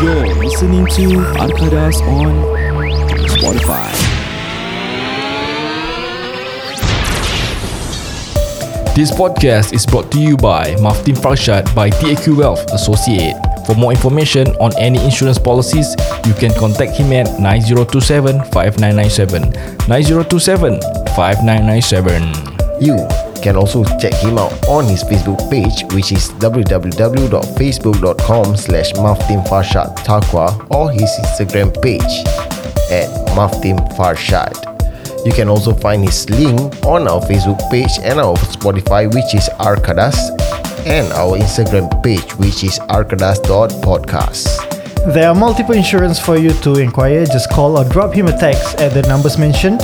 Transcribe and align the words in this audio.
You're 0.00 0.32
listening 0.36 0.86
to 0.86 1.08
Arkadas 1.42 2.00
on 2.06 2.30
Spotify. 3.26 3.90
This 8.94 9.10
podcast 9.10 9.72
is 9.72 9.84
brought 9.84 10.12
to 10.12 10.20
you 10.20 10.36
by 10.36 10.76
Maftin 10.76 11.16
Farshad 11.16 11.74
by 11.74 11.90
TAQ 11.90 12.36
Wealth 12.36 12.64
Associate. 12.72 13.34
For 13.66 13.74
more 13.74 13.90
information 13.90 14.46
on 14.60 14.70
any 14.78 15.04
insurance 15.04 15.38
policies, 15.38 15.96
you 16.26 16.34
can 16.34 16.52
contact 16.54 16.92
him 16.92 17.12
at 17.12 17.26
9027-5997. 17.42 19.52
9027-5997. 19.82 22.80
You 22.80 22.94
can 23.42 23.56
also 23.56 23.82
check 23.98 24.14
him 24.14 24.38
out 24.38 24.52
on 24.68 24.84
his 24.86 25.02
Facebook 25.04 25.50
page 25.50 25.84
which 25.94 26.12
is 26.12 26.30
www.facebook.com 26.40 28.56
slash 28.56 28.92
Taqwa 28.92 30.66
or 30.70 30.90
his 30.90 31.10
Instagram 31.20 31.72
page 31.82 32.24
at 32.90 33.08
Farshad. 33.96 34.56
You 35.26 35.32
can 35.32 35.48
also 35.48 35.74
find 35.74 36.04
his 36.04 36.28
link 36.30 36.58
on 36.86 37.08
our 37.08 37.20
Facebook 37.22 37.58
page 37.70 37.98
and 38.02 38.18
our 38.20 38.36
Spotify 38.36 39.12
which 39.12 39.34
is 39.34 39.48
Arkadas 39.58 40.16
and 40.86 41.12
our 41.12 41.36
Instagram 41.36 41.90
page 42.02 42.34
which 42.36 42.64
is 42.64 42.78
arkadas.podcast. 42.80 45.12
There 45.12 45.28
are 45.28 45.34
multiple 45.34 45.74
insurance 45.74 46.18
for 46.18 46.36
you 46.36 46.50
to 46.62 46.74
inquire. 46.76 47.24
Just 47.26 47.50
call 47.50 47.78
or 47.78 47.84
drop 47.88 48.12
him 48.12 48.26
a 48.26 48.36
text 48.38 48.76
at 48.76 48.92
the 48.92 49.02
numbers 49.02 49.38
mentioned. 49.38 49.80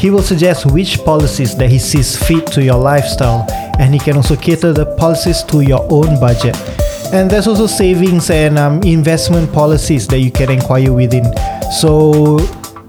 He 0.00 0.08
will 0.08 0.22
suggest 0.22 0.64
which 0.64 1.04
policies 1.04 1.54
that 1.58 1.68
he 1.68 1.78
sees 1.78 2.16
fit 2.16 2.46
to 2.52 2.64
your 2.64 2.78
lifestyle, 2.78 3.44
and 3.78 3.92
he 3.92 4.00
can 4.00 4.16
also 4.16 4.34
cater 4.34 4.72
the 4.72 4.86
policies 4.96 5.42
to 5.42 5.60
your 5.60 5.86
own 5.90 6.18
budget. 6.18 6.56
And 7.12 7.30
there's 7.30 7.46
also 7.46 7.66
savings 7.66 8.30
and 8.30 8.58
um, 8.58 8.82
investment 8.82 9.52
policies 9.52 10.06
that 10.06 10.20
you 10.20 10.30
can 10.30 10.50
inquire 10.50 10.90
within. 10.90 11.30
So 11.80 12.38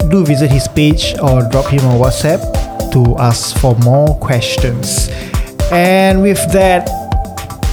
do 0.10 0.24
visit 0.24 0.52
his 0.52 0.70
page 0.70 1.14
or 1.22 1.44
drop 1.50 1.66
him 1.66 1.82
a 1.82 2.00
WhatsApp 2.00 2.40
to 2.94 3.18
ask 3.18 3.58
for 3.58 3.76
more 3.80 4.18
questions. 4.20 5.10
And 5.70 6.22
with 6.22 6.40
that, 6.54 6.88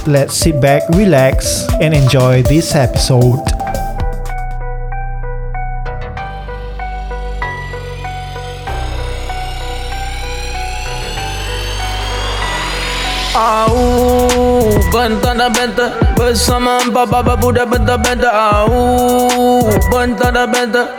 let's 0.05 0.33
sit 0.33 0.59
back, 0.59 0.83
relax, 0.89 1.65
and 1.79 1.93
enjoy 1.93 2.43
this 2.43 2.75
episode. 2.75 3.58
Au, 14.89 14.97
bentana 14.97 15.49
benta 15.53 15.93
bersama 16.17 16.81
empat 16.81 17.05
baba 17.09 17.37
budak 17.37 17.69
benta 17.69 17.97
benta. 17.97 18.29
Au, 18.33 19.61
bentana 19.93 20.47
benta 20.49 20.89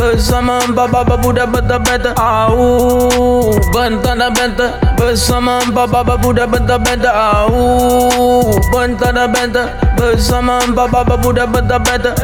Bersama 0.00 0.64
empat 0.64 0.88
baba 0.96 1.20
budak 1.20 1.52
bentar-bentar 1.52 2.16
Au. 2.16 3.52
Bentar 3.68 4.16
dan 4.16 4.32
bentar 4.32 4.80
Bersama 4.96 5.60
empat 5.60 5.92
baba 5.92 6.16
budak 6.16 6.48
bentar-bentar 6.48 7.12
Au. 7.12 8.48
Bentar 8.72 9.12
dan 9.12 9.28
bentar 9.28 9.76
Bersama 10.00 10.64
empat 10.64 10.88
baba 10.88 11.20
budak 11.20 11.52
bentar-bentar 11.52 12.16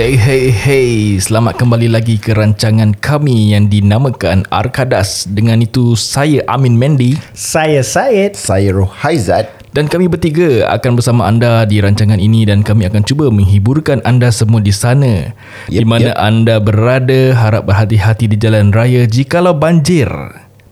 Hey 0.00 0.16
hey 0.16 0.48
hey, 0.48 1.20
selamat 1.20 1.60
kembali 1.60 1.92
lagi 1.92 2.16
ke 2.16 2.32
rancangan 2.32 2.96
kami 3.04 3.52
yang 3.52 3.68
dinamakan 3.68 4.48
Arkadas. 4.48 5.28
Dengan 5.28 5.60
itu 5.60 5.92
saya 5.92 6.40
Amin 6.48 6.80
Mendy 6.80 7.20
Saya 7.36 7.84
Syed. 7.84 8.32
Saya 8.32 8.72
Rohaizat 8.72 9.52
dan 9.76 9.92
kami 9.92 10.08
bertiga 10.08 10.72
akan 10.72 10.96
bersama 10.96 11.28
anda 11.28 11.68
di 11.68 11.84
rancangan 11.84 12.16
ini 12.16 12.48
dan 12.48 12.64
kami 12.64 12.88
akan 12.88 13.04
cuba 13.04 13.28
menghiburkan 13.28 14.00
anda 14.08 14.32
semua 14.32 14.64
di 14.64 14.72
sana. 14.72 15.36
Yep, 15.68 15.76
di 15.76 15.84
mana 15.84 16.16
yep. 16.16 16.24
anda 16.24 16.56
berada, 16.64 17.36
harap 17.36 17.68
berhati-hati 17.68 18.24
di 18.32 18.40
jalan 18.40 18.72
raya 18.72 19.04
jikalau 19.04 19.52
banjir. 19.52 20.08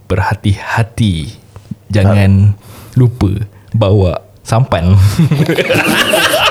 Berhati-hati. 0.08 1.36
Jangan 1.92 2.56
lupa 2.96 3.44
bawa 3.76 4.24
sampan. 4.40 4.96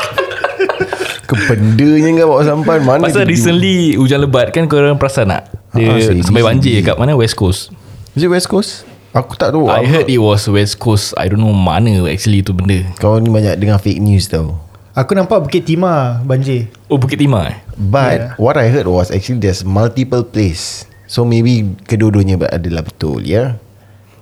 Kependanya 1.28 2.12
kan 2.16 2.26
bawa 2.26 2.42
sampan 2.42 2.80
Mana 2.82 3.04
Pasal 3.04 3.28
recently 3.28 3.94
hujan 3.94 4.24
lebat 4.24 4.50
kan 4.50 4.66
korang 4.66 4.96
perasan 4.96 5.28
tak? 5.28 5.52
Dia 5.76 5.92
Ah, 5.92 6.00
sedih, 6.00 6.24
sampai 6.24 6.42
banjir 6.42 6.80
kat 6.82 6.96
mana 6.96 7.14
West 7.14 7.36
Coast. 7.36 7.70
Is 8.16 8.24
it 8.24 8.32
West 8.32 8.48
Coast? 8.48 8.88
Aku 9.12 9.36
tak 9.36 9.52
tahu 9.52 9.68
I 9.68 9.82
Aku- 9.82 9.90
heard 9.90 10.08
it 10.08 10.18
was 10.18 10.48
West 10.48 10.78
Coast. 10.78 11.12
I 11.16 11.28
don't 11.28 11.38
know 11.38 11.52
mana 11.52 12.08
actually 12.08 12.40
tu 12.40 12.56
benda. 12.56 12.82
Kau 12.96 13.20
ni 13.20 13.28
banyak 13.28 13.58
dengar 13.58 13.78
fake 13.78 14.00
news 14.00 14.26
tau 14.26 14.56
Aku 14.94 15.14
nampak 15.14 15.46
Bukit 15.46 15.62
Timah 15.62 16.26
banjir. 16.26 16.74
Oh 16.88 16.98
Bukit 16.98 17.18
Timah 17.18 17.54
eh? 17.54 17.58
But 17.76 18.18
Yeah. 18.18 18.34
what 18.40 18.58
I 18.58 18.66
heard 18.68 18.88
was 18.88 19.14
actually 19.14 19.38
there's 19.38 19.62
multiple 19.62 20.26
place. 20.26 20.90
So 21.06 21.22
maybe 21.22 21.64
kedua-duanya 21.84 22.42
adalah 22.48 22.82
betul 22.82 23.22
ya. 23.22 23.62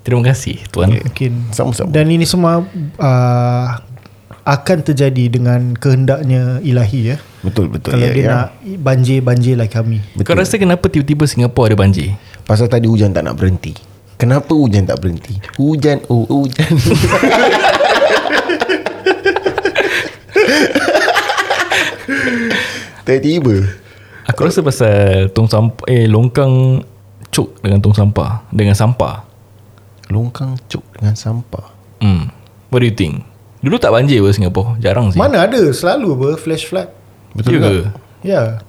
Terima 0.04 0.22
kasih 0.22 0.62
tuan. 0.70 0.92
Okay. 0.92 1.02
Mungkin. 1.02 1.32
Sama-sama. 1.50 1.90
Dan 1.90 2.12
ini 2.12 2.28
semua 2.28 2.62
uh, 3.00 3.66
akan 4.46 4.86
terjadi 4.86 5.26
dengan 5.34 5.74
kehendaknya 5.74 6.62
ilahi 6.62 7.18
ya. 7.18 7.18
Betul 7.42 7.74
betul 7.74 7.98
Kalau 7.98 8.06
ya. 8.06 8.14
dia 8.14 8.22
ya. 8.22 8.30
nak 8.30 8.62
banjir-banjir 8.62 9.58
like 9.58 9.74
kami. 9.74 10.06
Kau 10.22 10.38
rasa 10.38 10.62
kenapa 10.62 10.86
tiba-tiba 10.86 11.26
Singapura 11.26 11.74
ada 11.74 11.78
banjir? 11.82 12.14
Pasal 12.46 12.70
tadi 12.70 12.86
hujan 12.86 13.10
tak 13.10 13.26
nak 13.26 13.42
berhenti. 13.42 13.74
Kenapa 14.22 14.54
hujan 14.54 14.86
tak 14.86 15.02
berhenti? 15.02 15.42
Hujan, 15.58 16.00
oh 16.08 16.24
hujan. 16.30 16.72
Tiba-tiba. 23.06 23.66
Aku 24.30 24.46
rasa 24.46 24.62
pasal 24.66 25.30
tong 25.34 25.50
sampah 25.50 25.86
eh 25.90 26.06
longkang 26.10 26.82
cuk 27.30 27.62
dengan 27.62 27.82
tong 27.82 27.94
sampah 27.98 28.46
dengan 28.54 28.78
sampah. 28.78 29.26
Longkang 30.10 30.58
cuk 30.70 30.86
dengan 30.98 31.18
sampah. 31.18 31.66
Hmm. 32.02 32.30
What 32.70 32.82
do 32.82 32.90
you 32.90 32.96
think? 32.96 33.35
Dulu 33.66 33.82
tak 33.82 33.98
banjir 33.98 34.22
apa 34.22 34.30
Singapura? 34.30 34.78
Jarang 34.78 35.10
sih. 35.10 35.18
Mana 35.18 35.50
ada 35.50 35.58
selalu 35.74 36.14
apa 36.14 36.28
flash 36.38 36.70
flood. 36.70 36.86
Betul 37.34 37.58
ke? 37.58 37.90
Ya. 38.22 38.62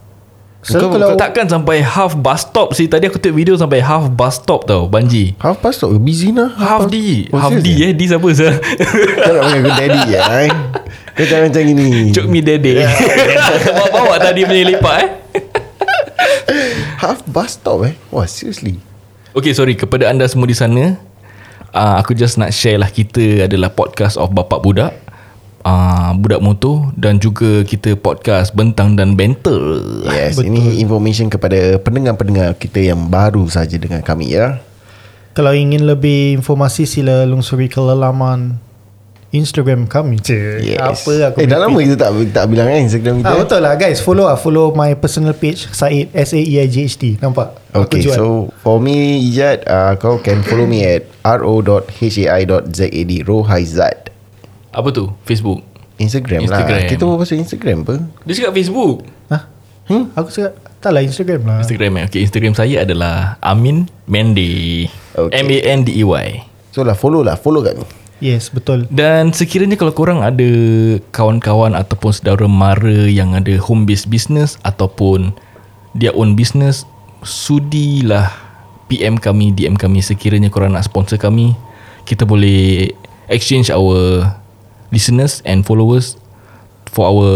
So 0.66 0.82
Kau- 0.82 0.98
kalau 0.98 1.14
Kau 1.14 1.20
takkan 1.20 1.46
sampai 1.46 1.78
half 1.78 2.18
bus 2.18 2.42
stop 2.42 2.74
sih 2.74 2.90
Tadi 2.90 3.06
aku 3.06 3.22
tengok 3.22 3.38
video 3.38 3.54
sampai 3.54 3.78
half 3.78 4.10
bus 4.10 4.42
stop 4.42 4.66
tau 4.66 4.90
Banjir 4.90 5.38
Half 5.38 5.62
past 5.62 5.78
tak? 5.78 5.94
Busy 6.02 6.34
nah. 6.34 6.50
Half 6.58 6.90
D 6.90 7.30
Oh, 7.30 7.38
Half 7.38 7.62
D 7.62 7.70
serious 7.70 7.86
eh 7.86 7.92
D 7.94 8.02
siapa 8.10 8.28
sah 8.34 8.54
Kau 8.58 9.30
nak 9.30 9.42
panggil 9.46 9.60
aku 9.62 9.70
daddy 9.78 10.00
ya 10.10 10.22
eh? 10.42 10.50
Kau 11.14 11.22
jangan 11.22 11.54
macam 11.54 11.62
ini 11.70 12.10
Cuk 12.10 12.26
mi 12.26 12.42
dede 12.42 12.82
Bawa-bawa 13.78 14.18
tadi 14.18 14.42
punya 14.42 14.64
lipat 14.66 14.96
eh 14.98 15.08
Half 16.98 17.22
bus 17.30 17.54
stop 17.54 17.86
eh 17.86 17.94
Wah 18.10 18.26
seriously 18.26 18.82
Okay 19.38 19.54
sorry 19.54 19.78
Kepada 19.78 20.10
anda 20.10 20.26
semua 20.26 20.50
di 20.50 20.56
sana 20.58 20.98
uh, 21.76 22.00
Aku 22.00 22.16
just 22.16 22.40
nak 22.40 22.56
share 22.56 22.80
lah 22.80 22.88
Kita 22.88 23.44
adalah 23.44 23.68
podcast 23.68 24.16
of 24.16 24.32
Bapak 24.32 24.64
Budak 24.64 24.96
uh, 25.62 26.16
Budak 26.16 26.40
Motor 26.40 26.96
Dan 26.96 27.20
juga 27.20 27.62
kita 27.62 27.94
podcast 28.00 28.56
Bentang 28.56 28.96
dan 28.96 29.14
Bentel 29.14 29.84
Yes 30.08 30.40
Betul. 30.40 30.56
Ini 30.56 30.80
information 30.80 31.28
kepada 31.28 31.76
pendengar-pendengar 31.76 32.56
kita 32.56 32.80
yang 32.80 33.12
baru 33.12 33.44
saja 33.52 33.76
dengan 33.76 34.00
kami 34.00 34.32
ya. 34.32 34.58
Kalau 35.36 35.52
ingin 35.52 35.84
lebih 35.84 36.40
informasi 36.40 36.88
sila 36.88 37.28
lungsuri 37.28 37.68
ke 37.68 37.76
laman 37.76 38.56
Instagram 39.34 39.90
kami 39.90 40.22
je 40.22 40.62
Yes. 40.62 40.78
Apa 40.78 41.34
aku 41.34 41.42
Eh 41.42 41.46
dah 41.50 41.58
lama 41.58 41.78
kita 41.78 41.98
tak 41.98 42.10
tak 42.30 42.44
bilang 42.46 42.70
kan 42.70 42.78
Instagram 42.78 43.14
kita. 43.20 43.30
Ah, 43.30 43.36
betul 43.36 43.60
lah 43.60 43.74
guys 43.74 43.98
Follow 43.98 44.30
lah 44.30 44.38
Follow 44.38 44.70
my 44.70 44.94
personal 44.94 45.34
page 45.34 45.66
Said 45.70 46.14
S-A-E-I-G-H-T 46.14 47.18
Nampak 47.18 47.58
Okay, 47.76 48.00
so 48.08 48.48
for 48.64 48.80
me 48.80 49.20
Ijat, 49.28 49.68
uh, 49.68 49.92
kau 50.00 50.16
can 50.16 50.40
follow 50.40 50.64
me 50.64 50.80
at 50.80 51.04
ro.hai.zad 51.20 52.96
Rohaizat. 53.28 54.08
Apa 54.72 54.88
tu? 54.88 55.12
Facebook. 55.28 55.60
Instagram, 55.96 56.44
Instagram. 56.44 56.76
lah. 56.76 56.88
Kita 56.88 57.02
berbual 57.04 57.20
pasal 57.20 57.36
Instagram 57.36 57.76
apa? 57.84 57.94
Dia 58.24 58.32
cakap 58.32 58.52
Facebook. 58.56 59.04
Hah? 59.28 59.42
Hmm? 59.88 60.08
Aku 60.12 60.28
cakap 60.28 60.56
Tak 60.76 60.90
lah 60.92 61.00
Instagram 61.04 61.40
lah 61.44 61.58
Instagram 61.60 61.92
eh. 62.00 62.04
Okay, 62.08 62.20
Instagram 62.24 62.52
saya 62.52 62.84
adalah 62.84 63.36
Amin 63.40 63.88
Mendy. 64.08 64.88
Okay. 65.12 65.40
M-A-N-D-E-Y. 65.44 66.28
So 66.72 66.80
lah 66.80 66.96
follow 66.96 67.20
lah, 67.20 67.36
follow 67.36 67.60
kami. 67.60 67.84
Yes 68.16 68.48
betul 68.48 68.88
Dan 68.88 69.36
sekiranya 69.36 69.76
kalau 69.76 69.92
korang 69.92 70.24
ada 70.24 70.48
kawan-kawan 71.12 71.76
ataupun 71.76 72.10
saudara 72.16 72.48
mara 72.48 73.04
yang 73.04 73.36
ada 73.36 73.60
home 73.60 73.84
based 73.84 74.08
business 74.08 74.56
ataupun 74.64 75.36
their 75.96 76.12
own 76.16 76.36
business, 76.36 76.84
sudilah 77.24 78.32
PM 78.86 79.18
kami, 79.18 79.50
DM 79.52 79.74
kami 79.74 80.04
sekiranya 80.04 80.52
korang 80.52 80.76
nak 80.76 80.86
sponsor 80.86 81.18
kami. 81.18 81.56
Kita 82.06 82.22
boleh 82.22 82.92
exchange 83.26 83.72
our 83.72 84.22
listeners 84.94 85.42
and 85.42 85.66
followers 85.66 86.14
for 86.92 87.10
our 87.10 87.28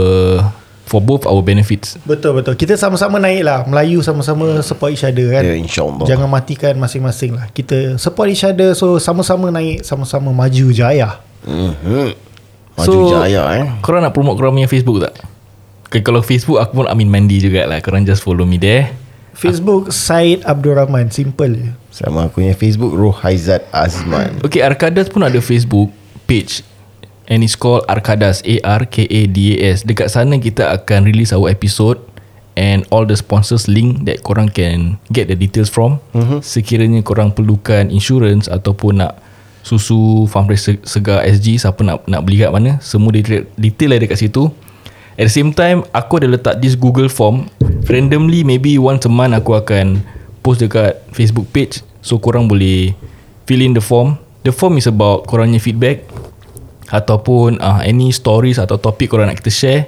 for 0.90 0.98
both 0.98 1.22
our 1.22 1.38
benefits. 1.38 1.94
Betul 2.02 2.42
betul 2.42 2.58
Kita 2.58 2.74
sama-sama 2.74 3.22
naik 3.22 3.46
lah 3.46 3.62
Melayu 3.62 4.02
sama-sama 4.02 4.58
support 4.58 4.90
each 4.90 5.06
other 5.06 5.30
kan 5.30 5.46
Ya, 5.46 5.54
insyaAllah. 5.54 6.02
Jangan 6.02 6.26
matikan 6.26 6.74
masing-masing 6.74 7.38
lah 7.38 7.46
Kita 7.54 7.94
support 7.94 8.26
each 8.26 8.42
other 8.42 8.74
So 8.74 8.98
sama-sama 8.98 9.54
naik 9.54 9.86
Sama-sama 9.86 10.34
maju 10.34 10.66
jaya 10.74 11.22
Mm-hmm. 11.46 12.08
Maju 12.76 12.98
jaya 13.08 13.42
eh. 13.56 13.64
Korang 13.80 14.02
nak 14.02 14.12
promote 14.12 14.36
korang 14.36 14.52
punya 14.52 14.66
Facebook 14.66 14.98
tak? 15.00 15.14
Okay, 15.88 16.02
kalau 16.02 16.20
Facebook 16.20 16.58
aku 16.58 16.82
pun 16.82 16.86
Amin 16.86 17.08
Mandi 17.08 17.40
jugalah. 17.40 17.78
Korang 17.80 18.04
just 18.04 18.20
follow 18.20 18.44
me 18.44 18.60
there. 18.60 18.92
Facebook 19.32 19.88
Said 19.88 20.44
Abdul 20.44 20.76
Rahman 20.76 21.08
Simple 21.08 21.54
je 21.56 21.70
Sama 21.88 22.28
aku 22.28 22.42
punya 22.42 22.52
Facebook 22.52 22.92
Rohaizat 22.92 23.64
Azman. 23.72 24.42
Okay, 24.44 24.60
Arkadas 24.60 25.08
pun 25.08 25.24
ada 25.24 25.38
Facebook 25.40 25.88
page 26.28 26.60
and 27.30 27.46
it's 27.46 27.54
called 27.54 27.86
Arkadas 27.86 28.42
A-R-K-A-D-A-S. 28.42 29.86
Dekat 29.86 30.10
sana 30.10 30.36
kita 30.36 30.74
akan 30.74 31.06
release 31.06 31.30
our 31.30 31.46
episode 31.46 32.02
and 32.58 32.82
all 32.90 33.06
the 33.06 33.14
sponsors 33.14 33.70
link 33.70 34.04
that 34.04 34.20
korang 34.26 34.50
can 34.50 34.98
get 35.14 35.30
the 35.30 35.38
details 35.38 35.70
from. 35.70 36.02
Mm-hmm. 36.12 36.42
Sekiranya 36.42 37.00
korang 37.06 37.30
perlukan 37.30 37.88
insurance 37.88 38.50
ataupun 38.50 39.06
nak 39.06 39.22
susu 39.62 40.26
farm 40.26 40.50
fresh 40.50 40.66
Se- 40.66 40.84
segar 40.84 41.22
SG 41.22 41.60
siapa 41.60 41.80
nak 41.84 42.04
nak 42.08 42.24
beli 42.24 42.40
kat 42.40 42.50
mana 42.50 42.80
semua 42.80 43.12
detail, 43.12 43.44
detail 43.60 43.92
ada 43.92 44.08
dekat 44.08 44.18
situ 44.18 44.48
at 45.20 45.28
the 45.28 45.32
same 45.32 45.52
time 45.52 45.84
aku 45.92 46.16
ada 46.16 46.32
letak 46.32 46.64
this 46.64 46.72
Google 46.72 47.12
form 47.12 47.44
randomly 47.84 48.40
maybe 48.40 48.80
once 48.80 49.04
a 49.04 49.12
month 49.12 49.36
aku 49.36 49.60
akan 49.60 50.00
post 50.40 50.64
dekat 50.64 50.96
Facebook 51.12 51.52
page 51.52 51.84
so 52.00 52.16
korang 52.16 52.48
boleh 52.48 52.96
fill 53.44 53.60
in 53.60 53.76
the 53.76 53.84
form 53.84 54.16
the 54.48 54.52
form 54.52 54.80
is 54.80 54.88
about 54.88 55.28
korangnya 55.28 55.60
feedback 55.60 56.08
ataupun 56.90 57.62
uh, 57.62 57.80
any 57.86 58.10
stories 58.10 58.58
atau 58.58 58.76
topik 58.76 59.14
korang 59.14 59.30
nak 59.30 59.38
kita 59.38 59.50
share 59.50 59.82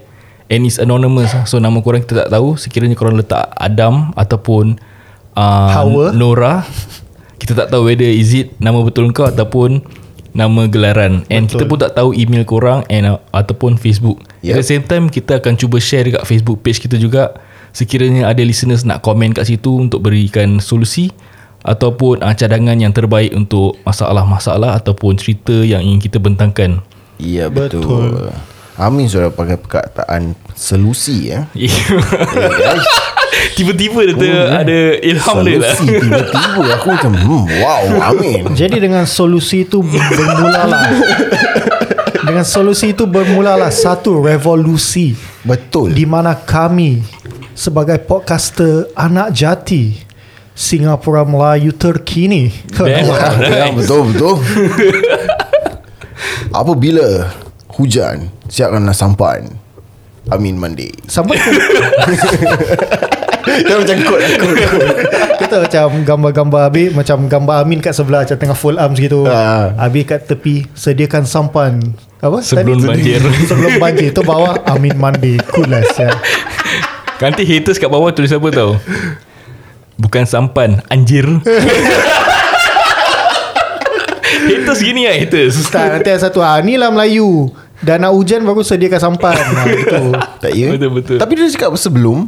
and 0.48 0.66
it's 0.66 0.78
anonymous. 0.78 1.34
So 1.50 1.58
nama 1.58 1.82
korang 1.82 2.06
kita 2.06 2.26
tak 2.26 2.30
tahu. 2.30 2.54
Sekiranya 2.54 2.94
korang 2.94 3.18
letak 3.18 3.50
Adam 3.58 4.14
ataupun 4.14 4.78
uh, 5.34 5.70
Hawa. 5.74 6.14
Nora 6.14 6.62
kita 7.42 7.58
tak 7.58 7.74
tahu 7.74 7.90
whether 7.90 8.06
is 8.06 8.30
it 8.30 8.54
nama 8.62 8.78
betul 8.86 9.10
kau 9.10 9.26
ataupun 9.26 9.82
nama 10.32 10.64
gelaran. 10.70 11.26
And 11.28 11.50
kita 11.50 11.66
pun 11.68 11.82
tak 11.82 11.98
tahu 11.98 12.14
email 12.14 12.46
korang 12.46 12.86
and 12.88 13.18
uh, 13.18 13.20
ataupun 13.34 13.76
Facebook. 13.76 14.22
Yep. 14.42 14.54
at 14.54 14.58
the 14.62 14.66
same 14.66 14.84
time 14.86 15.04
kita 15.10 15.42
akan 15.42 15.58
cuba 15.58 15.82
share 15.82 16.06
dekat 16.06 16.24
Facebook 16.24 16.62
page 16.62 16.78
kita 16.78 16.96
juga. 16.96 17.34
Sekiranya 17.72 18.28
ada 18.28 18.44
listeners 18.44 18.84
nak 18.84 19.00
komen 19.00 19.32
kat 19.32 19.48
situ 19.48 19.72
untuk 19.80 20.04
berikan 20.04 20.60
solusi 20.60 21.08
ataupun 21.64 22.20
uh, 22.20 22.34
cadangan 22.36 22.76
yang 22.76 22.92
terbaik 22.92 23.32
untuk 23.32 23.80
masalah-masalah 23.86 24.76
ataupun 24.82 25.16
cerita 25.16 25.54
yang 25.62 25.80
ingin 25.80 26.02
kita 26.02 26.18
bentangkan 26.20 26.84
Ya 27.22 27.46
betul. 27.46 27.86
Betul. 27.86 28.34
Amin 28.74 29.06
sudah 29.06 29.30
pakai 29.30 29.60
perkataan 29.60 30.34
selusi 30.58 31.30
ya. 31.30 31.46
Tiba-tiba 33.52 34.00
dia 34.06 34.16
ter, 34.16 34.32
ada 34.64 34.78
ilham 35.00 35.36
dia 35.44 35.56
lah 35.60 35.74
tiba-tiba 35.76 36.62
aku 36.78 36.88
macam 36.94 37.12
hmm, 37.16 37.44
wow 37.64 37.82
Amin. 38.12 38.42
Jadi 38.52 38.76
dengan 38.80 39.04
solusi 39.08 39.64
itu 39.64 39.80
bermulalah 39.80 40.88
Dengan 42.22 42.44
solusi 42.44 42.92
itu 42.92 43.04
bermulalah 43.08 43.72
Satu 43.72 44.20
revolusi 44.20 45.16
Betul. 45.44 45.96
Di 45.96 46.04
mana 46.04 46.36
kami 46.36 47.02
Sebagai 47.56 48.00
podcaster 48.04 48.88
Anak 48.96 49.32
jati 49.32 49.96
Singapura 50.52 51.24
Melayu 51.24 51.72
terkini 51.72 52.52
Damn. 52.76 53.08
Ya, 53.40 53.72
betul 53.72 54.12
betul. 54.12 54.36
Apabila 56.50 57.30
hujan 57.72 58.28
siapkanlah 58.46 58.92
sampan. 58.92 59.48
Amin 60.28 60.54
mandi. 60.54 60.86
Sampai 61.04 61.34
ke 61.34 61.50
Dia 63.42 63.74
macam 63.74 63.96
kot 64.00 64.20
aku. 64.22 64.48
Kita 65.34 65.56
macam 65.58 65.86
gambar-gambar 66.06 66.60
Habis 66.62 66.94
Macam 66.94 67.26
gambar 67.26 67.56
Amin 67.58 67.82
kat 67.82 67.90
sebelah 67.90 68.22
Macam 68.22 68.38
tengah 68.38 68.54
full 68.54 68.78
arms 68.78 68.96
gitu 68.96 69.26
Ah. 69.26 69.74
Habis 69.76 70.06
kat 70.06 70.20
tepi 70.24 70.62
Sediakan 70.72 71.26
sampan 71.26 71.82
Apa 72.16 72.38
Sebelum 72.38 72.78
tadi? 72.78 73.02
banjir. 73.02 73.18
Sebelum 73.50 73.82
banjir 73.82 74.14
Tu 74.14 74.22
bawah 74.22 74.62
Amin 74.62 74.94
mandi 74.94 75.42
Cool 75.50 75.66
lah 75.66 75.82
siap. 75.90 76.14
Nanti 77.18 77.42
haters 77.42 77.76
kat 77.76 77.90
bawah 77.90 78.14
tulis 78.14 78.30
apa 78.30 78.48
tau 78.48 78.78
Bukan 79.98 80.22
sampan 80.22 80.78
Anjir 80.86 81.26
Haters 84.42 84.80
gini 84.82 85.06
lah 85.06 85.14
haters. 85.14 85.54
Tak 85.70 85.98
nanti 85.98 86.08
ada 86.10 86.20
satu 86.28 86.42
ah, 86.42 86.58
Ni 86.60 86.74
lah 86.74 86.90
Melayu. 86.90 87.50
Dah 87.82 87.98
nak 87.98 88.14
hujan 88.14 88.42
Baru 88.46 88.62
sediakan 88.62 89.00
sampan. 89.00 89.34
Ah, 89.42 89.66
Gitu 89.66 90.02
Tak 90.42 90.52
ya? 90.54 90.68
Betul-betul. 90.74 91.16
Tapi 91.18 91.32
dia 91.34 91.50
cakap 91.50 91.70
sebelum. 91.78 92.26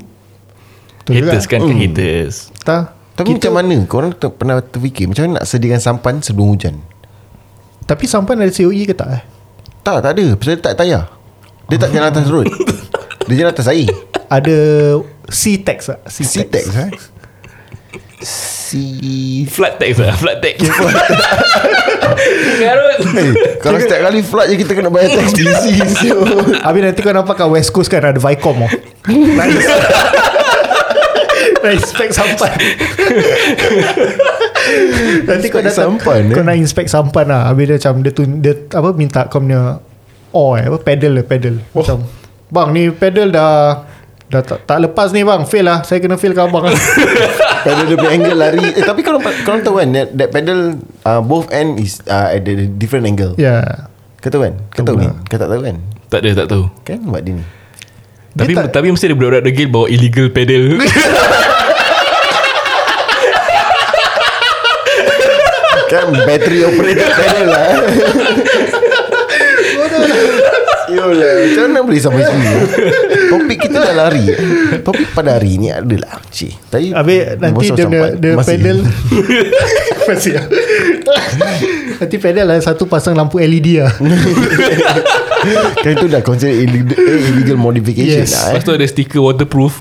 Betul 1.02 1.12
juga. 1.20 1.30
Haters 1.34 1.46
kan 1.50 1.60
kan 1.62 1.76
haters. 1.76 2.34
Tak. 2.62 2.82
Tapi 3.14 3.38
macam 3.38 3.52
mana? 3.54 3.76
Korang 3.86 4.10
ter, 4.10 4.26
pernah 4.34 4.58
terfikir 4.58 5.06
Macam 5.06 5.22
mana 5.30 5.32
nak 5.38 5.46
sediakan 5.46 5.80
sampan 5.82 6.14
sebelum 6.18 6.46
hujan? 6.54 6.74
Tapi 7.84 8.04
sampan 8.08 8.40
ada 8.40 8.50
COE 8.50 8.82
ke 8.88 8.94
tak 8.96 9.08
eh? 9.12 9.22
Tak 9.84 10.00
tak 10.00 10.10
ada. 10.16 10.26
Pasal 10.34 10.56
dia 10.56 10.64
tak 10.64 10.74
tayar. 10.80 11.02
Dia 11.68 11.76
tak 11.76 11.90
jalan 11.92 12.08
atas 12.08 12.26
road. 12.32 12.48
Dia 13.28 13.40
jalan 13.40 13.52
atas 13.56 13.68
air. 13.72 13.88
Ada 14.28 14.56
C-Tex 15.32 15.78
tak? 15.88 16.00
C-Tex 16.12 16.64
C 18.24 18.80
Flat 19.46 19.76
tax 19.76 20.00
lah 20.00 20.16
Flat 20.16 20.40
tax. 20.40 20.56
Garut. 22.60 22.98
Eh, 23.00 23.32
Kalau 23.60 23.78
setiap 23.78 24.00
kali 24.08 24.20
flight 24.24 24.48
je 24.50 24.56
Kita 24.64 24.72
kena 24.72 24.88
bayar 24.88 25.12
tax. 25.14 25.32
Busy 25.38 25.72
siul. 26.00 26.24
Habis 26.60 26.80
nanti 26.80 27.00
kau 27.04 27.12
nampak 27.12 27.36
kat 27.38 27.48
West 27.48 27.70
Coast 27.70 27.92
kan 27.92 28.02
Ada 28.02 28.18
Vicom 28.18 28.64
oh. 28.64 28.70
Nice. 29.08 29.68
Nak 31.64 31.72
inspect 31.80 32.12
sampan. 32.12 32.52
Nanti 35.24 35.46
kau 35.48 35.60
datang 35.64 35.96
sampan, 35.96 36.20
Kau 36.32 36.40
eh? 36.40 36.46
nak 36.46 36.56
inspect 36.60 36.88
sampan 36.92 37.24
lah. 37.28 37.48
Habis 37.48 37.64
dia 37.68 37.76
macam 37.80 37.94
Dia, 38.04 38.12
tu, 38.12 38.22
dia 38.40 38.52
apa 38.72 38.88
minta 38.92 39.20
kau 39.28 39.40
punya 39.40 39.80
Oh 40.34 40.56
eh, 40.58 40.66
apa 40.66 40.76
pedal 40.82 41.20
lah 41.20 41.24
pedal. 41.24 41.60
Macam 41.72 42.04
Bang 42.52 42.72
ni 42.72 42.92
pedal 42.92 43.32
dah 43.32 43.84
Dah 44.28 44.40
tak, 44.40 44.64
tak 44.64 44.78
lepas 44.80 45.12
ni 45.12 45.20
bang. 45.24 45.44
Fail 45.48 45.64
lah 45.64 45.84
Saya 45.84 46.00
kena 46.00 46.16
fail 46.16 46.32
ke 46.32 46.42
abang 46.42 46.64
lah 46.68 46.74
Pedal 47.64 47.84
dia 47.86 47.96
punya 47.96 48.12
angle 48.12 48.36
lari. 48.36 48.60
Eh, 48.60 48.84
Tapi 48.84 49.00
kalau 49.00 49.18
Korang 49.18 49.60
tahu 49.60 49.80
kan 49.80 49.88
That, 49.90 50.08
that 50.12 50.28
pedal 50.28 50.76
uh, 51.02 51.20
Both 51.20 51.48
end 51.48 51.80
is 51.80 52.04
uh, 52.04 52.28
At 52.30 52.44
the 52.44 52.68
different 52.70 53.04
angle. 53.04 53.32
Ya 53.34 53.64
yeah. 53.64 53.88
Kau 54.20 54.28
tahu 54.28 54.44
kan? 54.44 54.54
Kau 54.70 54.80
tahu 54.80 54.96
Tahu 54.96 54.96
ni? 55.00 55.06
lah. 55.06 55.16
Kau 55.24 55.36
tak 55.36 55.48
tahu 55.48 55.60
kan? 55.60 55.76
Tak 56.06 56.18
ada 56.20 56.30
tak 56.34 56.48
tahu. 56.48 56.64
Kan? 56.80 56.98
Buat 57.02 57.22
dia 57.22 57.34
ni. 57.36 57.44
Tapi 58.34 58.52
tak- 58.52 58.72
tapi 58.72 58.88
mesti 58.88 59.04
ada 59.04 59.14
budak-budak 59.14 59.44
degil 59.44 59.68
Bawa 59.68 59.86
illegal 59.88 60.26
pedal. 60.28 60.64
Kan 65.84 66.10
battery 66.24 66.64
operated 66.64 67.06
pedal 67.06 67.46
lah 67.46 67.68
Yolah 70.86 71.32
Macam 71.40 71.62
mana 71.64 71.80
boleh 71.80 71.96
sampai 71.98 72.22
sini? 72.22 72.46
Topik 73.32 73.58
kita 73.60 73.78
dah 73.80 73.94
lari 73.96 74.24
Topik 74.80 75.12
pada 75.12 75.36
hari 75.36 75.56
ni 75.56 75.68
adalah 75.68 76.20
Cik 76.26 76.52
Tadi 76.68 76.88
Habis 76.90 77.20
nanti 77.38 77.66
dia, 77.70 77.86
dia, 77.86 78.02
dia 78.14 78.32
Masih. 78.34 78.48
pedal 78.50 78.78
Masih 80.08 80.32
Nanti 81.96 82.16
pedal 82.18 82.44
lah 82.46 82.58
Satu 82.60 82.84
pasang 82.84 83.14
lampu 83.14 83.38
LED 83.38 83.80
lah 83.80 83.92
Kan 85.84 85.90
itu 85.92 86.06
dah 86.06 86.20
consider 86.20 86.52
illegal, 86.54 86.96
eh, 86.96 87.20
illegal 87.30 87.56
modification 87.56 88.24
Yes. 88.24 88.32
lah 88.32 88.44
eh. 88.44 88.52
Lepas 88.54 88.62
tu 88.62 88.72
ada 88.72 88.84
stiker 88.84 89.20
waterproof 89.20 89.80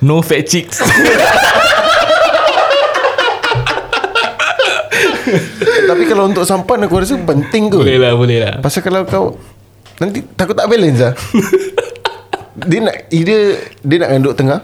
No 0.00 0.20
fat 0.20 0.44
chicks 0.44 0.80
Tapi 5.82 6.02
kalau 6.04 6.26
untuk 6.26 6.44
sampan 6.44 6.84
Aku 6.84 6.98
rasa 6.98 7.16
penting 7.16 7.68
kot 7.68 7.82
Boleh 7.82 7.98
lah 7.98 8.12
boleh 8.12 8.38
lah 8.38 8.52
Pasal 8.58 8.82
kalau 8.82 9.04
kau 9.04 9.26
Nanti 10.00 10.24
takut 10.36 10.56
tak 10.56 10.68
balance 10.70 11.00
lah. 11.00 11.14
Dia 12.68 12.78
nak 12.84 12.96
Either 13.10 13.40
Dia 13.82 13.96
nak 14.00 14.08
duduk 14.22 14.36
tengah. 14.38 14.60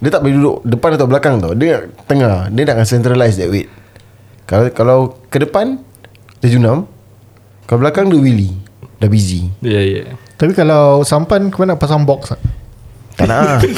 Dia 0.00 0.10
tak 0.12 0.20
boleh 0.22 0.34
duduk 0.36 0.56
Depan 0.66 0.90
atau 0.94 1.06
belakang 1.10 1.34
tau. 1.42 1.52
Dia 1.56 1.78
nak 1.78 1.82
tengah. 2.06 2.34
Dia 2.52 2.62
nak 2.68 2.86
centralize 2.86 3.36
that 3.40 3.50
weight. 3.50 3.70
Kalau 4.46 4.66
kalau 4.70 4.98
ke 5.30 5.42
depan 5.42 5.80
Dia 6.42 6.48
junam. 6.52 6.86
Kalau 7.66 7.78
belakang 7.82 8.10
dia 8.10 8.18
wheelie 8.20 8.54
Dah 9.00 9.08
busy. 9.08 9.48
Ya 9.64 9.78
yeah, 9.78 9.82
ya. 9.82 9.94
Yeah. 10.04 10.08
Tapi 10.36 10.52
kalau 10.54 11.02
sampan 11.02 11.48
Kau 11.48 11.64
nak 11.64 11.80
pasang 11.80 12.04
box 12.04 12.36
tak? 12.36 12.40
Tak 13.18 13.26
nak 13.26 13.38
lah. 13.40 13.60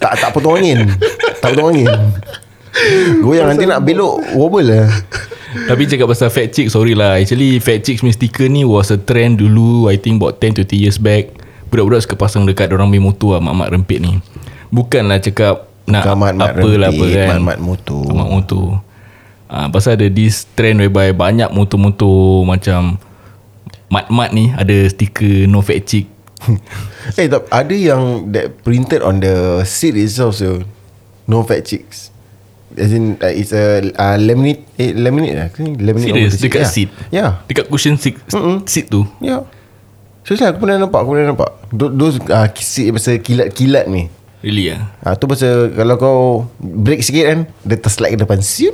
Tak 0.00 0.16
tak 0.16 0.32
potong 0.32 0.56
angin. 0.56 0.88
Tak 1.44 1.52
potong 1.52 1.76
angin. 1.76 1.92
Goyang 3.20 3.52
nanti 3.52 3.68
nak 3.68 3.84
belok 3.84 4.32
Wobble 4.32 4.64
lah 4.64 4.88
Tapi 5.50 5.82
cakap 5.86 6.06
pasal 6.06 6.30
fat 6.30 6.54
chicks 6.54 6.72
Sorry 6.74 6.94
lah. 6.94 7.18
Actually 7.18 7.58
fat 7.58 7.82
chicks 7.82 8.00
punya 8.00 8.14
sticker 8.14 8.46
ni 8.46 8.62
Was 8.62 8.94
a 8.94 8.98
trend 8.98 9.42
dulu 9.42 9.90
I 9.90 9.98
think 9.98 10.22
about 10.22 10.38
10-20 10.38 10.78
years 10.78 10.98
back. 10.98 11.34
Budak-budak 11.70 12.06
suka 12.06 12.14
pasang 12.14 12.46
dekat 12.46 12.70
Orang 12.70 12.90
punya 12.90 13.02
motor 13.02 13.38
lah 13.38 13.42
Mak-mak 13.42 13.68
rempit 13.74 13.98
ni. 13.98 14.22
Bukanlah 14.70 15.18
cakap 15.18 15.66
Nak 15.90 16.02
Bukan 16.06 16.16
mat-mat 16.18 16.50
apa 16.54 16.70
lah 16.78 16.88
apa 16.90 17.04
kan. 17.10 17.28
mat-mat 17.38 17.58
motor. 17.58 18.02
Mak 18.06 18.30
motor. 18.30 18.66
Ah, 19.50 19.66
Pasal 19.66 19.98
ada 19.98 20.06
this 20.06 20.46
trend 20.54 20.78
whereby 20.78 21.10
Banyak 21.10 21.50
motor-motor 21.50 22.46
Macam 22.46 22.98
Mat-mat 23.90 24.30
ni 24.30 24.54
Ada 24.54 24.86
stiker 24.86 25.50
No 25.50 25.62
fat 25.62 25.82
chick. 25.82 26.06
Eh 27.20 27.26
tak 27.26 27.50
Ada 27.50 27.74
yang 27.74 28.30
That 28.30 28.62
printed 28.62 29.02
on 29.02 29.18
the 29.18 29.66
Seat 29.66 29.98
itself 29.98 30.38
so 30.38 30.62
No 31.26 31.42
fat 31.42 31.66
chicks 31.66 32.09
As 32.80 32.90
in 32.90 33.20
uh, 33.20 33.28
It's 33.28 33.52
a 33.52 33.84
uh, 33.84 34.16
Laminate 34.16 34.64
eh, 34.74 34.96
Laminate 34.96 35.34
lah? 35.36 35.48
Laminate 35.52 36.08
Serius 36.08 36.32
over 36.32 36.40
the 36.40 36.44
Dekat 36.48 36.62
yeah. 36.62 36.72
seat 36.72 36.88
Yeah 37.12 37.30
Dekat 37.44 37.68
cushion 37.68 37.94
seat, 37.94 38.16
Mm-mm. 38.32 38.64
seat 38.64 38.88
tu 38.88 39.04
Yeah 39.20 39.44
Seriously 40.24 40.48
aku 40.48 40.64
pernah 40.64 40.80
nampak 40.80 41.00
Aku 41.04 41.12
pernah 41.12 41.28
nampak 41.30 41.50
Tho- 41.68 41.92
Those 41.92 42.16
uh, 42.24 42.48
seat 42.56 42.90
Pasal 42.90 43.20
kilat-kilat 43.20 43.86
ni 43.86 44.08
Really 44.40 44.72
lah 44.72 44.96
Ah 45.04 45.14
tu 45.14 45.28
pasal 45.28 45.68
kalau 45.76 45.94
kau 45.94 46.18
break 46.56 47.04
sikit 47.04 47.24
kan 47.28 47.38
dia 47.60 47.76
terslide 47.76 48.16
ke 48.16 48.24
depan 48.24 48.40
siup 48.40 48.72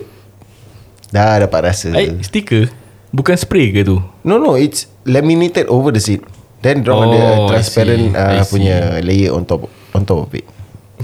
dah 1.07 1.39
dapat 1.39 1.71
rasa. 1.71 1.95
Eh, 1.95 2.19
stiker 2.19 2.71
Bukan 3.11 3.35
spray 3.35 3.71
ke 3.71 3.83
tu 3.83 3.99
No 4.23 4.39
no 4.39 4.55
it's 4.55 4.87
laminated 5.03 5.67
over 5.67 5.91
the 5.91 5.99
seat. 5.99 6.23
Then 6.63 6.83
Oh, 6.83 6.85
draw 6.85 6.99
ada 7.07 7.19
I 7.19 7.39
transparent 7.51 8.15
I 8.15 8.43
uh, 8.43 8.47
punya 8.47 8.99
layer 9.03 9.31
on 9.31 9.43
top 9.43 9.71
on 9.91 10.03
top 10.03 10.27
of 10.27 10.31
it. 10.35 10.43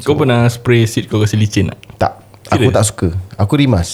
Kau 0.02 0.14
pernah 0.14 0.46
spray 0.46 0.86
seat 0.86 1.06
kau 1.06 1.18
kasi 1.18 1.34
licin 1.34 1.70
tak? 1.70 1.78
Tak 1.98 2.12
aku 2.52 2.68
Serious? 2.68 2.76
tak 2.76 2.84
suka. 2.86 3.08
Aku 3.40 3.52
rimas. 3.56 3.90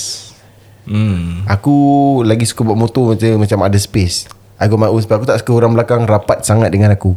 Hmm 0.88 1.44
Aku 1.46 1.76
lagi 2.24 2.48
suka 2.48 2.64
buat 2.64 2.78
motor 2.78 3.12
macam 3.12 3.44
macam 3.44 3.58
ada 3.62 3.78
space. 3.78 4.26
I 4.58 4.66
got 4.66 4.80
my 4.80 4.90
own 4.90 4.98
space. 4.98 5.16
Aku 5.20 5.26
tak 5.28 5.38
suka 5.38 5.52
orang 5.54 5.72
belakang 5.76 6.02
rapat 6.04 6.42
sangat 6.42 6.74
dengan 6.74 6.90
aku. 6.90 7.14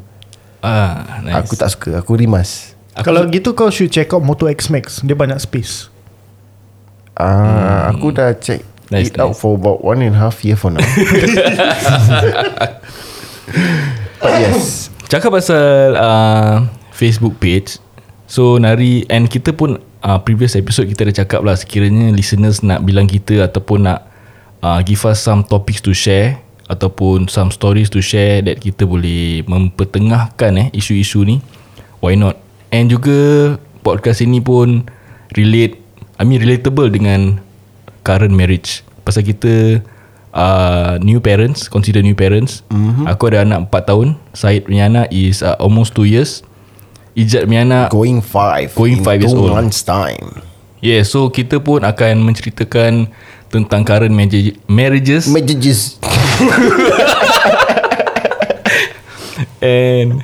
Ah, 0.62 1.20
nice. 1.26 1.42
Aku 1.42 1.54
tak 1.58 1.74
suka. 1.74 2.00
Aku 2.00 2.14
rimas. 2.14 2.78
Aku 2.94 3.08
Kalau 3.08 3.24
gitu 3.32 3.56
kau 3.56 3.72
should 3.72 3.90
check 3.90 4.12
out 4.12 4.20
Moto 4.20 4.52
X 4.52 4.68
Max 4.68 5.00
Dia 5.00 5.16
banyak 5.16 5.40
space 5.40 5.88
Ah, 7.16 7.88
aku 7.88 8.12
dah 8.12 8.36
check 8.36 8.62
Hmm. 8.92 9.00
Nice, 9.00 9.08
it 9.08 9.24
out 9.24 9.40
for 9.40 9.56
about 9.56 9.80
one 9.80 10.04
and 10.04 10.12
a 10.12 10.20
half 10.20 10.44
year 10.44 10.60
for 10.60 10.68
now. 10.68 10.84
But 14.20 14.34
yes. 14.44 14.92
Cakap 15.08 15.32
pasal 15.32 15.96
uh, 15.96 16.68
Facebook 16.92 17.40
page 17.40 17.80
So 18.28 18.60
Nari 18.60 19.08
And 19.08 19.32
kita 19.32 19.56
pun 19.56 19.80
uh, 20.05 20.20
Previous 20.22 20.58
episode 20.58 20.89
Kita 20.91 21.08
dah 21.08 21.15
cakap 21.24 21.41
lah 21.46 21.55
Sekiranya 21.55 22.10
listeners 22.12 22.65
nak 22.65 22.84
bilang 22.84 23.05
kita 23.05 23.46
Ataupun 23.46 23.88
nak 23.88 24.10
uh, 24.65 24.81
Give 24.81 25.01
us 25.05 25.22
some 25.22 25.46
topics 25.46 25.81
to 25.86 25.93
share 25.93 26.41
Ataupun 26.67 27.29
some 27.29 27.53
stories 27.53 27.89
to 27.93 28.01
share 28.01 28.41
That 28.43 28.60
kita 28.60 28.86
boleh 28.86 29.46
Mempertengahkan 29.46 30.51
eh 30.58 30.67
Isu-isu 30.74 31.24
ni 31.24 31.39
Why 32.01 32.17
not? 32.17 32.38
And 32.74 32.89
juga 32.89 33.55
Podcast 33.81 34.22
ini 34.25 34.41
pun 34.41 34.86
Relate 35.34 35.79
I 36.22 36.24
mean 36.27 36.41
relatable 36.41 36.93
dengan 36.93 37.41
Current 38.01 38.34
marriage. 38.34 38.81
Pasal 39.05 39.22
kita 39.22 39.81
uh, 40.34 40.98
New 41.01 41.22
parents 41.22 41.70
Consider 41.70 42.01
new 42.01 42.17
parents. 42.17 42.65
Mm-hmm. 42.74 43.05
Aku 43.10 43.29
ada 43.29 43.46
anak 43.46 43.70
4 43.70 43.89
tahun 43.89 44.08
Syed 44.34 44.65
punya 44.65 44.89
anak 44.89 45.10
is 45.13 45.46
uh, 45.46 45.58
Almost 45.62 45.93
2 45.98 46.10
years 46.10 46.41
Ijat 47.13 47.44
punya 47.44 47.62
anak 47.62 47.86
Going 47.89 48.20
five 48.20 48.72
Going 48.72 48.98
in 48.98 49.01
five 49.01 49.20
years 49.20 49.32
old. 49.32 49.50
months 49.50 49.82
time. 49.82 50.41
Yeah 50.80 51.01
so 51.01 51.27
kita 51.27 51.58
pun 51.58 51.82
akan 51.82 52.22
menceritakan 52.22 53.08
Tentang 53.48 53.84
current 53.84 54.10
marriage, 54.10 54.56
marriages. 54.65 55.27
Messages 55.27 56.00
And 59.62 60.24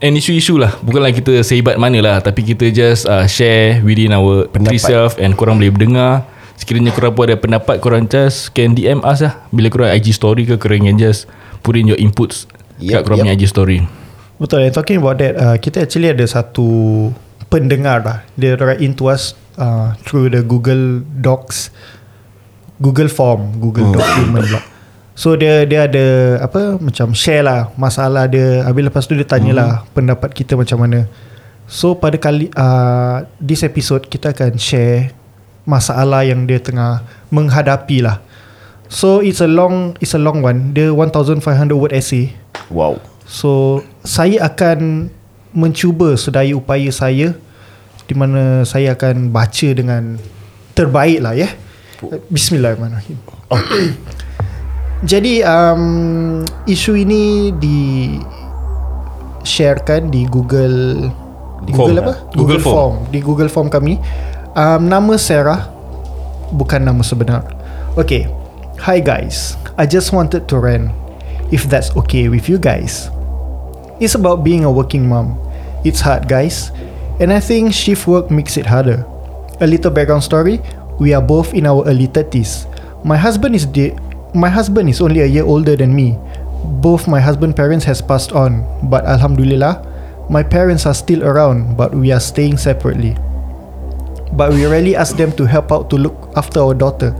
And 0.00 0.12
isu-isu 0.16 0.56
lah. 0.56 0.74
Bukanlah 0.80 1.12
kita 1.12 1.40
sehebat 1.40 1.76
mana 1.76 1.98
lah 2.00 2.16
Tapi 2.18 2.40
kita 2.42 2.68
just 2.68 3.04
uh, 3.04 3.24
share 3.26 3.78
Within 3.84 4.10
our 4.10 4.48
Pendapat. 4.48 4.68
three 4.72 4.80
self 4.80 5.16
And 5.20 5.36
korang 5.36 5.60
boleh 5.60 5.70
dengar 5.70 6.24
Sekiranya 6.56 6.90
korang 6.90 7.12
pun 7.12 7.28
ada 7.28 7.36
pendapat 7.36 7.78
Korang 7.78 8.04
just 8.04 8.52
can 8.52 8.72
DM 8.72 9.00
us 9.00 9.20
lah. 9.20 9.38
Bila 9.48 9.68
korang 9.68 9.88
IG 9.92 10.10
story 10.10 10.44
ke 10.44 10.56
Korang 10.56 10.82
can 10.82 10.96
just 10.96 11.28
Put 11.60 11.76
in 11.76 11.84
your 11.84 11.96
inputs 11.96 12.48
Kat 12.78 12.80
Yup, 12.80 13.00
korang 13.04 13.16
yup. 13.20 13.24
punya 13.28 13.32
IG 13.36 13.44
story 13.46 13.78
Betul 14.40 14.64
and 14.64 14.72
talking 14.72 15.04
about 15.04 15.20
that 15.20 15.36
uh, 15.36 15.56
Kita 15.60 15.84
actually 15.84 16.08
ada 16.08 16.24
satu 16.24 16.64
Pendengar 17.52 18.00
lah 18.00 18.24
Dia 18.40 18.56
write 18.56 18.80
in 18.80 18.96
to 18.96 19.12
us 19.12 19.36
uh, 19.60 19.92
Through 20.08 20.32
the 20.32 20.40
Google 20.40 21.04
Docs 21.04 21.68
Google 22.80 23.12
Form 23.12 23.60
Google 23.60 23.92
document 23.92 24.48
pula 24.48 24.60
So 25.20 25.36
dia 25.36 25.68
dia 25.68 25.84
ada 25.84 26.06
apa 26.40 26.80
macam 26.80 27.12
share 27.12 27.44
lah 27.44 27.68
masalah 27.76 28.24
dia 28.24 28.64
habis 28.64 28.88
lepas 28.88 29.04
tu 29.04 29.12
dia 29.12 29.28
tanyalah 29.28 29.84
hmm. 29.84 29.92
pendapat 29.92 30.32
kita 30.32 30.56
macam 30.56 30.80
mana. 30.80 31.04
So 31.68 31.92
pada 31.92 32.16
kali 32.16 32.48
uh, 32.56 33.28
this 33.36 33.60
episode 33.60 34.08
kita 34.08 34.32
akan 34.32 34.56
share 34.56 35.12
masalah 35.68 36.24
yang 36.24 36.48
dia 36.48 36.56
tengah 36.56 37.04
menghadapi 37.28 38.00
lah. 38.00 38.24
So 38.88 39.20
it's 39.20 39.44
a 39.44 39.50
long 39.50 39.92
it's 40.00 40.16
a 40.16 40.20
long 40.22 40.40
one. 40.40 40.72
Dia 40.72 40.88
1500 40.88 41.44
word 41.76 41.92
essay. 41.92 42.32
Wow 42.72 42.96
So 43.30 43.86
saya 44.02 44.42
akan 44.50 45.06
mencuba 45.54 46.18
sedaya 46.18 46.50
upaya 46.58 46.90
saya 46.90 47.38
di 48.10 48.14
mana 48.18 48.66
saya 48.66 48.98
akan 48.98 49.30
baca 49.30 49.68
dengan 49.70 50.18
terbaik 50.74 51.22
lah 51.22 51.38
ya. 51.38 51.46
Bismillahirrahmanirrahim. 52.26 53.14
Jadi 55.10 55.46
um, 55.46 56.42
isu 56.66 56.98
ini 56.98 57.54
di 57.54 58.18
sharekan 59.46 60.10
di 60.10 60.26
Google 60.26 61.06
di 61.62 61.70
Form. 61.70 61.86
Google 61.86 61.98
apa? 62.02 62.14
Google 62.34 62.60
Form. 62.60 62.94
Di 63.14 63.20
Google 63.22 63.50
Form 63.52 63.70
kami. 63.70 63.94
Um, 64.58 64.90
nama 64.90 65.14
Sarah 65.14 65.70
bukan 66.50 66.82
nama 66.82 67.06
sebenar. 67.06 67.46
Okay. 67.94 68.26
Hi 68.82 68.98
guys. 68.98 69.54
I 69.78 69.86
just 69.86 70.10
wanted 70.10 70.50
to 70.50 70.58
rant 70.58 70.90
if 71.54 71.70
that's 71.70 71.94
okay 71.94 72.26
with 72.26 72.50
you 72.50 72.58
guys. 72.58 73.06
It's 74.00 74.16
about 74.16 74.40
being 74.40 74.64
a 74.64 74.72
working 74.72 75.04
mom. 75.04 75.36
It's 75.84 76.00
hard, 76.00 76.24
guys. 76.24 76.72
And 77.20 77.28
I 77.28 77.38
think 77.38 77.76
shift 77.76 78.08
work 78.08 78.30
makes 78.32 78.56
it 78.56 78.64
harder. 78.64 79.04
A 79.60 79.66
little 79.66 79.90
background 79.92 80.24
story. 80.24 80.64
We 80.98 81.12
are 81.12 81.20
both 81.20 81.52
in 81.52 81.66
our 81.68 81.84
early 81.84 82.08
30s. 82.08 82.64
My 83.04 83.20
husband 83.20 83.54
is 83.54 83.66
de- 83.68 83.92
my 84.32 84.48
husband 84.48 84.88
is 84.88 85.04
only 85.04 85.20
a 85.20 85.26
year 85.28 85.44
older 85.44 85.76
than 85.76 85.94
me. 85.94 86.16
Both 86.80 87.08
my 87.08 87.20
husband 87.20 87.56
parents 87.56 87.84
has 87.84 88.00
passed 88.00 88.32
on, 88.32 88.64
but 88.88 89.04
alhamdulillah, 89.04 89.84
my 90.32 90.42
parents 90.42 90.86
are 90.86 90.96
still 90.96 91.20
around, 91.20 91.76
but 91.76 91.92
we 91.92 92.08
are 92.10 92.20
staying 92.24 92.56
separately. 92.56 93.20
But 94.32 94.56
we 94.56 94.64
rarely 94.64 94.96
ask 94.96 95.16
them 95.16 95.32
to 95.36 95.44
help 95.44 95.72
out 95.72 95.90
to 95.90 95.96
look 96.00 96.16
after 96.36 96.60
our 96.60 96.72
daughter 96.72 97.12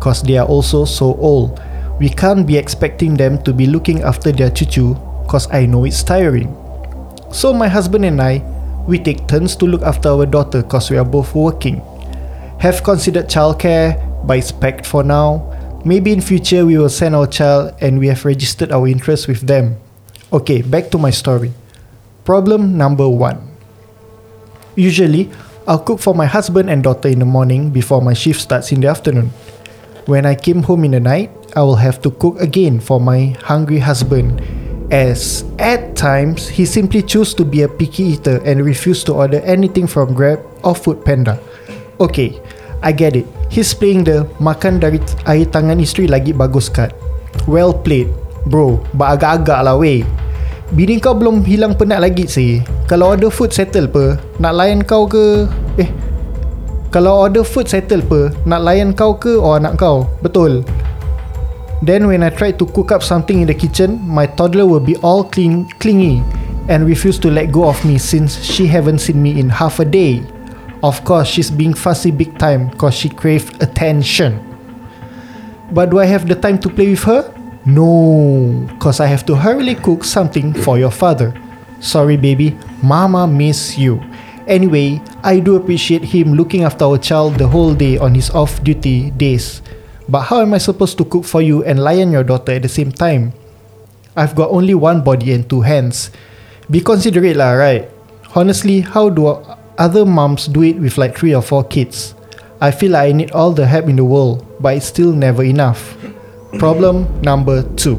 cause 0.00 0.22
they 0.22 0.38
are 0.40 0.48
also 0.48 0.86
so 0.88 1.16
old. 1.20 1.60
We 2.00 2.08
can't 2.08 2.46
be 2.46 2.56
expecting 2.56 3.12
them 3.12 3.42
to 3.44 3.52
be 3.52 3.66
looking 3.66 4.00
after 4.00 4.32
their 4.32 4.48
chuchu 4.48 4.96
cause 5.28 5.50
I 5.52 5.66
know 5.66 5.84
it's 5.84 6.02
tiring. 6.02 6.54
So 7.32 7.52
my 7.52 7.68
husband 7.68 8.04
and 8.04 8.20
I, 8.20 8.38
we 8.86 8.98
take 8.98 9.26
turns 9.26 9.56
to 9.56 9.66
look 9.66 9.82
after 9.82 10.08
our 10.08 10.26
daughter 10.26 10.62
cause 10.62 10.90
we 10.90 10.98
are 10.98 11.04
both 11.04 11.34
working. 11.34 11.82
Have 12.60 12.84
considered 12.84 13.28
childcare, 13.28 13.98
but 14.26 14.38
it's 14.38 14.52
packed 14.52 14.86
for 14.86 15.02
now. 15.02 15.50
Maybe 15.84 16.12
in 16.12 16.20
future 16.20 16.64
we 16.64 16.78
will 16.78 16.88
send 16.88 17.14
our 17.14 17.26
child 17.26 17.74
and 17.80 17.98
we 17.98 18.08
have 18.08 18.24
registered 18.24 18.72
our 18.72 18.86
interest 18.88 19.28
with 19.28 19.46
them. 19.46 19.76
Okay, 20.32 20.62
back 20.62 20.90
to 20.90 20.98
my 20.98 21.10
story. 21.10 21.52
Problem 22.24 22.78
number 22.78 23.08
one. 23.08 23.50
Usually, 24.76 25.30
I'll 25.66 25.78
cook 25.78 26.00
for 26.00 26.14
my 26.14 26.26
husband 26.26 26.70
and 26.70 26.82
daughter 26.82 27.08
in 27.08 27.18
the 27.18 27.24
morning 27.24 27.70
before 27.70 28.00
my 28.00 28.14
shift 28.14 28.40
starts 28.40 28.72
in 28.72 28.80
the 28.80 28.88
afternoon. 28.88 29.30
When 30.06 30.26
I 30.26 30.34
came 30.34 30.62
home 30.62 30.84
in 30.84 30.92
the 30.92 31.00
night, 31.00 31.30
I 31.56 31.62
will 31.62 31.76
have 31.76 32.02
to 32.02 32.10
cook 32.10 32.40
again 32.40 32.80
for 32.80 33.00
my 33.00 33.36
hungry 33.40 33.78
husband 33.78 34.42
as 34.94 35.42
at 35.58 35.98
times 35.98 36.46
he 36.46 36.62
simply 36.62 37.02
choose 37.02 37.34
to 37.34 37.42
be 37.42 37.66
a 37.66 37.68
picky 37.68 38.14
eater 38.14 38.38
and 38.46 38.62
refuse 38.62 39.02
to 39.02 39.10
order 39.10 39.42
anything 39.42 39.90
from 39.90 40.14
Grab 40.14 40.38
or 40.62 40.78
Food 40.78 41.02
Panda. 41.02 41.42
Okay, 41.98 42.38
I 42.78 42.94
get 42.94 43.18
it. 43.18 43.26
He's 43.50 43.74
playing 43.74 44.06
the 44.06 44.30
makan 44.38 44.78
dari 44.78 45.02
air 45.26 45.50
tangan 45.50 45.82
isteri 45.82 46.06
lagi 46.06 46.30
bagus 46.30 46.70
kat. 46.70 46.94
Well 47.50 47.74
played. 47.74 48.06
Bro, 48.46 48.86
but 48.94 49.18
agak-agak 49.18 49.66
lah 49.66 49.74
weh. 49.74 50.06
Bini 50.70 51.02
kau 51.02 51.16
belum 51.18 51.42
hilang 51.42 51.74
penat 51.74 51.98
lagi 51.98 52.30
sih. 52.30 52.62
Kalau 52.86 53.18
order 53.18 53.34
food 53.34 53.50
settle 53.50 53.90
pe, 53.90 54.14
nak 54.38 54.54
layan 54.54 54.86
kau 54.86 55.10
ke? 55.10 55.50
Eh, 55.80 55.90
kalau 56.94 57.26
order 57.26 57.42
food 57.42 57.66
settle 57.66 58.04
pe, 58.04 58.30
nak 58.46 58.62
layan 58.62 58.94
kau 58.94 59.18
ke 59.18 59.34
or 59.34 59.58
anak 59.58 59.74
kau? 59.74 60.06
Betul. 60.22 60.62
Then 61.84 62.06
when 62.06 62.22
I 62.22 62.30
try 62.30 62.50
to 62.52 62.64
cook 62.64 62.92
up 62.92 63.02
something 63.02 63.42
in 63.42 63.46
the 63.46 63.52
kitchen, 63.54 64.00
my 64.08 64.24
toddler 64.24 64.64
will 64.64 64.80
be 64.80 64.96
all 65.04 65.22
cling- 65.22 65.68
clingy 65.78 66.24
and 66.68 66.86
refuse 66.86 67.18
to 67.18 67.30
let 67.30 67.52
go 67.52 67.68
of 67.68 67.84
me 67.84 67.98
since 67.98 68.40
she 68.42 68.66
haven't 68.66 69.00
seen 69.00 69.20
me 69.22 69.38
in 69.38 69.50
half 69.50 69.80
a 69.80 69.84
day. 69.84 70.24
Of 70.82 71.04
course, 71.04 71.28
she's 71.28 71.50
being 71.50 71.74
fussy 71.74 72.10
big 72.10 72.38
time 72.38 72.70
cause 72.80 72.94
she 72.94 73.10
crave 73.10 73.52
attention. 73.60 74.40
But 75.72 75.90
do 75.90 76.00
I 76.00 76.06
have 76.06 76.26
the 76.26 76.34
time 76.34 76.58
to 76.60 76.70
play 76.70 76.88
with 76.88 77.04
her? 77.04 77.28
No, 77.66 78.66
cause 78.80 79.00
I 79.00 79.06
have 79.06 79.26
to 79.26 79.36
hurriedly 79.36 79.74
cook 79.74 80.04
something 80.04 80.54
for 80.54 80.78
your 80.78 80.90
father. 80.90 81.34
Sorry 81.80 82.16
baby, 82.16 82.56
mama 82.82 83.26
miss 83.26 83.76
you. 83.76 84.00
Anyway, 84.46 85.02
I 85.22 85.38
do 85.40 85.56
appreciate 85.56 86.04
him 86.04 86.32
looking 86.32 86.64
after 86.64 86.86
our 86.86 86.96
child 86.96 87.36
the 87.36 87.48
whole 87.48 87.74
day 87.74 87.98
on 87.98 88.14
his 88.14 88.30
off 88.30 88.62
duty 88.64 89.10
days. 89.10 89.60
But 90.08 90.22
how 90.22 90.40
am 90.40 90.52
I 90.52 90.58
supposed 90.58 90.98
to 90.98 91.04
cook 91.04 91.24
for 91.24 91.40
you 91.40 91.64
and 91.64 91.80
lion 91.80 92.12
your 92.12 92.24
daughter 92.24 92.52
at 92.52 92.62
the 92.62 92.68
same 92.68 92.92
time? 92.92 93.32
I've 94.16 94.36
got 94.36 94.50
only 94.50 94.74
one 94.74 95.02
body 95.02 95.32
and 95.32 95.48
two 95.48 95.62
hands. 95.62 96.10
Be 96.70 96.80
considerate 96.80 97.36
lah, 97.36 97.52
right? 97.52 97.88
Honestly, 98.34 98.80
how 98.80 99.08
do 99.08 99.26
other 99.78 100.04
moms 100.04 100.46
do 100.46 100.62
it 100.62 100.76
with 100.76 100.98
like 100.98 101.16
three 101.16 101.34
or 101.34 101.42
four 101.42 101.64
kids? 101.64 102.14
I 102.60 102.70
feel 102.70 102.92
like 102.92 103.08
I 103.08 103.12
need 103.12 103.32
all 103.32 103.52
the 103.52 103.66
help 103.66 103.88
in 103.88 103.96
the 103.96 104.04
world, 104.04 104.46
but 104.60 104.76
it's 104.76 104.86
still 104.86 105.12
never 105.12 105.42
enough. 105.42 105.96
Problem 106.58 107.08
number 107.22 107.62
two. 107.74 107.98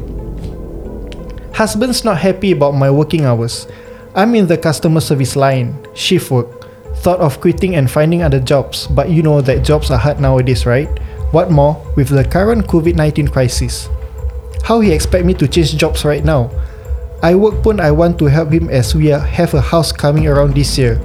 Husband's 1.52 2.04
not 2.04 2.18
happy 2.18 2.52
about 2.52 2.72
my 2.72 2.90
working 2.90 3.24
hours. 3.24 3.66
I'm 4.14 4.34
in 4.34 4.46
the 4.46 4.56
customer 4.56 5.00
service 5.00 5.36
line, 5.36 5.76
shift 5.94 6.30
work. 6.30 6.48
Thought 6.96 7.20
of 7.20 7.40
quitting 7.40 7.76
and 7.76 7.90
finding 7.90 8.22
other 8.22 8.40
jobs, 8.40 8.86
but 8.86 9.10
you 9.10 9.22
know 9.22 9.40
that 9.42 9.64
jobs 9.64 9.90
are 9.90 9.98
hard 9.98 10.20
nowadays, 10.20 10.64
right? 10.64 10.88
What 11.32 11.50
more 11.50 11.82
with 11.96 12.08
the 12.08 12.24
current 12.24 12.66
COVID 12.66 12.94
19 12.94 13.28
crisis? 13.28 13.88
How 14.62 14.80
he 14.80 14.92
expect 14.92 15.24
me 15.26 15.34
to 15.34 15.48
change 15.48 15.76
jobs 15.76 16.04
right 16.04 16.24
now? 16.24 16.50
I 17.22 17.34
work 17.34 17.62
pun 17.62 17.80
I 17.80 17.90
want 17.90 18.18
to 18.18 18.26
help 18.26 18.52
him 18.52 18.68
as 18.68 18.94
we 18.94 19.06
have 19.06 19.54
a 19.54 19.60
house 19.60 19.90
coming 19.90 20.26
around 20.26 20.54
this 20.54 20.78
year. 20.78 20.96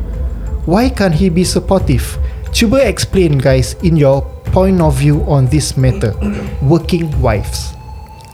Why 0.65 0.89
can't 0.89 1.13
he 1.13 1.29
be 1.29 1.43
supportive? 1.43 2.17
Cuba 2.53 2.87
explain 2.87 3.37
guys 3.37 3.73
in 3.81 3.95
your 3.97 4.21
point 4.51 4.81
of 4.81 4.95
view 4.95 5.23
on 5.23 5.47
this 5.47 5.77
matter. 5.77 6.13
Working 6.61 7.09
wives. 7.21 7.73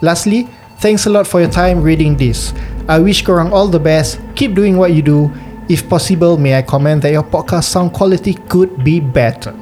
Lastly, 0.01 0.49
thanks 0.79 1.05
a 1.05 1.09
lot 1.09 1.27
for 1.27 1.39
your 1.39 1.49
time 1.49 1.81
reading 1.81 2.17
this. 2.17 2.53
I 2.87 2.99
wish 2.99 3.23
korang 3.23 3.51
all 3.51 3.67
the 3.67 3.79
best. 3.79 4.19
Keep 4.35 4.55
doing 4.55 4.75
what 4.77 4.93
you 4.93 5.01
do. 5.01 5.31
If 5.69 5.87
possible, 5.87 6.37
may 6.37 6.57
I 6.57 6.63
comment 6.63 7.01
that 7.03 7.11
your 7.11 7.23
podcast 7.23 7.65
sound 7.65 7.93
quality 7.93 8.33
could 8.33 8.83
be 8.83 8.99
better. 8.99 9.53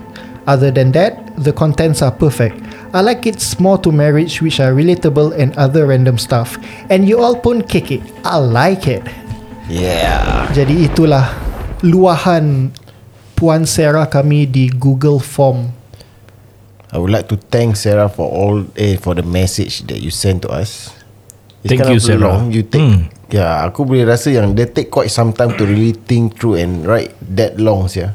Other 0.45 0.69
than 0.69 0.93
that, 0.93 1.33
the 1.41 1.51
contents 1.51 2.05
are 2.05 2.13
perfect. 2.13 2.61
I 2.93 3.01
like 3.01 3.25
it's 3.25 3.59
more 3.59 3.81
to 3.81 3.91
marriage 3.91 4.41
which 4.41 4.61
are 4.61 4.71
relatable 4.71 5.33
and 5.33 5.57
other 5.57 5.89
random 5.89 6.17
stuff. 6.17 6.55
And 6.89 7.09
you 7.09 7.19
all 7.19 7.35
pun 7.35 7.65
kick 7.65 7.91
it. 7.91 8.05
I 8.23 8.37
like 8.37 8.87
it. 8.87 9.01
Yeah. 9.65 10.45
Jadi 10.53 10.85
itulah 10.85 11.33
luahan 11.81 12.69
Puan 13.35 13.65
Sarah 13.65 14.05
kami 14.07 14.45
di 14.45 14.69
Google 14.69 15.19
Form. 15.19 15.73
I 16.93 17.01
would 17.01 17.11
like 17.11 17.27
to 17.33 17.35
thank 17.35 17.75
Sarah 17.75 18.07
for 18.07 18.29
all 18.29 18.63
eh 18.79 18.95
for 18.95 19.17
the 19.17 19.25
message 19.25 19.83
that 19.91 19.99
you 19.99 20.13
sent 20.13 20.47
to 20.47 20.49
us. 20.53 20.93
Thank 21.65 21.83
kind 21.83 21.91
you, 21.91 21.99
of 21.99 22.05
Sarah. 22.05 22.31
Long. 22.31 22.53
You 22.53 22.63
take 22.63 22.85
Hmm. 22.85 23.11
Yeah, 23.33 23.65
aku 23.65 23.89
boleh 23.89 24.05
rasa 24.05 24.29
yang 24.29 24.53
they 24.53 24.69
take 24.69 24.93
quite 24.93 25.09
some 25.09 25.33
time 25.33 25.57
to 25.57 25.65
really 25.65 25.97
think 25.97 26.37
through 26.37 26.61
and 26.61 26.85
write 26.85 27.17
that 27.33 27.57
long 27.57 27.89
sia. 27.89 28.13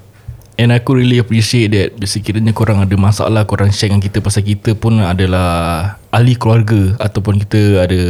And 0.61 0.76
aku 0.76 0.93
really 0.93 1.17
appreciate 1.17 1.73
that 1.73 1.96
Sekiranya 2.05 2.53
korang 2.53 2.85
ada 2.85 2.92
masalah 3.01 3.49
Korang 3.49 3.73
share 3.73 3.88
dengan 3.88 4.05
kita 4.05 4.20
Pasal 4.20 4.44
kita 4.44 4.77
pun 4.77 5.01
adalah 5.01 5.96
Ahli 6.12 6.37
keluarga 6.37 7.01
Ataupun 7.01 7.40
kita 7.40 7.88
ada 7.88 8.01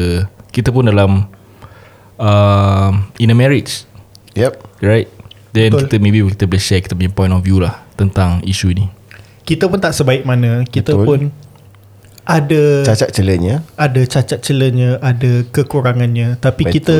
Kita 0.51 0.75
pun 0.75 0.91
dalam 0.91 1.31
uh, 2.19 2.91
In 3.23 3.31
a 3.31 3.37
marriage 3.39 3.87
Yep. 4.35 4.83
Right 4.83 5.07
Then 5.55 5.79
Betul. 5.79 5.87
kita 5.87 5.97
maybe 6.03 6.27
Kita 6.35 6.51
boleh 6.51 6.59
share 6.63 6.83
Kita 6.83 6.99
punya 6.99 7.15
point 7.15 7.31
of 7.31 7.47
view 7.47 7.63
lah 7.63 7.87
Tentang 7.95 8.43
isu 8.43 8.75
ni 8.75 8.91
Kita 9.47 9.71
pun 9.71 9.79
tak 9.79 9.95
sebaik 9.95 10.27
mana. 10.27 10.67
Kita 10.67 10.99
Betul. 10.99 11.07
pun 11.07 11.21
ada 12.31 12.87
Cacat 12.87 13.11
celanya. 13.11 13.65
ada 13.75 14.07
cacat 14.07 14.39
celanya, 14.39 15.03
ada 15.03 15.43
kekurangannya. 15.51 16.39
Tapi 16.39 16.63
Betul. 16.63 16.75
kita 16.79 16.99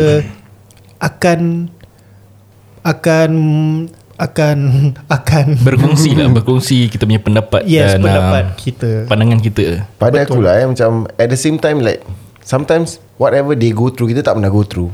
akan 0.99 1.71
akan 2.83 3.31
akan 4.21 4.59
akan 5.17 5.47
Berkongsi 5.65 6.13
lah 6.13 6.29
Berkongsi 6.29 6.93
kita 6.93 7.09
punya 7.09 7.19
pendapat 7.25 7.65
yes 7.65 7.97
Dan 7.97 8.05
pendapat 8.05 8.45
uh, 8.53 8.57
kita. 8.61 8.91
Pandangan 9.09 9.41
kita. 9.41 9.89
Pada 9.97 10.21
Betul. 10.21 10.29
aku 10.29 10.39
lah 10.45 10.55
eh, 10.61 10.67
Macam 10.69 11.09
At 11.17 11.33
the 11.33 11.41
same 11.41 11.57
time 11.57 11.81
like 11.81 12.05
Sometimes 12.45 13.01
Whatever 13.17 13.57
they 13.57 13.73
go 13.73 13.89
through 13.89 14.13
Kita 14.13 14.21
tak 14.21 14.37
pernah 14.37 14.53
go 14.53 14.61
through. 14.61 14.93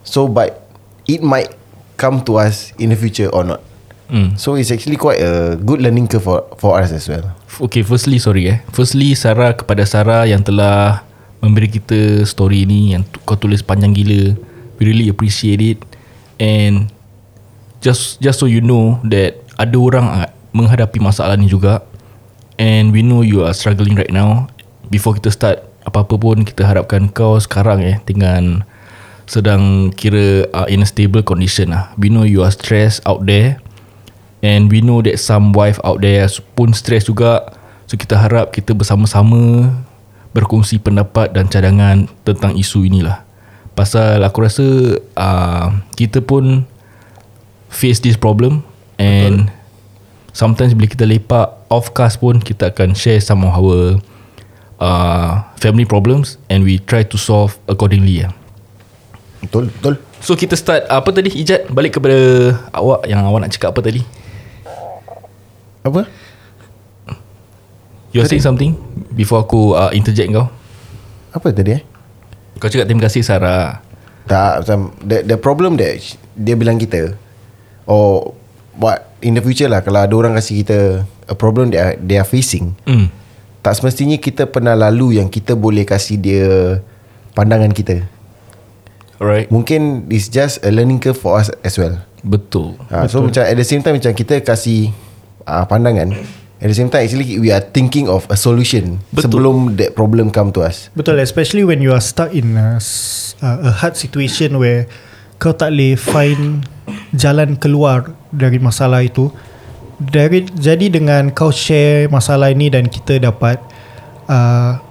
So 0.00 0.24
but 0.26 0.64
It 1.04 1.20
might 1.20 1.52
Come 2.00 2.24
to 2.24 2.40
us 2.40 2.72
In 2.80 2.90
the 2.90 2.98
future 2.98 3.28
or 3.28 3.44
not. 3.44 3.60
Hmm. 4.08 4.36
So 4.40 4.56
it's 4.56 4.72
actually 4.72 4.96
quite 4.96 5.20
a 5.20 5.60
Good 5.60 5.84
learning 5.84 6.08
curve 6.08 6.24
for, 6.24 6.48
for 6.56 6.80
us 6.80 6.88
as 6.92 7.04
well. 7.08 7.36
Okay 7.68 7.84
firstly 7.84 8.16
sorry 8.16 8.48
eh. 8.48 8.58
Firstly 8.72 9.12
Sarah 9.12 9.52
kepada 9.52 9.84
Sarah 9.84 10.24
Yang 10.24 10.52
telah 10.52 11.04
Memberi 11.44 11.68
kita 11.68 12.24
story 12.24 12.64
ni 12.64 12.96
Yang 12.96 13.12
kau 13.28 13.36
tulis 13.36 13.60
panjang 13.60 13.92
gila. 13.92 14.32
We 14.80 14.90
really 14.90 15.06
appreciate 15.12 15.60
it. 15.60 15.78
And 16.40 16.93
Just 17.84 18.24
just 18.24 18.40
so 18.40 18.48
you 18.48 18.64
know 18.64 18.96
That 19.04 19.44
Ada 19.60 19.76
orang 19.76 20.06
Menghadapi 20.56 20.96
masalah 21.04 21.36
ni 21.36 21.52
juga 21.52 21.84
And 22.56 22.96
we 22.96 23.04
know 23.04 23.20
you 23.20 23.44
are 23.44 23.52
struggling 23.52 23.92
right 23.92 24.08
now 24.08 24.48
Before 24.88 25.12
kita 25.12 25.28
start 25.28 25.68
Apa-apa 25.84 26.16
pun 26.16 26.48
Kita 26.48 26.64
harapkan 26.64 27.12
kau 27.12 27.36
sekarang 27.36 27.84
eh 27.84 28.00
Dengan 28.08 28.64
Sedang 29.28 29.92
kira 29.92 30.48
uh, 30.56 30.64
In 30.72 30.80
a 30.80 30.88
stable 30.88 31.20
condition 31.20 31.76
lah 31.76 31.92
We 32.00 32.08
know 32.08 32.24
you 32.24 32.40
are 32.40 32.50
stressed 32.50 33.04
out 33.04 33.28
there 33.28 33.60
And 34.44 34.68
we 34.68 34.84
know 34.84 35.00
that 35.00 35.16
some 35.16 35.56
wife 35.56 35.80
out 35.88 36.04
there 36.04 36.28
pun 36.52 36.76
stress 36.76 37.08
juga. 37.08 37.48
So 37.88 37.96
kita 37.96 38.20
harap 38.20 38.52
kita 38.52 38.76
bersama-sama 38.76 39.72
berkongsi 40.36 40.76
pendapat 40.84 41.32
dan 41.32 41.48
cadangan 41.48 42.04
tentang 42.28 42.52
isu 42.52 42.84
inilah. 42.84 43.24
Pasal 43.72 44.20
aku 44.20 44.44
rasa 44.44 44.66
uh, 45.16 45.72
kita 45.96 46.20
pun 46.20 46.68
face 47.74 47.98
this 47.98 48.14
problem 48.14 48.62
and 49.02 49.50
sometimes 50.30 50.72
bila 50.72 50.86
kita 50.86 51.04
lepak 51.04 51.50
off 51.68 51.90
cast 51.90 52.22
pun 52.22 52.38
kita 52.38 52.70
akan 52.70 52.94
share 52.94 53.18
some 53.18 53.42
of 53.42 53.50
our 53.50 53.98
uh, 54.78 55.42
family 55.58 55.84
problems 55.84 56.38
and 56.46 56.62
we 56.62 56.78
try 56.78 57.02
to 57.02 57.18
solve 57.18 57.58
accordingly 57.66 58.22
lah. 58.22 58.32
Betul 59.44 59.68
Betul 59.68 60.00
So 60.24 60.32
kita 60.32 60.56
start 60.56 60.88
apa 60.88 61.12
tadi 61.12 61.28
Ijat 61.36 61.68
balik 61.68 62.00
kepada 62.00 62.16
awak 62.72 63.04
yang 63.04 63.20
awak 63.28 63.44
nak 63.44 63.52
cakap 63.52 63.76
apa 63.76 63.84
tadi? 63.84 64.00
Apa? 65.84 66.08
You're 68.16 68.24
saying 68.24 68.40
something 68.40 68.72
before 69.12 69.44
aku 69.44 69.76
uh, 69.76 69.92
interject 69.92 70.32
kau. 70.32 70.48
Apa 71.34 71.52
tadi 71.52 71.76
eh? 71.76 71.82
Kau 72.56 72.72
cakap 72.72 72.88
terima 72.88 73.04
kasih 73.04 73.20
Sarah. 73.20 73.84
Tak 74.24 74.64
macam 74.64 74.96
the, 75.04 75.20
the 75.28 75.36
problem 75.36 75.76
that 75.76 76.00
Dia 76.32 76.56
bilang 76.56 76.80
kita 76.80 77.12
Or 77.84 78.32
What 78.74 79.12
In 79.20 79.32
the 79.32 79.40
future 79.40 79.66
lah 79.66 79.80
Kalau 79.80 80.00
ada 80.00 80.10
orang 80.10 80.34
kasih 80.34 80.64
kita 80.64 80.78
A 81.24 81.34
problem 81.34 81.70
that 81.70 81.80
are- 81.80 81.98
they 81.98 82.16
are 82.16 82.26
facing 82.26 82.74
Hmm. 82.82 83.08
Tak 83.60 83.76
semestinya 83.76 84.14
kita 84.14 84.44
pernah 84.44 84.74
lalu 84.74 85.16
Yang 85.16 85.38
kita 85.38 85.52
boleh 85.54 85.82
kasih 85.82 86.16
dia 86.16 86.44
Pandangan 87.32 87.70
kita 87.70 88.04
Alright. 89.16 89.48
Mungkin 89.48 90.08
It's 90.08 90.26
just 90.26 90.60
a 90.60 90.70
learning 90.70 90.98
curve 90.98 91.16
for 91.16 91.36
us 91.36 91.48
as 91.60 91.76
well 91.76 92.02
Betul. 92.20 92.74
ha, 92.88 93.04
So 93.06 93.20
macam 93.20 93.42
at 93.42 93.54
the 93.54 93.64
same 93.64 93.80
time 93.80 93.94
Macam 93.94 94.12
kita 94.12 94.40
kasih 94.40 94.90
uh, 95.44 95.64
Pandangan 95.64 96.12
At 96.56 96.66
the 96.66 96.74
same 96.74 96.88
time 96.88 97.04
Actually 97.04 97.36
we 97.38 97.48
are 97.48 97.62
thinking 97.62 98.04
of 98.06 98.24
a 98.26 98.34
solution 98.34 98.98
Betul. 99.08 99.28
Sebelum 99.30 99.56
that 99.76 99.92
problem 99.92 100.28
come 100.28 100.50
to 100.50 100.60
us 100.60 100.88
Betul 100.92 101.20
especially 101.20 101.62
when 101.62 101.78
you 101.78 101.90
are 101.90 102.00
stuck 102.00 102.32
in 102.32 102.56
a, 102.56 102.76
s- 102.76 103.36
uh, 103.38 103.60
a 103.62 103.72
hard 103.72 103.94
situation 103.94 104.56
where 104.56 104.88
kau 105.36 105.52
tak 105.52 105.70
boleh 105.70 105.94
find 105.94 106.64
jalan 107.14 107.56
keluar 107.56 108.12
dari 108.30 108.58
masalah 108.58 109.04
itu. 109.04 109.30
Dari 109.94 110.44
jadi 110.58 110.90
dengan 110.90 111.30
kau 111.30 111.54
share 111.54 112.10
masalah 112.10 112.50
ini 112.50 112.66
dan 112.68 112.90
kita 112.90 113.22
dapat 113.22 113.62
uh, 114.26 114.82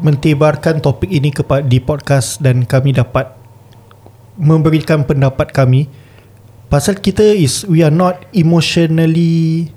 mentebarkan 0.00 0.80
topik 0.80 1.12
ini 1.12 1.28
kepada 1.32 1.64
di 1.64 1.76
podcast 1.76 2.40
dan 2.40 2.64
kami 2.64 2.96
dapat 2.96 3.32
memberikan 4.36 5.04
pendapat 5.04 5.52
kami 5.52 5.88
pasal 6.68 6.98
kita 6.98 7.22
is 7.22 7.64
we 7.68 7.80
are 7.80 7.94
not 7.94 8.26
emotionally 8.36 9.70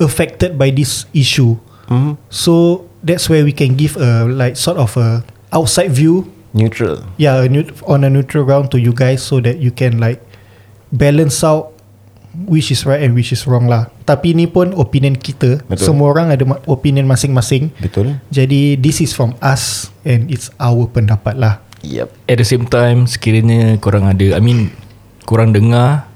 affected 0.00 0.56
by 0.56 0.68
this 0.72 1.04
issue. 1.12 1.56
Mhm. 1.88 2.16
So 2.28 2.84
that's 3.02 3.28
where 3.30 3.44
we 3.44 3.52
can 3.54 3.76
give 3.76 3.96
a 3.96 4.26
like 4.26 4.56
sort 4.56 4.76
of 4.76 4.96
a 4.98 5.22
outside 5.54 5.90
view, 5.94 6.28
Neutral. 6.52 7.06
yeah, 7.16 7.38
a 7.40 7.48
neut- 7.48 7.72
on 7.86 8.02
a 8.02 8.10
neutral 8.10 8.42
ground 8.44 8.70
to 8.74 8.78
you 8.78 8.90
guys, 8.92 9.22
so 9.22 9.38
that 9.40 9.62
you 9.62 9.70
can 9.70 9.98
like 10.02 10.22
balance 10.92 11.42
out 11.46 11.74
which 12.44 12.68
is 12.68 12.84
right 12.84 13.00
and 13.00 13.16
which 13.16 13.32
is 13.32 13.48
wrong 13.48 13.64
lah. 13.64 13.88
Tapi 14.04 14.36
ni 14.36 14.44
pun 14.44 14.76
opinion 14.76 15.16
kita. 15.16 15.64
Betul. 15.64 15.84
Semua 15.88 16.12
orang 16.12 16.28
ada 16.28 16.44
opinion 16.68 17.08
masing-masing. 17.08 17.72
Betul. 17.80 18.20
Jadi 18.28 18.76
this 18.76 19.00
is 19.00 19.16
from 19.16 19.32
us 19.40 19.88
and 20.04 20.28
it's 20.28 20.52
our 20.60 20.84
pendapat 20.92 21.40
lah. 21.40 21.64
Yep. 21.86 22.08
At 22.26 22.36
the 22.42 22.46
same 22.46 22.66
time 22.66 23.06
Sekiranya 23.06 23.78
korang 23.78 24.10
ada 24.10 24.34
I 24.34 24.40
mean 24.42 24.74
Korang 25.22 25.54
dengar 25.54 26.10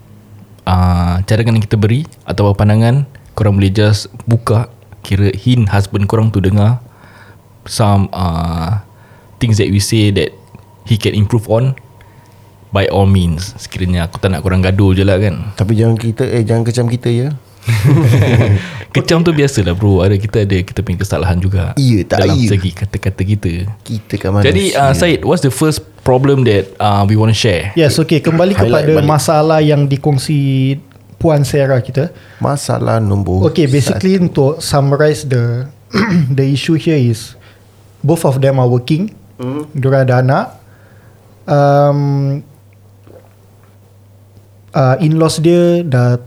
uh, 0.67 1.23
Cadangan 1.23 1.59
yang 1.59 1.65
kita 1.65 1.79
beri 1.79 2.03
Atau 2.27 2.51
pandangan 2.59 3.07
Korang 3.39 3.55
boleh 3.55 3.71
just 3.71 4.11
Buka 4.27 4.67
Kira 5.07 5.31
hint 5.31 5.71
husband 5.71 6.11
korang 6.11 6.35
tu 6.35 6.43
dengar 6.43 6.83
Some 7.71 8.11
uh, 8.11 8.83
Things 9.39 9.63
that 9.63 9.71
we 9.71 9.79
say 9.79 10.11
That 10.11 10.35
He 10.89 10.99
can 10.99 11.15
improve 11.15 11.47
on 11.47 11.79
By 12.71 12.87
all 12.87 13.07
means 13.07 13.55
Sekiranya 13.59 14.07
aku 14.07 14.23
tak 14.23 14.31
nak 14.31 14.47
korang 14.47 14.63
gaduh 14.63 14.95
je 14.95 15.03
lah 15.03 15.19
kan 15.19 15.55
Tapi 15.59 15.75
jangan 15.75 15.99
kita 15.99 16.23
eh 16.23 16.47
jangan 16.47 16.63
kecam 16.63 16.87
kita 16.87 17.11
ya. 17.11 17.29
Kecam 18.97 19.23
tu 19.23 19.31
biasa 19.31 19.63
lah 19.63 19.77
bro 19.77 20.01
Ada 20.03 20.17
kita 20.17 20.43
ada 20.49 20.57
Kita 20.65 20.81
punya 20.81 20.99
kesalahan 21.05 21.39
juga 21.39 21.77
Iya, 21.77 22.03
tak 22.09 22.25
Dalam 22.25 22.41
iya. 22.41 22.49
segi 22.51 22.71
kata-kata 22.73 23.23
kita 23.23 23.53
Kita 23.85 24.15
kan 24.19 24.31
manusia. 24.35 24.49
Jadi 24.51 24.65
uh, 24.75 24.93
Syed 24.97 25.21
What's 25.23 25.45
the 25.45 25.53
first 25.53 25.85
problem 26.03 26.43
That 26.49 26.73
uh, 26.81 27.05
we 27.05 27.15
want 27.15 27.31
to 27.31 27.39
share 27.39 27.71
Yes, 27.77 28.01
okay. 28.01 28.19
Kembali 28.19 28.57
Highlight 28.57 28.89
kepada 28.89 28.93
balik. 28.99 29.07
masalah 29.07 29.59
yang 29.61 29.85
dikongsi 29.87 30.39
Puan 31.21 31.45
Sarah 31.45 31.85
kita. 31.85 32.09
masalah 32.41 32.97
nombor 32.97 33.53
Okay, 33.53 33.69
basically 33.69 34.17
untuk 34.17 34.65
summarize 34.65 35.29
the 35.29 35.69
the 36.39 36.49
issue 36.49 36.81
here 36.81 36.97
is 36.97 37.37
both 38.01 38.25
of 38.25 38.41
them 38.41 38.57
are 38.57 38.65
working. 38.65 39.13
Mm. 39.37 39.69
Diorang 39.77 40.03
ada 40.09 40.15
anak. 40.25 40.47
Um, 41.45 42.41
uh, 44.75 44.97
in-laws 45.01 45.43
dia 45.43 45.83
dah 45.87 46.19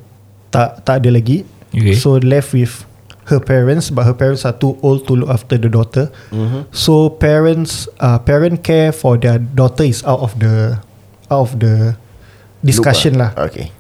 tak 0.53 0.85
tak 0.85 1.03
ada 1.03 1.09
lagi. 1.13 1.43
Okay. 1.73 1.97
So 1.97 2.21
left 2.21 2.53
with 2.53 2.85
her 3.31 3.39
parents, 3.39 3.89
but 3.89 4.05
her 4.05 4.13
parents 4.13 4.45
are 4.45 4.53
too 4.53 4.77
old 4.83 5.07
to 5.07 5.15
look 5.15 5.29
after 5.31 5.57
the 5.57 5.71
daughter. 5.71 6.11
Mm-hmm. 6.29 6.69
So 6.75 7.09
parents, 7.09 7.87
uh, 7.97 8.19
parent 8.19 8.61
care 8.61 8.91
for 8.91 9.17
their 9.17 9.39
daughter 9.39 9.83
is 9.87 10.03
out 10.03 10.19
of 10.19 10.37
the 10.37 10.77
out 11.31 11.41
of 11.49 11.51
the 11.57 11.97
discussion 12.61 13.17
lah. 13.17 13.31
Okay. 13.35 13.71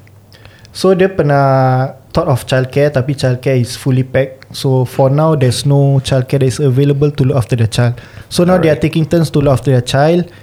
So 0.73 0.97
dia 0.97 1.05
pernah 1.05 1.93
thought 2.09 2.25
of 2.25 2.49
childcare 2.49 2.89
tapi 2.89 3.13
childcare 3.13 3.61
is 3.61 3.77
fully 3.77 4.01
packed. 4.01 4.49
So 4.57 4.89
for 4.89 5.13
now 5.13 5.37
there's 5.37 5.69
no 5.69 6.01
childcare 6.01 6.41
that 6.41 6.49
is 6.49 6.57
available 6.57 7.13
to 7.13 7.21
look 7.29 7.37
after 7.37 7.53
the 7.53 7.69
child. 7.69 8.01
So 8.33 8.41
now 8.41 8.57
they 8.57 8.73
are 8.73 8.79
taking 8.79 9.05
turns 9.05 9.29
to 9.37 9.39
look 9.41 9.53
after 9.53 9.69
their 9.69 9.85
child 9.85 10.33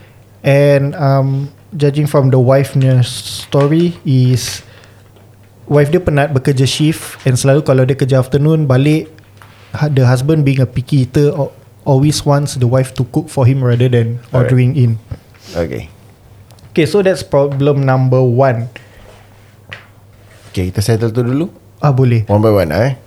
and 0.46 0.94
um, 0.94 1.50
judging 1.74 2.06
from 2.06 2.30
the 2.34 2.38
wife 2.40 2.74
punya 2.74 3.02
story 3.06 3.94
is 4.02 4.62
wife 5.70 5.90
dia 5.94 6.02
penat 6.02 6.34
bekerja 6.34 6.66
shift 6.66 7.22
and 7.22 7.38
selalu 7.38 7.62
kalau 7.62 7.86
dia 7.86 7.94
kerja 7.94 8.18
afternoon 8.18 8.66
balik 8.66 9.06
ha- 9.74 9.90
the 9.90 10.02
husband 10.02 10.42
being 10.42 10.58
a 10.58 10.66
picky 10.66 11.06
eater 11.06 11.30
al- 11.30 11.54
always 11.86 12.26
wants 12.26 12.58
the 12.58 12.66
wife 12.66 12.90
to 12.92 13.06
cook 13.14 13.30
for 13.30 13.46
him 13.46 13.62
rather 13.62 13.86
than 13.86 14.18
Alright. 14.30 14.50
ordering 14.50 14.74
in. 14.76 14.98
Okay. 15.54 15.88
Okay 16.74 16.86
so 16.86 17.02
that's 17.02 17.22
problem 17.22 17.82
number 17.86 18.18
one. 18.22 18.66
Okay, 20.50 20.74
kita 20.74 20.82
settle 20.82 21.14
tu 21.14 21.22
dulu. 21.22 21.46
Ah 21.78 21.94
boleh. 21.94 22.26
One 22.26 22.42
by 22.42 22.50
one 22.50 22.70
eh. 22.74 22.98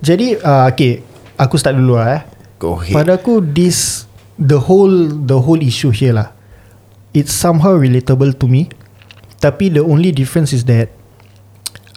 Jadi 0.00 0.40
uh, 0.40 0.68
okay, 0.72 1.04
aku 1.36 1.60
start 1.60 1.76
dulu 1.76 2.00
lah 2.00 2.20
eh. 2.20 2.22
Go 2.56 2.80
ahead. 2.80 2.96
Pada 2.96 3.20
aku 3.20 3.44
this 3.44 4.08
the 4.40 4.56
whole 4.56 5.12
the 5.28 5.36
whole 5.36 5.60
issue 5.60 5.92
here 5.92 6.16
lah. 6.16 6.32
It's 7.16 7.32
somehow 7.32 7.74
relatable 7.76 8.36
to 8.38 8.46
me. 8.46 8.68
Tapi 9.38 9.70
the 9.70 9.82
only 9.82 10.10
difference 10.10 10.52
is 10.52 10.66
that 10.66 10.90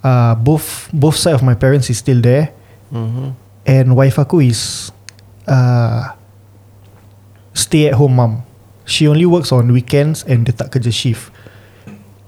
uh, 0.05 0.37
both 0.37 0.89
both 0.93 1.17
side 1.17 1.33
of 1.33 1.41
my 1.41 1.57
parents 1.57 1.89
is 1.89 1.97
still 1.97 2.21
there 2.21 2.53
Mhm. 2.91 3.33
and 3.65 3.85
wife 3.95 4.19
aku 4.19 4.43
is 4.43 4.91
uh, 5.47 6.11
stay 7.55 7.87
at 7.89 7.95
home 7.95 8.15
mom. 8.19 8.43
She 8.83 9.07
only 9.07 9.25
works 9.25 9.51
on 9.55 9.71
weekends 9.71 10.27
and 10.27 10.43
dia 10.43 10.51
tak 10.53 10.75
kerja 10.75 10.91
shift. 10.91 11.31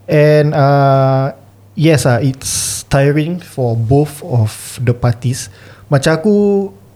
And 0.07 0.51
uh, 0.55 1.35
yes 1.75 2.07
ah, 2.07 2.19
it's 2.19 2.83
tiring 2.87 3.39
for 3.43 3.75
both 3.75 4.23
of 4.23 4.51
the 4.79 4.95
parties. 4.95 5.51
Macam 5.91 6.15
aku, 6.15 6.35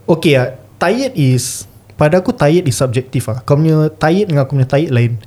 okay 0.08 0.40
ah, 0.40 0.48
tired 0.80 1.12
is 1.14 1.68
pada 1.98 2.18
aku 2.22 2.32
tired 2.32 2.64
is 2.64 2.76
subjective 2.78 3.24
ah. 3.28 3.44
Kau 3.44 3.56
punya 3.58 3.92
tired 3.94 4.32
dengan 4.32 4.42
aku 4.48 4.56
punya 4.56 4.68
tired 4.68 4.92
lain. 4.92 5.20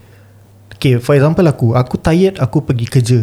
Okay, 0.82 0.98
for 0.98 1.14
example 1.14 1.46
aku, 1.46 1.78
aku 1.78 1.94
tired 2.02 2.42
aku 2.42 2.66
pergi 2.66 2.90
kerja. 2.90 3.20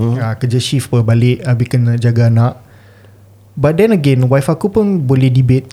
Hmm. 0.00 0.16
Uh, 0.16 0.32
kerja 0.40 0.56
shift 0.56 0.88
apa 0.88 1.04
balik 1.04 1.44
habis 1.44 1.68
kena 1.68 2.00
jaga 2.00 2.32
anak. 2.32 2.56
But 3.52 3.76
then 3.76 3.92
again, 3.92 4.24
wife 4.24 4.48
aku 4.48 4.72
pun 4.72 5.04
boleh 5.04 5.28
debate. 5.28 5.68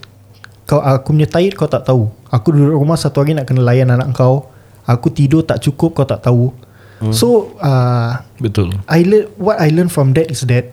Kau 0.68 0.84
aku 0.84 1.16
punya 1.16 1.24
tired 1.24 1.56
kau 1.56 1.64
tak 1.64 1.88
tahu. 1.88 2.12
Aku 2.28 2.52
duduk 2.52 2.76
rumah 2.76 3.00
satu 3.00 3.24
hari 3.24 3.32
nak 3.32 3.48
kena 3.48 3.64
layan 3.64 3.88
anak 3.88 4.12
kau. 4.12 4.52
Aku 4.84 5.08
tidur 5.08 5.40
tak 5.40 5.64
cukup 5.64 5.96
kau 5.96 6.04
tak 6.04 6.20
tahu. 6.20 6.52
Hmm. 7.00 7.16
So 7.16 7.56
uh, 7.64 8.20
Betul 8.36 8.76
I 8.84 9.00
learn 9.00 9.32
what 9.40 9.56
I 9.56 9.72
learn 9.72 9.88
from 9.88 10.12
that 10.20 10.28
is 10.28 10.44
that 10.52 10.68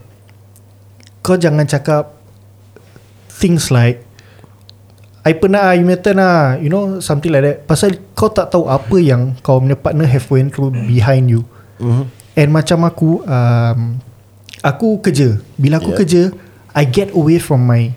kau 1.24 1.40
jangan 1.40 1.72
cakap 1.72 2.20
things 3.32 3.72
like 3.72 4.04
I 5.24 5.32
pernah 5.40 5.72
ah, 5.72 5.74
you 5.76 5.88
turn 6.04 6.20
lah 6.20 6.60
You 6.60 6.68
know 6.68 7.00
something 7.00 7.32
like 7.32 7.44
that 7.48 7.58
Pasal 7.64 7.96
kau 8.12 8.28
tak 8.28 8.52
tahu 8.52 8.68
apa 8.68 9.00
yang 9.00 9.40
Kau 9.40 9.64
punya 9.64 9.80
partner 9.80 10.04
have 10.04 10.28
went 10.28 10.52
through 10.52 10.76
behind 10.88 11.32
you 11.32 11.48
Mhm. 11.80 12.06
And 12.38 12.50
macam 12.54 12.86
aku 12.86 13.24
um, 13.26 13.98
Aku 14.62 15.00
kerja 15.00 15.40
Bila 15.56 15.80
aku 15.80 15.96
Yeah. 15.96 16.00
kerja 16.04 16.22
I 16.76 16.84
get 16.86 17.16
away 17.16 17.40
from 17.40 17.64
my 17.64 17.96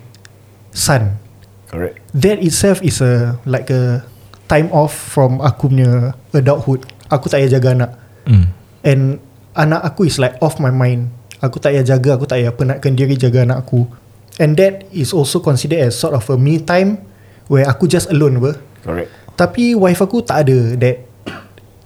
son 0.71 1.19
Correct. 1.67 1.99
That 2.15 2.39
itself 2.39 2.79
is 2.79 3.03
a 3.03 3.35
Like 3.43 3.67
a 3.69 4.07
Time 4.47 4.71
off 4.71 4.95
from 4.95 5.43
aku 5.43 5.67
punya 5.67 6.15
Adulthood 6.31 6.87
Aku 7.11 7.27
tak 7.27 7.43
payah 7.43 7.59
jaga 7.59 7.69
anak 7.75 7.91
mm. 8.23 8.45
And 8.87 9.19
anak 9.57 9.81
aku 9.83 10.05
is 10.05 10.21
like 10.21 10.37
off 10.39 10.61
my 10.61 10.69
mind. 10.69 11.09
Aku 11.41 11.57
tak 11.57 11.73
payah 11.73 11.83
jaga, 11.83 12.15
aku 12.15 12.29
tak 12.29 12.39
payah 12.39 12.53
penatkan 12.53 12.93
diri 12.93 13.17
jaga 13.17 13.43
anak 13.43 13.65
aku. 13.65 13.89
And 14.37 14.53
that 14.61 14.85
is 14.93 15.11
also 15.11 15.41
considered 15.41 15.81
as 15.81 15.97
sort 15.97 16.13
of 16.13 16.23
a 16.29 16.37
me 16.37 16.61
time 16.61 17.06
where 17.47 17.67
aku 17.67 17.87
just 17.87 18.11
alone 18.11 18.39
apa. 18.39 18.51
Correct. 18.83 19.09
Tapi 19.35 19.75
wife 19.77 20.01
aku 20.01 20.23
tak 20.23 20.47
ada 20.47 20.57
that 20.79 20.97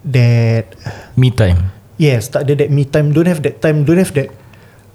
that 0.02 0.65
Me 1.13 1.30
time 1.30 1.82
yes, 2.02 2.34
tak 2.34 2.50
ada 2.50 2.65
that 2.65 2.69
me 2.74 2.82
time, 2.89 3.13
don't 3.13 3.30
have 3.30 3.45
that 3.45 3.62
time, 3.62 3.86
don't 3.86 4.02
have 4.02 4.12
that 4.17 4.34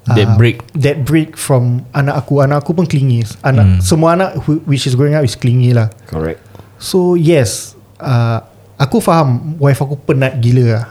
That 0.06 0.38
break. 0.38 0.62
That 0.78 1.02
break 1.02 1.34
from 1.34 1.82
anak 1.90 2.14
aku. 2.22 2.38
Anak 2.38 2.62
aku 2.62 2.78
pun 2.78 2.86
clingy. 2.86 3.26
Anak 3.42 3.66
Hmm. 3.66 3.78
semua 3.82 4.14
anak 4.14 4.38
who, 4.46 4.62
which 4.62 4.86
is 4.86 4.94
growing 4.94 5.18
up 5.18 5.26
is 5.26 5.34
clingy 5.34 5.74
lah. 5.74 5.90
Correct. 6.06 6.38
So 6.78 7.18
yes 7.18 7.74
uh, 7.98 8.44
Aku 8.76 9.00
faham 9.00 9.56
Wife 9.56 9.80
aku 9.80 9.96
penat 9.96 10.36
gila 10.44 10.76
lah 10.76 10.86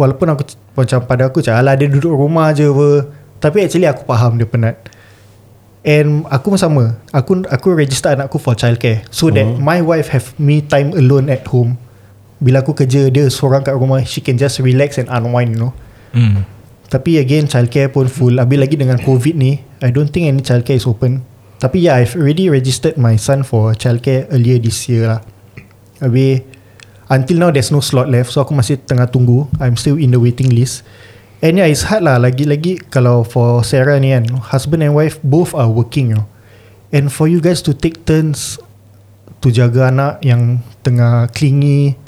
Walaupun 0.00 0.24
aku 0.32 0.56
Macam 0.72 1.04
pada 1.04 1.28
aku 1.28 1.44
Macam 1.44 1.60
alah 1.60 1.76
dia 1.76 1.84
duduk 1.84 2.16
rumah 2.16 2.48
je 2.56 2.64
apa 2.64 3.12
Tapi 3.36 3.68
actually 3.68 3.84
aku 3.84 4.08
faham 4.08 4.40
dia 4.40 4.48
penat 4.48 4.80
And 5.82 6.22
aku 6.30 6.54
pun 6.54 6.60
sama. 6.62 6.84
Aku 7.10 7.42
aku 7.50 7.74
register 7.74 8.14
anak 8.14 8.30
aku 8.30 8.38
for 8.38 8.54
childcare. 8.54 9.02
So 9.10 9.34
that 9.34 9.58
my 9.58 9.82
wife 9.82 10.14
have 10.14 10.30
me 10.38 10.62
time 10.62 10.94
alone 10.94 11.26
at 11.26 11.42
home. 11.50 11.74
Bila 12.42 12.62
aku 12.62 12.74
kerja 12.74 13.06
Dia 13.06 13.30
seorang 13.30 13.62
kat 13.62 13.78
rumah 13.78 14.02
She 14.02 14.18
can 14.18 14.34
just 14.34 14.58
relax 14.58 14.98
and 14.98 15.06
unwind 15.10 15.54
you 15.54 15.60
know. 15.62 15.72
Mm. 16.12 16.42
tapi 16.92 17.16
again 17.16 17.48
childcare 17.48 17.88
pun 17.88 18.04
full. 18.04 18.36
Habis 18.36 18.58
lagi 18.60 18.76
dengan 18.76 19.00
covid 19.00 19.32
ni 19.32 19.64
I 19.80 19.88
don't 19.88 20.12
think 20.12 20.28
any 20.28 20.44
childcare 20.44 20.76
is 20.76 20.84
open. 20.84 21.24
Tapi 21.56 21.88
yeah 21.88 21.96
I've 21.96 22.12
already 22.12 22.52
registered 22.52 23.00
my 23.00 23.16
son 23.16 23.48
for 23.48 23.72
childcare 23.72 24.28
earlier 24.28 24.60
this 24.60 24.84
year 24.92 25.08
lah. 25.08 25.20
Habis 26.04 26.44
Until 27.12 27.44
now 27.44 27.50
there's 27.52 27.68
no 27.68 27.84
slot 27.84 28.08
left. 28.08 28.32
So 28.32 28.40
aku 28.40 28.56
masih 28.56 28.80
tengah 28.84 29.08
tunggu. 29.08 29.44
I'm 29.60 29.76
still 29.76 30.00
in 30.00 30.12
the 30.12 30.20
waiting 30.20 30.48
list 30.52 30.84
And 31.42 31.58
yeah 31.58 31.66
it's 31.66 31.82
hard 31.90 32.06
lah. 32.06 32.22
Lagi-lagi 32.22 32.78
kalau 32.86 33.26
for 33.26 33.66
Sarah 33.66 33.98
ni 33.98 34.14
kan 34.14 34.30
Husband 34.54 34.78
and 34.78 34.94
wife 34.94 35.18
both 35.26 35.58
are 35.58 35.66
working 35.66 36.14
you 36.14 36.22
know. 36.22 36.26
And 36.94 37.10
for 37.10 37.26
you 37.26 37.42
guys 37.42 37.58
to 37.66 37.74
take 37.74 38.06
turns 38.06 38.62
To 39.42 39.50
jaga 39.50 39.90
anak 39.90 40.22
yang 40.22 40.62
tengah 40.86 41.26
clingy 41.34 41.98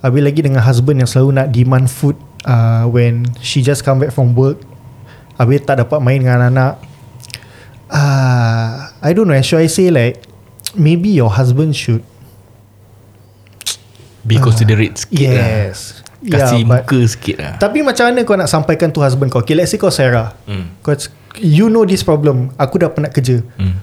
Habis 0.00 0.22
lagi 0.24 0.40
dengan 0.40 0.64
husband 0.64 0.96
yang 0.96 1.08
selalu 1.08 1.30
nak 1.36 1.52
demand 1.52 1.92
food 1.92 2.16
uh, 2.48 2.88
When 2.88 3.28
she 3.44 3.60
just 3.60 3.84
come 3.84 4.00
back 4.00 4.16
from 4.16 4.32
work 4.32 4.64
Habis 5.36 5.68
tak 5.68 5.84
dapat 5.84 6.00
main 6.00 6.24
dengan 6.24 6.48
anak 6.48 6.80
uh, 7.92 8.88
I 9.04 9.12
don't 9.12 9.28
know 9.28 9.36
Should 9.44 9.60
I 9.60 9.68
say 9.68 9.92
like 9.92 10.24
Maybe 10.72 11.12
your 11.12 11.28
husband 11.28 11.76
should 11.76 12.00
Be 14.24 14.40
considerate 14.40 15.04
sikit 15.04 15.36
lah 15.36 16.03
Kasih 16.24 16.64
Yeah, 16.64 16.68
but- 16.68 16.84
muka 16.88 16.98
sikit 17.04 17.36
lah. 17.36 17.54
Tapi 17.60 17.84
macam 17.84 18.04
mana 18.08 18.20
kau 18.24 18.36
nak 18.36 18.48
sampaikan 18.48 18.88
tu 18.88 19.04
husband 19.04 19.28
kau? 19.28 19.44
Okay 19.44 19.52
let's 19.52 19.70
say 19.72 19.78
kau 19.78 19.92
Sarah. 19.92 20.32
Hmm. 20.48 20.72
kau, 20.80 20.96
You 21.42 21.66
know 21.66 21.82
this 21.82 22.06
problem. 22.06 22.54
Aku 22.56 22.78
dah 22.78 22.88
penat 22.94 23.10
kerja. 23.10 23.42
Hmm. 23.58 23.82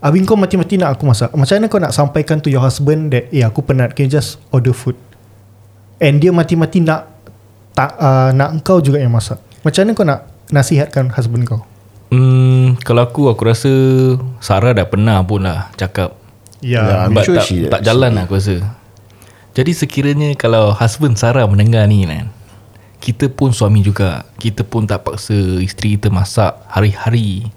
Habis 0.00 0.24
kau 0.24 0.38
mati-mati 0.38 0.80
nak 0.80 0.96
aku 0.96 1.04
masak. 1.08 1.32
Macam 1.36 1.54
mana 1.56 1.66
kau 1.68 1.80
nak 1.80 1.92
sampaikan 1.92 2.38
to 2.40 2.48
your 2.52 2.62
husband 2.62 3.10
That 3.10 3.32
eh 3.32 3.42
aku 3.42 3.64
penat 3.64 3.96
Can 3.96 4.06
you 4.06 4.12
just 4.16 4.38
order 4.54 4.72
food? 4.76 4.94
And 5.98 6.20
dia 6.20 6.30
mati-mati 6.30 6.84
nak 6.84 7.10
tak, 7.72 7.96
uh, 8.00 8.30
Nak 8.32 8.60
kau 8.64 8.78
juga 8.80 9.00
yang 9.00 9.12
masak. 9.12 9.40
Macam 9.64 9.82
mana 9.82 9.92
kau 9.96 10.06
nak 10.06 10.20
Nasihatkan 10.46 11.10
husband 11.10 11.42
kau? 11.42 11.66
Hmm, 12.14 12.78
kalau 12.86 13.02
aku 13.02 13.26
aku 13.26 13.42
rasa 13.50 13.72
Sarah 14.38 14.70
dah 14.70 14.86
pernah 14.86 15.18
pun 15.26 15.42
lah 15.42 15.74
cakap. 15.74 16.14
Yeah, 16.62 17.10
I'm 17.10 17.12
But 17.12 17.26
sure 17.26 17.36
tak, 17.36 17.50
tak 17.68 17.82
jalan 17.82 18.14
lah 18.14 18.30
aku 18.30 18.38
rasa 18.38 18.62
Jadi 19.56 19.72
sekiranya 19.72 20.36
kalau 20.36 20.76
husband 20.76 21.16
Sarah 21.16 21.48
mendengar 21.48 21.88
ni 21.88 22.04
kan 22.04 22.28
Kita 23.00 23.32
pun 23.32 23.56
suami 23.56 23.80
juga 23.80 24.28
Kita 24.36 24.60
pun 24.68 24.84
tak 24.84 25.08
paksa 25.08 25.32
isteri 25.64 25.96
kita 25.96 26.12
masak 26.12 26.60
hari-hari. 26.68 27.48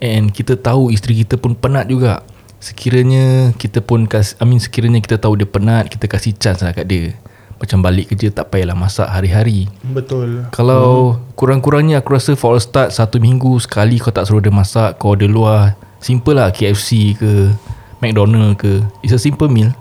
And 0.00 0.32
kita 0.32 0.56
tahu 0.56 0.88
isteri 0.88 1.20
kita 1.20 1.36
pun 1.36 1.52
penat 1.52 1.92
juga. 1.92 2.24
Sekiranya 2.64 3.52
kita 3.60 3.84
pun 3.84 4.08
kas, 4.08 4.40
I 4.40 4.48
mean 4.48 4.56
sekiranya 4.56 5.04
kita 5.04 5.20
tahu 5.20 5.36
dia 5.36 5.44
penat 5.44 5.92
Kita 5.92 6.08
kasih 6.08 6.32
chance 6.32 6.64
lah 6.64 6.72
kat 6.72 6.88
dia. 6.88 7.12
Macam 7.60 7.84
balik 7.84 8.16
kerja 8.16 8.32
tak 8.32 8.48
payahlah 8.48 8.72
masak 8.72 9.12
hari-hari. 9.12 9.68
Betul. 9.84 10.48
Kalau 10.48 11.20
kurang-kurangnya 11.36 12.00
aku 12.00 12.16
rasa 12.16 12.32
for 12.40 12.56
a 12.56 12.60
start 12.60 12.96
Satu 12.96 13.20
minggu 13.20 13.60
sekali 13.60 14.00
kau 14.00 14.16
tak 14.16 14.26
suruh 14.26 14.40
dia 14.40 14.50
masak 14.50 14.96
Kau 14.96 15.12
order 15.12 15.28
luar 15.28 15.76
Simple 16.00 16.40
lah 16.40 16.48
KFC 16.52 17.20
ke 17.20 17.52
McDonald 18.00 18.56
ke. 18.60 18.80
It's 19.04 19.12
a 19.12 19.20
simple 19.20 19.48
meal 19.48 19.72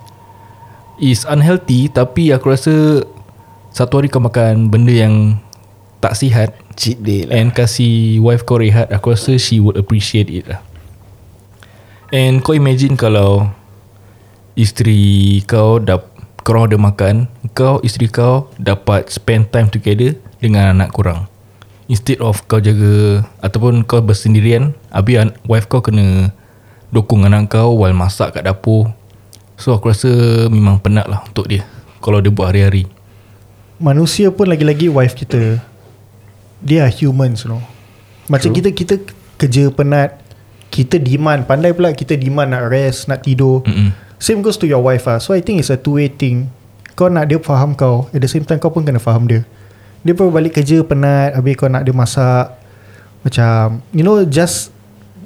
It's 1.04 1.28
unhealthy 1.28 1.92
Tapi 1.92 2.32
aku 2.32 2.56
rasa 2.56 3.04
Satu 3.76 4.00
hari 4.00 4.08
kau 4.08 4.24
makan 4.24 4.72
benda 4.72 4.96
yang 4.96 5.36
Tak 6.00 6.16
sihat 6.16 6.56
Cheat 6.80 7.04
day 7.04 7.28
lah. 7.28 7.44
And 7.44 7.52
kasih 7.52 8.24
wife 8.24 8.48
kau 8.48 8.56
rehat 8.56 8.88
Aku 8.96 9.12
rasa 9.12 9.36
she 9.36 9.60
would 9.60 9.76
appreciate 9.76 10.32
it 10.32 10.48
lah. 10.48 10.64
And 12.16 12.40
kau 12.40 12.56
imagine 12.56 12.96
kalau 12.96 13.52
Isteri 14.56 15.44
kau 15.44 15.84
dah 15.84 16.00
Korang 16.48 16.72
ada 16.72 16.80
makan 16.80 17.28
Kau 17.52 17.84
isteri 17.84 18.08
kau 18.08 18.48
Dapat 18.56 19.12
spend 19.12 19.52
time 19.52 19.68
together 19.68 20.16
Dengan 20.40 20.72
anak 20.72 20.96
korang. 20.96 21.28
Instead 21.92 22.24
of 22.24 22.48
kau 22.48 22.64
jaga 22.64 23.28
Ataupun 23.44 23.84
kau 23.84 24.00
bersendirian 24.00 24.72
Habis 24.88 25.36
wife 25.52 25.68
kau 25.68 25.84
kena 25.84 26.32
Dokong 26.96 27.28
anak 27.28 27.52
kau 27.52 27.76
While 27.76 27.92
masak 27.92 28.40
kat 28.40 28.48
dapur 28.48 28.96
So 29.64 29.72
aku 29.72 29.88
rasa 29.88 30.12
Memang 30.52 30.84
penat 30.84 31.08
lah 31.08 31.24
untuk 31.24 31.48
dia 31.48 31.64
Kalau 32.04 32.20
dia 32.20 32.28
buat 32.28 32.52
hari-hari. 32.52 32.84
Manusia 33.80 34.28
pun 34.28 34.52
lagi-lagi 34.52 34.92
wife 34.92 35.16
kita 35.16 35.64
Dia 36.60 36.84
are 36.84 36.92
humans 36.92 37.48
you 37.48 37.56
know. 37.56 37.64
Macam 38.28 38.52
kita 38.52 38.76
kita 38.76 39.00
kerja 39.40 39.72
penat 39.72 40.20
Kita 40.68 41.00
demand 41.00 41.48
Pandai 41.48 41.72
pula 41.72 41.96
kita 41.96 42.20
demand 42.20 42.52
nak 42.52 42.68
rest 42.68 43.08
Nak 43.08 43.24
tidur. 43.24 43.64
Mm-mm. 43.64 43.96
Same 44.20 44.44
goes 44.44 44.60
to 44.60 44.68
your 44.68 44.84
wife 44.84 45.08
ah. 45.08 45.24
So 45.24 45.32
I 45.32 45.40
think 45.40 45.64
it's 45.64 45.72
a 45.72 45.80
two 45.80 46.00
way 46.00 46.08
thing. 46.08 46.48
Kau 46.96 47.08
nak 47.08 47.32
dia 47.32 47.40
faham 47.40 47.72
kau 47.72 48.12
At 48.12 48.20
the 48.20 48.28
same 48.28 48.44
time 48.44 48.60
kau 48.60 48.72
pun 48.72 48.84
kena 48.84 49.00
faham 49.00 49.32
dia. 49.32 49.48
Dia 50.04 50.12
baru 50.12 50.32
balik 50.32 50.60
kerja 50.60 50.84
penat 50.84 51.40
Habis 51.40 51.56
kau 51.56 51.72
nak 51.72 51.88
dia 51.88 51.96
masak. 51.96 52.52
Macam 53.24 53.80
You 53.96 54.04
know 54.04 54.28
just 54.28 54.76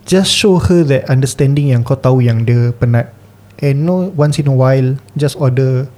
Just 0.06 0.30
show 0.30 0.62
her 0.62 0.86
that 0.94 1.10
understanding 1.10 1.74
Yang 1.74 1.90
kau 1.90 1.98
tahu 1.98 2.22
yang 2.22 2.46
dia 2.46 2.70
penat 2.78 3.17
And 3.58 3.90
no 3.90 4.14
once 4.14 4.38
in 4.38 4.46
a 4.46 4.54
while 4.54 5.02
Just 5.18 5.38
order 5.42 5.90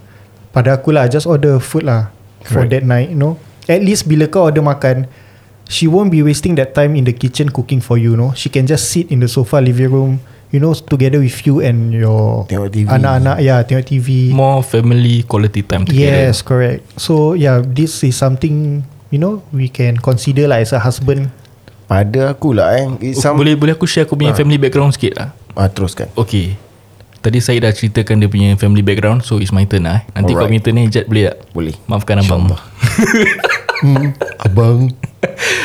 Pada 0.55 0.79
aku 0.79 0.95
lah 0.95 1.11
Just 1.11 1.27
order 1.27 1.59
food 1.59 1.83
lah 1.83 2.11
For 2.47 2.63
Correct. 2.63 2.71
that 2.71 2.83
night 2.87 3.11
You 3.11 3.19
know. 3.19 3.33
At 3.67 3.83
least 3.83 4.07
bila 4.07 4.31
kau 4.31 4.47
order 4.47 4.63
makan 4.63 5.11
She 5.69 5.85
won't 5.85 6.09
be 6.09 6.23
wasting 6.23 6.55
that 6.55 6.71
time 6.71 6.95
In 6.95 7.03
the 7.05 7.13
kitchen 7.13 7.51
cooking 7.51 7.83
for 7.83 7.99
you, 7.99 8.15
you 8.15 8.17
know. 8.17 8.31
She 8.33 8.47
can 8.49 8.65
just 8.65 8.89
sit 8.89 9.11
in 9.11 9.19
the 9.19 9.27
sofa 9.27 9.59
Living 9.59 9.91
room 9.91 10.11
You 10.49 10.63
know 10.63 10.71
Together 10.71 11.19
with 11.19 11.35
you 11.43 11.59
And 11.59 11.91
your 11.91 12.47
Tengok 12.47 12.71
TV. 12.71 12.87
Anak-anak 12.87 13.37
Ya 13.43 13.59
tengok 13.67 13.85
TV 13.85 14.31
More 14.31 14.63
family 14.63 15.27
quality 15.27 15.61
time 15.61 15.83
together. 15.83 16.31
Yes 16.31 16.39
correct. 16.41 16.87
So 16.95 17.35
yeah 17.35 17.59
This 17.59 18.01
is 18.07 18.15
something 18.15 18.87
You 19.11 19.19
know 19.19 19.43
We 19.51 19.67
can 19.67 19.99
consider 19.99 20.47
lah 20.47 20.63
As 20.63 20.71
a 20.71 20.79
husband. 20.79 21.27
Pada 21.91 22.31
aku 22.31 22.55
lah 22.55 22.79
eh. 22.79 22.85
It's 23.11 23.19
some, 23.19 23.35
Boleh 23.35 23.59
boleh 23.59 23.75
aku 23.75 23.83
share 23.83 24.07
aku 24.07 24.15
punya 24.15 24.31
family 24.31 24.61
background 24.61 24.93
sikit 24.95 25.17
lah? 25.17 25.29
Ah, 25.57 25.67
Teruskan. 25.67 26.07
Okay 26.15 26.68
Tadi 27.19 27.39
saya 27.39 27.59
dah 27.59 27.71
ceritakan 27.71 28.15
dia 28.17 28.29
punya 28.31 28.49
family 28.55 28.79
background 28.79 29.21
So 29.21 29.37
it's 29.37 29.51
my 29.51 29.67
turn 29.67 29.83
lah 29.83 29.99
eh. 29.99 30.03
Nanti 30.15 30.31
kau 30.31 30.39
Alright. 30.39 30.55
punya 30.55 30.61
turn 30.63 30.75
ni 30.79 30.87
Ijat 30.87 31.05
boleh 31.05 31.23
tak? 31.25 31.37
Boleh. 31.51 31.75
Maafkan 31.85 32.17
abang. 32.19 32.43
Hmm, 33.79 34.11
Abang. 34.43 34.91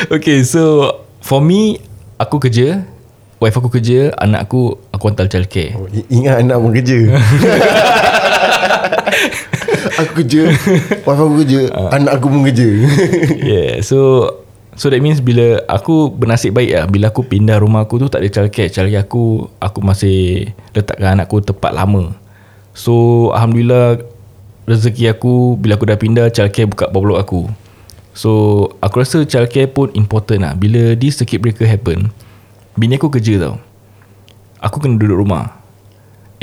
Okay 0.07 0.39
so 0.41 0.87
For 1.19 1.39
me 1.39 1.83
Aku 2.15 2.39
kerja 2.39 2.79
Wife 3.39 3.59
aku 3.59 3.67
kerja 3.67 4.15
Anak 4.15 4.47
aku 4.47 4.79
Aku 4.95 5.03
hantar 5.11 5.27
childcare. 5.27 5.75
Oh, 5.75 5.83
Ingat 6.07 6.39
anak 6.39 6.55
pun 6.55 6.71
kerja. 6.71 6.95
Aku 9.99 10.23
kerja 10.23 10.47
Wife 11.03 11.19
aku 11.19 11.33
kerja 11.43 11.59
Anak 11.91 12.19
aku 12.19 12.27
pun 12.31 12.47
kerja. 12.47 12.67
Yeah 13.35 13.83
so 13.83 14.27
So 14.75 14.91
that 14.91 14.99
means 14.99 15.23
bila 15.23 15.63
Aku 15.71 16.11
bernasib 16.11 16.51
baik 16.51 16.71
lah 16.75 16.85
Bila 16.91 17.05
aku 17.09 17.23
pindah 17.23 17.63
rumah 17.63 17.87
aku 17.87 17.95
tu 17.99 18.07
Tak 18.11 18.21
ada 18.21 18.29
childcare 18.29 18.67
Childcare 18.67 19.07
aku 19.07 19.47
Aku 19.63 19.79
masih 19.79 20.51
Letakkan 20.75 21.19
anak 21.19 21.31
aku 21.31 21.39
Tempat 21.41 21.71
lama. 21.71 22.11
So 22.75 22.93
Alhamdulillah 23.31 24.03
Rezeki 24.67 25.15
aku 25.15 25.55
Bila 25.55 25.79
aku 25.79 25.87
dah 25.87 25.97
pindah 25.97 26.27
Childcare 26.27 26.67
buka 26.67 26.91
bawah 26.91 27.23
aku. 27.23 27.47
So 28.11 28.31
Aku 28.83 28.99
rasa 28.99 29.23
childcare 29.23 29.71
pun 29.71 29.95
important 29.95 30.43
lah. 30.43 30.53
Bila 30.59 30.93
this 30.99 31.15
circuit 31.15 31.39
breaker 31.39 31.65
happen 31.65 32.11
Bini 32.75 32.99
aku 32.99 33.07
kerja 33.07 33.39
tau. 33.39 33.55
Aku 34.59 34.83
kena 34.83 34.99
duduk 34.99 35.23
rumah. 35.23 35.55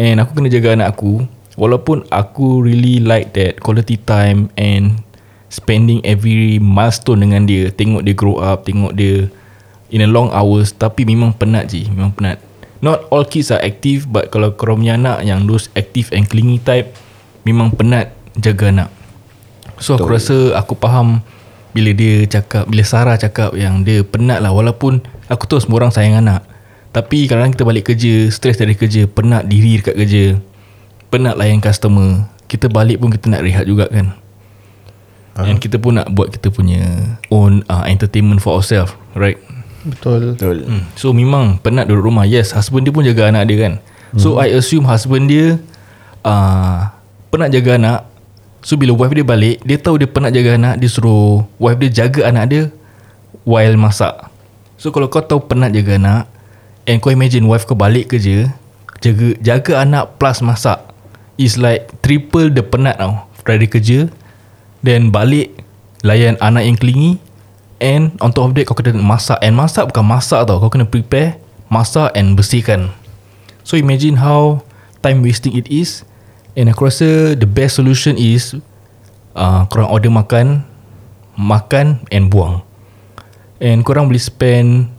And 0.01 0.17
aku 0.17 0.33
kena 0.33 0.49
jaga 0.49 0.73
anak 0.73 0.97
aku. 0.97 1.29
Walaupun 1.61 2.09
aku 2.09 2.65
really 2.65 3.05
like 3.05 3.37
that 3.37 3.61
quality 3.61 4.01
time 4.01 4.49
And 4.57 5.05
spending 5.53 6.01
every 6.03 6.57
milestone 6.57 7.21
dengan 7.21 7.45
dia. 7.45 7.69
Tengok 7.69 8.01
dia 8.01 8.17
grow 8.17 8.41
up 8.41 8.65
Tengok 8.65 8.97
dia 8.97 9.29
In 9.93 10.01
a 10.01 10.09
long 10.09 10.33
hours 10.33 10.73
Tapi 10.73 11.05
memang 11.05 11.37
penat 11.37 11.69
je 11.69 11.85
Memang 11.93 12.17
penat. 12.17 12.41
Not 12.81 13.05
all 13.13 13.29
kids 13.29 13.53
are 13.53 13.61
active 13.61 14.09
But 14.09 14.33
kalau 14.33 14.57
korang 14.57 14.81
punya 14.81 14.97
anak 14.97 15.23
Yang 15.29 15.41
those 15.45 15.67
active 15.77 16.09
and 16.17 16.25
clingy 16.25 16.57
type 16.57 16.97
Memang 17.45 17.77
penat 17.77 18.17
Jaga 18.41 18.73
anak. 18.73 18.89
So 19.77 20.01
aku 20.01 20.09
rasa 20.09 20.57
Aku 20.57 20.73
faham 20.81 21.21
Bila 21.77 21.93
dia 21.93 22.25
cakap 22.25 22.65
Bila 22.73 22.83
Sarah 22.89 23.21
cakap 23.21 23.53
Yang 23.53 23.75
dia 23.85 23.99
penat 24.01 24.41
lah. 24.41 24.57
Walaupun 24.57 25.05
Aku 25.29 25.45
tahu 25.45 25.61
semua 25.61 25.85
orang 25.85 25.93
sayang 25.93 26.25
anak. 26.25 26.49
Tapi 26.97 27.29
kadang-kadang 27.29 27.53
kita 27.53 27.65
balik 27.69 27.85
kerja 27.93 28.15
Stress 28.33 28.57
dari 28.57 28.73
kerja 28.73 29.05
Penat 29.05 29.45
diri 29.45 29.77
dekat 29.77 30.01
kerja. 30.01 30.41
Penat 31.13 31.37
layan 31.37 31.61
customer. 31.61 32.25
Kita 32.49 32.73
balik 32.73 33.05
pun 33.05 33.13
kita 33.13 33.29
nak 33.29 33.45
rehat 33.45 33.69
juga 33.69 33.89
kan 33.93 34.22
uh-huh. 35.37 35.49
And 35.49 35.59
kita 35.61 35.81
pun 35.81 35.97
nak 36.01 36.13
buat 36.13 36.33
kita 36.33 36.53
punya 36.53 37.17
Own 37.33 37.65
uh, 37.69 37.85
entertainment 37.89 38.41
for 38.45 38.57
ourselves 38.57 38.93
Right? 39.13 39.41
Betul. 39.83 40.39
Betul. 40.39 40.63
Hmm. 40.63 40.83
So 40.95 41.11
memang 41.11 41.59
penat 41.59 41.91
duduk 41.91 42.07
rumah. 42.07 42.23
Yes 42.23 42.55
husband 42.55 42.87
dia 42.87 42.95
pun 42.95 43.03
jaga 43.03 43.29
anak 43.35 43.51
dia 43.51 43.59
kan? 43.67 43.75
So 44.15 44.37
I 44.37 44.53
assume 44.53 44.85
husband 44.85 45.33
dia 45.33 45.57
uh, 46.21 46.93
Penat 47.33 47.49
jaga 47.49 47.81
anak. 47.81 48.01
So 48.61 48.77
bila 48.77 48.93
wife 48.93 49.17
dia 49.17 49.25
balik 49.25 49.65
Dia 49.65 49.81
tahu 49.81 49.97
dia 49.99 50.07
penat 50.07 50.37
jaga 50.37 50.61
anak. 50.61 50.79
Dia 50.79 50.89
suruh 50.93 51.49
Wife 51.57 51.81
dia 51.81 52.05
jaga 52.05 52.29
anak 52.29 52.45
dia 52.53 52.63
While 53.49 53.75
masak. 53.81 54.29
So 54.77 54.93
kalau 54.93 55.09
kau 55.09 55.25
tahu 55.25 55.49
penat 55.49 55.73
jaga 55.73 55.97
anak 55.97 56.23
And 56.85 57.01
kau 57.01 57.11
imagine 57.11 57.49
wife 57.49 57.65
kau 57.65 57.75
balik 57.75 58.13
kerja 58.13 58.53
Jaga 59.03 59.35
jaga 59.43 59.83
anak 59.83 60.21
plus 60.21 60.45
masak 60.45 60.79
Is 61.41 61.59
like 61.59 61.91
triple 62.05 62.53
the 62.53 62.63
penat 62.63 63.01
tau. 63.01 63.27
Dari 63.43 63.67
kerja 63.67 64.07
Then 64.83 65.15
balik 65.15 65.55
Layan 66.03 66.35
anak 66.43 66.67
yang 66.67 66.77
clingy 66.77 67.23
And 67.79 68.15
on 68.19 68.35
top 68.35 68.51
of 68.51 68.53
that 68.59 68.67
Kau 68.67 68.75
kena 68.75 68.99
masak. 68.99 69.39
And 69.43 69.55
masak 69.55 69.91
bukan 69.91 70.07
masak 70.07 70.45
tau. 70.47 70.59
Kau 70.59 70.71
kena 70.71 70.87
prepare 70.87 71.39
Masak 71.73 72.13
and 72.13 72.37
bersihkan. 72.37 72.93
So 73.63 73.79
imagine 73.79 74.19
how 74.19 74.67
Time 75.03 75.23
wasting 75.23 75.55
it 75.59 75.67
is. 75.71 76.03
And 76.59 76.69
aku 76.71 76.91
rasa 76.91 77.39
The 77.39 77.47
best 77.47 77.79
solution 77.79 78.19
is 78.19 78.59
uh, 79.39 79.65
Korang 79.71 79.89
order 79.89 80.11
makan 80.11 80.67
Makan 81.39 82.03
And 82.11 82.29
buang. 82.29 82.67
And 83.63 83.87
korang 83.87 84.11
boleh 84.11 84.21
spend 84.21 84.91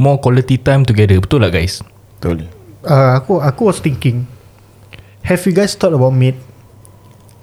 More 0.00 0.16
quality 0.16 0.56
time 0.56 0.88
together. 0.88 1.20
Betul 1.20 1.44
tak 1.44 1.52
guys? 1.58 1.84
Betul. 2.18 2.48
Uh, 2.86 3.18
Aku 3.20 3.44
aku 3.44 3.68
was 3.68 3.78
thinking 3.84 4.24
Have 5.28 5.44
you 5.44 5.52
guys 5.52 5.76
thought 5.76 5.92
about 5.92 6.16
maid 6.16 6.40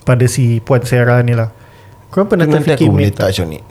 Pada 0.08 0.26
si 0.26 0.58
Puan 0.64 0.82
Sarah 0.82 1.22
ni 1.22 1.38
lah 1.38 1.54
Korang 2.16 2.32
pernah 2.32 2.48
terfikir 2.48 2.88
aku 2.88 2.96
boleh 2.96 3.12
tak? 3.12 3.36
touch 3.36 3.44
on 3.44 3.60
it 3.60 3.64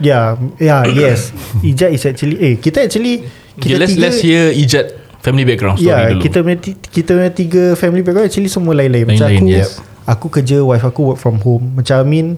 Ya 0.00 0.40
yeah, 0.56 0.88
yes 0.88 1.36
Ijat 1.68 1.92
is 1.92 2.02
actually 2.08 2.36
Eh 2.40 2.54
kita 2.56 2.88
actually 2.88 3.28
Okay, 3.52 3.76
Kita 3.76 3.84
let's, 3.84 3.92
tiga 3.92 4.00
let's 4.08 4.18
hear 4.24 4.48
Ijat 4.56 4.86
Family 5.20 5.44
background 5.44 5.76
story 5.78 5.92
Ya, 5.92 6.10
dulu 6.10 6.24
kita 6.24 6.38
punya 6.42 6.58
kita 6.90 7.10
punya 7.14 7.30
tiga 7.30 7.62
family 7.78 8.02
background 8.02 8.26
actually 8.26 8.50
semua 8.50 8.74
lain-lain. 8.74 9.06
Macam 9.06 9.30
Lain-lain, 9.30 9.38
aku 9.38 9.54
yes. 9.54 9.78
aku 10.02 10.26
kerja, 10.34 10.58
wife 10.66 10.82
aku 10.82 11.14
work 11.14 11.18
from 11.22 11.38
home. 11.38 11.78
Macam 11.78 12.02
I 12.02 12.06
mean 12.08 12.28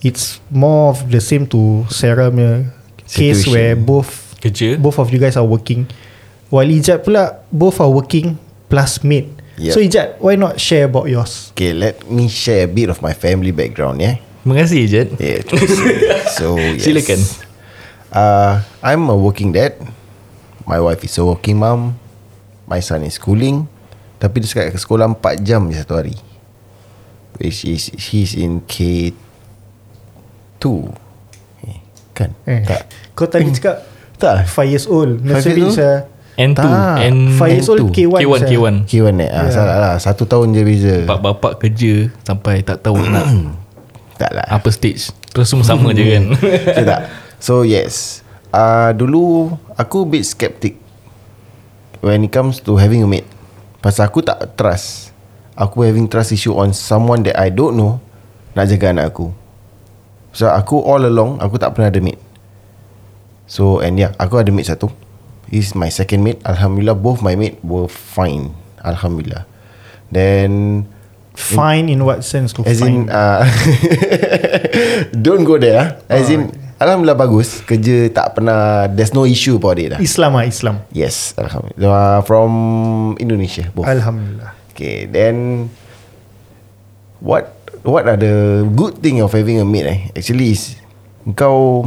it's 0.00 0.40
more 0.48 0.96
of 0.96 1.04
the 1.12 1.20
same 1.20 1.44
to 1.52 1.84
Sarah 1.92 2.32
punya 2.32 2.64
case 3.04 3.44
Situation. 3.44 3.52
where 3.52 3.74
both 3.76 4.08
Kerja 4.40 4.80
both 4.80 4.96
of 4.96 5.12
you 5.12 5.20
guys 5.20 5.36
are 5.36 5.44
working. 5.44 5.84
While 6.48 6.72
Ijat 6.72 7.04
pula 7.04 7.44
both 7.52 7.76
are 7.76 7.92
working 7.92 8.40
plus 8.72 9.04
maid. 9.04 9.28
Yep. 9.60 9.72
So 9.76 9.84
Ijat, 9.84 10.08
why 10.24 10.40
not 10.40 10.56
share 10.56 10.88
about 10.88 11.12
yours? 11.12 11.52
Okay, 11.52 11.76
let 11.76 12.08
me 12.08 12.32
share 12.32 12.64
a 12.64 12.70
bit 12.72 12.88
of 12.88 13.04
my 13.04 13.12
family 13.12 13.52
background, 13.52 14.00
yeah. 14.00 14.16
Terima 14.40 14.54
kasih 14.56 14.82
Jad 14.88 15.08
Yeah. 15.20 15.44
so 16.36 16.56
yes. 16.56 16.80
Silakan. 16.80 17.20
Uh, 18.10 18.64
I'm 18.80 19.04
a 19.06 19.16
working 19.16 19.52
dad. 19.52 19.76
My 20.64 20.80
wife 20.80 21.04
is 21.04 21.14
a 21.20 21.24
working 21.24 21.60
mom. 21.60 22.00
My 22.64 22.80
son 22.80 23.04
is 23.04 23.20
schooling. 23.20 23.68
Tapi 24.16 24.40
dia 24.40 24.48
sekarang 24.48 24.72
ke 24.72 24.80
sekolah 24.80 25.06
4 25.12 25.44
jam 25.44 25.68
je 25.68 25.80
satu 25.80 25.96
hari. 25.96 26.16
Which 27.36 27.64
is 27.64 27.92
he's 27.96 28.36
in 28.36 28.64
K2. 28.64 30.64
Eh, 31.64 31.78
kan? 32.12 32.36
Eh, 32.44 32.64
Tak. 32.64 32.80
Kau 33.16 33.24
tadi 33.24 33.48
cakap 33.52 33.84
Tak. 34.16 34.48
5 34.48 34.68
years 34.68 34.84
old. 34.84 35.24
Nursery 35.24 35.64
is 35.64 35.80
a 35.80 36.04
N2 36.36 36.56
Tak. 36.56 36.96
N 37.04 37.16
Five 37.36 37.60
years 37.60 37.68
old 37.68 37.88
N2. 37.88 37.92
K1 37.92 38.20
K1 38.24 38.40
sah. 38.40 38.48
K1 38.48 38.74
K1 38.88 39.14
eh? 39.20 39.30
Ah, 39.32 39.48
salah 39.52 39.76
lah. 39.76 39.94
Satu 40.00 40.24
tahun 40.24 40.52
je 40.52 40.62
beza. 40.64 40.96
Bapak-bapak 41.04 41.60
kerja 41.60 42.08
Sampai 42.24 42.64
tak 42.64 42.80
tahu 42.80 42.96
nak 42.96 43.28
Tak 44.20 44.36
lah. 44.36 44.44
Apa 44.52 44.68
stage? 44.68 45.08
Terus 45.32 45.48
semua 45.48 45.64
sama 45.64 45.96
je 45.96 46.04
kan? 46.04 46.24
Okay, 46.76 46.84
tak? 46.84 47.08
So 47.40 47.64
yes. 47.64 48.20
Uh, 48.52 48.92
Dulu 48.92 49.56
Aku 49.80 50.04
bit 50.04 50.28
skeptic 50.28 50.76
When 52.04 52.20
it 52.28 52.32
comes 52.34 52.60
to 52.68 52.76
having 52.76 53.00
a 53.00 53.08
mate. 53.08 53.24
Pasal 53.80 54.12
aku 54.12 54.20
tak 54.20 54.36
trust. 54.60 55.16
Aku 55.56 55.80
having 55.88 56.04
trust 56.04 56.36
issue 56.36 56.52
on 56.52 56.76
someone 56.76 57.24
that 57.24 57.40
I 57.40 57.48
don't 57.48 57.80
know 57.80 57.96
Nak 58.52 58.68
jaga 58.68 58.92
anak 58.92 59.16
aku. 59.16 59.32
So 60.36 60.52
aku 60.52 60.84
all 60.84 61.00
along 61.00 61.40
Aku 61.40 61.56
tak 61.56 61.72
pernah 61.72 61.88
ada 61.88 62.04
mate. 62.04 62.20
So 63.48 63.80
and 63.80 63.96
yeah 63.96 64.12
Aku 64.20 64.36
ada 64.36 64.52
mate 64.52 64.68
satu. 64.68 64.92
He's 65.48 65.72
my 65.72 65.88
second 65.88 66.20
mate. 66.20 66.44
Alhamdulillah 66.44 66.94
Both 67.00 67.24
my 67.24 67.40
mate 67.40 67.56
were 67.64 67.88
fine. 67.88 68.52
Alhamdulillah. 68.84 69.48
Then 70.12 70.84
Fine 71.40 71.88
in 71.88 72.04
what 72.04 72.20
sense 72.20 72.52
tu? 72.52 72.60
As 72.62 72.84
in 72.84 73.08
fine. 73.08 73.10
uh, 73.10 73.42
Don't 75.24 75.44
go 75.48 75.56
there 75.56 75.80
ah. 75.80 75.88
As 76.12 76.28
in 76.28 76.52
Alhamdulillah 76.76 77.16
bagus 77.16 77.60
Kerja 77.64 78.08
tak 78.08 78.36
pernah 78.36 78.88
There's 78.88 79.12
no 79.12 79.24
issue 79.24 79.56
about 79.56 79.76
it 79.76 79.96
lah 79.96 80.00
Islam 80.00 80.36
ah 80.36 80.44
Islam. 80.44 80.80
Yes 80.92 81.32
Alhamdulillah 81.36 81.80
uh, 81.88 82.18
From 82.24 82.50
Indonesia 83.16 83.68
both. 83.72 83.88
Alhamdulillah. 83.88 84.52
Okay 84.72 85.04
then 85.04 85.68
What 87.20 87.52
What 87.84 88.04
are 88.04 88.16
the 88.16 88.64
Good 88.68 89.00
thing 89.00 89.20
of 89.20 89.32
having 89.32 89.60
a 89.60 89.64
mate 89.64 89.88
eh 89.88 90.00
Actually 90.12 90.52
is 90.56 90.76
Kau 91.36 91.84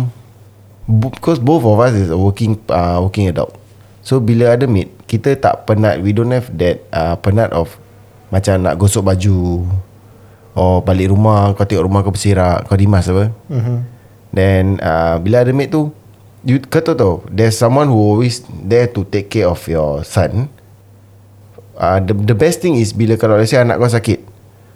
Because 0.86 1.38
both 1.38 1.66
of 1.66 1.78
us 1.78 1.94
Is 1.94 2.10
a 2.10 2.18
working 2.18 2.58
uh, 2.70 3.02
Working 3.02 3.30
adult 3.30 3.54
So 4.02 4.18
bila 4.18 4.54
ada 4.54 4.66
mate 4.66 4.94
Kita 5.06 5.34
tak 5.38 5.66
penat 5.66 6.02
We 6.02 6.14
don't 6.14 6.34
have 6.34 6.50
that 6.58 6.86
uh, 6.94 7.18
Penat 7.18 7.50
of 7.54 7.78
Macam 8.34 8.58
nak 8.66 8.82
gosok 8.82 9.06
baju. 9.06 9.62
Or 10.54 10.86
balik 10.86 11.10
rumah 11.10 11.54
Kau 11.58 11.66
tengok 11.66 11.86
rumah 11.90 12.06
kau 12.06 12.14
berserak 12.14 12.70
Kau 12.70 12.78
dimas 12.78 13.10
apa. 13.10 13.34
Mm-hmm. 13.50 13.78
Then 14.34 14.64
uh, 14.82 15.18
Bila 15.18 15.42
ada 15.42 15.52
mate 15.54 15.74
tu 15.74 15.90
you, 16.46 16.62
Kau 16.62 16.82
tahu 16.82 16.96
tau 16.98 17.14
There's 17.30 17.58
someone 17.58 17.90
who 17.90 17.98
always 17.98 18.46
There 18.50 18.86
to 18.94 19.02
take 19.10 19.34
care 19.34 19.50
of 19.50 19.62
your 19.66 20.06
son. 20.06 20.54
Uh, 21.74 21.98
the, 22.06 22.14
the 22.14 22.38
best 22.38 22.62
thing 22.62 22.78
is 22.78 22.94
Bila 22.94 23.18
kalau 23.18 23.38
let's 23.42 23.50
say 23.50 23.62
anak 23.62 23.82
kau 23.82 23.90
sakit. 23.90 24.22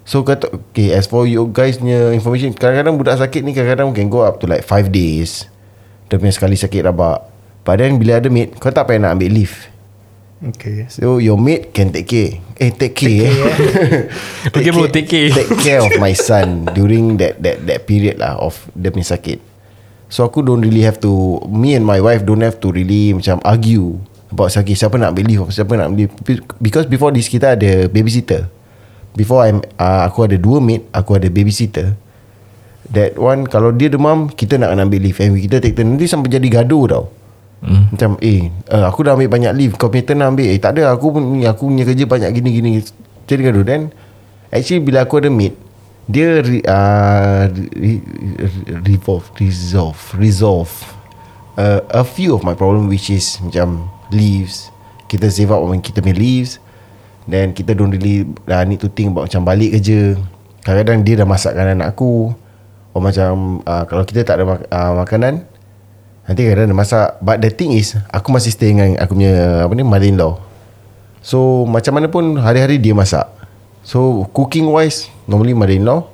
So 0.02 0.26
kata 0.26 0.50
Okay 0.74 0.90
as 0.90 1.06
for 1.06 1.30
you 1.30 1.46
guys 1.54 1.78
punya 1.78 2.10
information 2.10 2.50
Kadang-kadang 2.58 2.98
budak 2.98 3.22
sakit 3.22 3.46
ni 3.46 3.54
Kadang-kadang 3.54 3.94
can 3.94 4.10
go 4.10 4.26
up 4.26 4.42
to 4.42 4.50
like 4.50 4.66
5 4.66 4.90
days. 4.90 5.46
Dia 6.10 6.18
punya 6.18 6.34
sekali 6.34 6.58
sakit 6.58 6.82
rabak. 6.90 7.22
But 7.62 7.78
then 7.78 8.02
bila 8.02 8.18
ada 8.18 8.26
mate 8.26 8.58
Kau 8.58 8.74
tak 8.74 8.90
payah 8.90 9.06
nak 9.06 9.14
ambil 9.14 9.30
leave 9.30 9.77
Okay. 10.38 10.86
So 10.86 11.18
your 11.18 11.34
mate 11.34 11.74
can 11.74 11.90
take 11.90 12.06
care. 12.06 12.38
Eh 12.62 12.70
take 12.70 12.94
care, 12.94 13.26
care, 13.26 13.34
eh. 13.34 14.54
Okay, 14.54 14.70
bro, 14.70 14.86
take 14.86 15.10
care. 15.10 15.34
Take 15.34 15.50
care 15.58 15.82
of 15.82 15.90
my 15.98 16.14
son 16.14 16.62
During 16.78 17.18
that 17.18 17.42
that 17.42 17.66
that 17.66 17.90
period 17.90 18.22
lah 18.22 18.38
Of 18.38 18.54
dia 18.70 18.94
punya 18.94 19.02
sakit. 19.02 19.42
So 20.06 20.22
aku 20.22 20.46
don't 20.46 20.62
really 20.62 20.86
have 20.86 21.02
to 21.02 21.42
Me 21.50 21.74
and 21.74 21.82
my 21.82 21.98
wife 21.98 22.22
Don't 22.22 22.42
have 22.46 22.62
to 22.62 22.70
really 22.70 23.18
Macam 23.18 23.42
argue 23.42 23.98
About 24.30 24.54
sakit. 24.54 24.78
Siapa 24.78 24.94
nak 24.94 25.10
ambil 25.18 25.26
leave? 25.26 25.42
Siapa 25.50 25.74
nak 25.74 25.90
ambil 25.90 26.06
Because 26.62 26.86
before 26.86 27.10
this 27.10 27.26
Kita 27.26 27.58
ada 27.58 27.90
babysitter. 27.90 28.46
Before 29.18 29.42
I'm 29.42 29.58
uh, 29.74 30.06
Aku 30.06 30.22
ada 30.22 30.38
dua 30.38 30.62
maid 30.62 30.86
Aku 30.94 31.18
ada 31.18 31.26
babysitter. 31.26 31.98
That 32.94 33.18
one 33.18 33.50
Kalau 33.50 33.74
dia 33.74 33.90
demam 33.90 34.30
Kita 34.30 34.54
nak 34.54 34.70
ambil 34.70 35.02
leave. 35.02 35.18
And 35.18 35.34
kita 35.34 35.58
take 35.58 35.74
turn. 35.74 35.98
Nanti 35.98 36.06
sampai 36.06 36.30
jadi 36.30 36.62
gaduh 36.62 36.86
tau 36.86 37.17
Hmm. 37.58 37.90
Macam 37.90 38.14
eh 38.22 38.54
uh, 38.70 38.86
Aku 38.86 39.02
dah 39.02 39.18
ambil 39.18 39.26
banyak 39.26 39.52
leave. 39.54 39.74
Kau 39.74 39.90
punya 39.90 40.06
turn 40.06 40.22
ambil. 40.22 40.46
Eh 40.46 40.62
tak 40.62 40.78
ada. 40.78 40.94
Aku 40.94 41.10
pun 41.10 41.42
Aku 41.42 41.66
punya 41.66 41.82
kerja 41.82 42.04
banyak 42.06 42.30
gini-gini 42.38 42.78
Jadi 43.26 43.40
gaduh? 43.42 43.66
Then 43.66 43.90
Actually 44.54 44.80
bila 44.86 45.02
aku 45.02 45.18
ada 45.18 45.28
meet 45.28 45.58
Dia 46.06 46.40
re, 46.40 46.62
uh, 46.64 47.50
re, 47.52 48.00
Revolve 48.86 49.26
Resolve 49.42 49.98
Resolve 50.16 50.70
uh, 51.58 51.82
A 51.90 52.06
few 52.06 52.32
of 52.32 52.46
my 52.46 52.54
problem 52.54 52.86
Which 52.86 53.10
is 53.10 53.42
Macam 53.42 53.90
Leaves. 54.14 54.70
Kita 55.10 55.26
save 55.26 55.50
up 55.50 55.66
When 55.66 55.82
kita 55.82 55.98
punya 55.98 56.16
leaves. 56.16 56.62
Then 57.26 57.52
kita 57.52 57.74
don't 57.74 57.90
really 57.90 58.22
uh, 58.46 58.62
Need 58.62 58.86
to 58.86 58.88
think 58.88 59.12
about 59.12 59.34
Macam 59.34 59.42
balik 59.42 59.74
kerja. 59.82 60.14
Kadang-kadang 60.62 61.02
dia 61.02 61.14
dah 61.18 61.26
masakkan 61.26 61.74
anak 61.74 61.90
aku. 61.90 62.30
Or 62.94 63.02
macam 63.02 63.66
uh, 63.66 63.82
Kalau 63.82 64.06
kita 64.06 64.22
tak 64.22 64.38
ada 64.38 64.44
mak- 64.46 64.68
uh, 64.70 64.92
makanan 65.02 65.47
Nanti 66.28 66.44
kadang-kadang 66.44 66.76
dia 66.76 66.76
masak. 66.76 67.08
But 67.24 67.40
the 67.40 67.48
thing 67.48 67.72
is 67.72 67.96
Aku 68.12 68.28
masih 68.28 68.52
stay 68.52 68.76
dengan 68.76 69.00
Aku 69.00 69.16
punya 69.16 69.64
Apa 69.64 69.72
ni 69.72 69.80
Mother-in-law. 69.80 70.36
So 71.24 71.64
macam 71.64 71.96
mana 71.96 72.12
pun 72.12 72.36
Hari-hari 72.36 72.76
dia 72.76 72.92
masak. 72.92 73.24
So 73.80 74.28
cooking 74.36 74.68
wise 74.68 75.08
Normally 75.24 75.56
mother-in-law. 75.56 76.04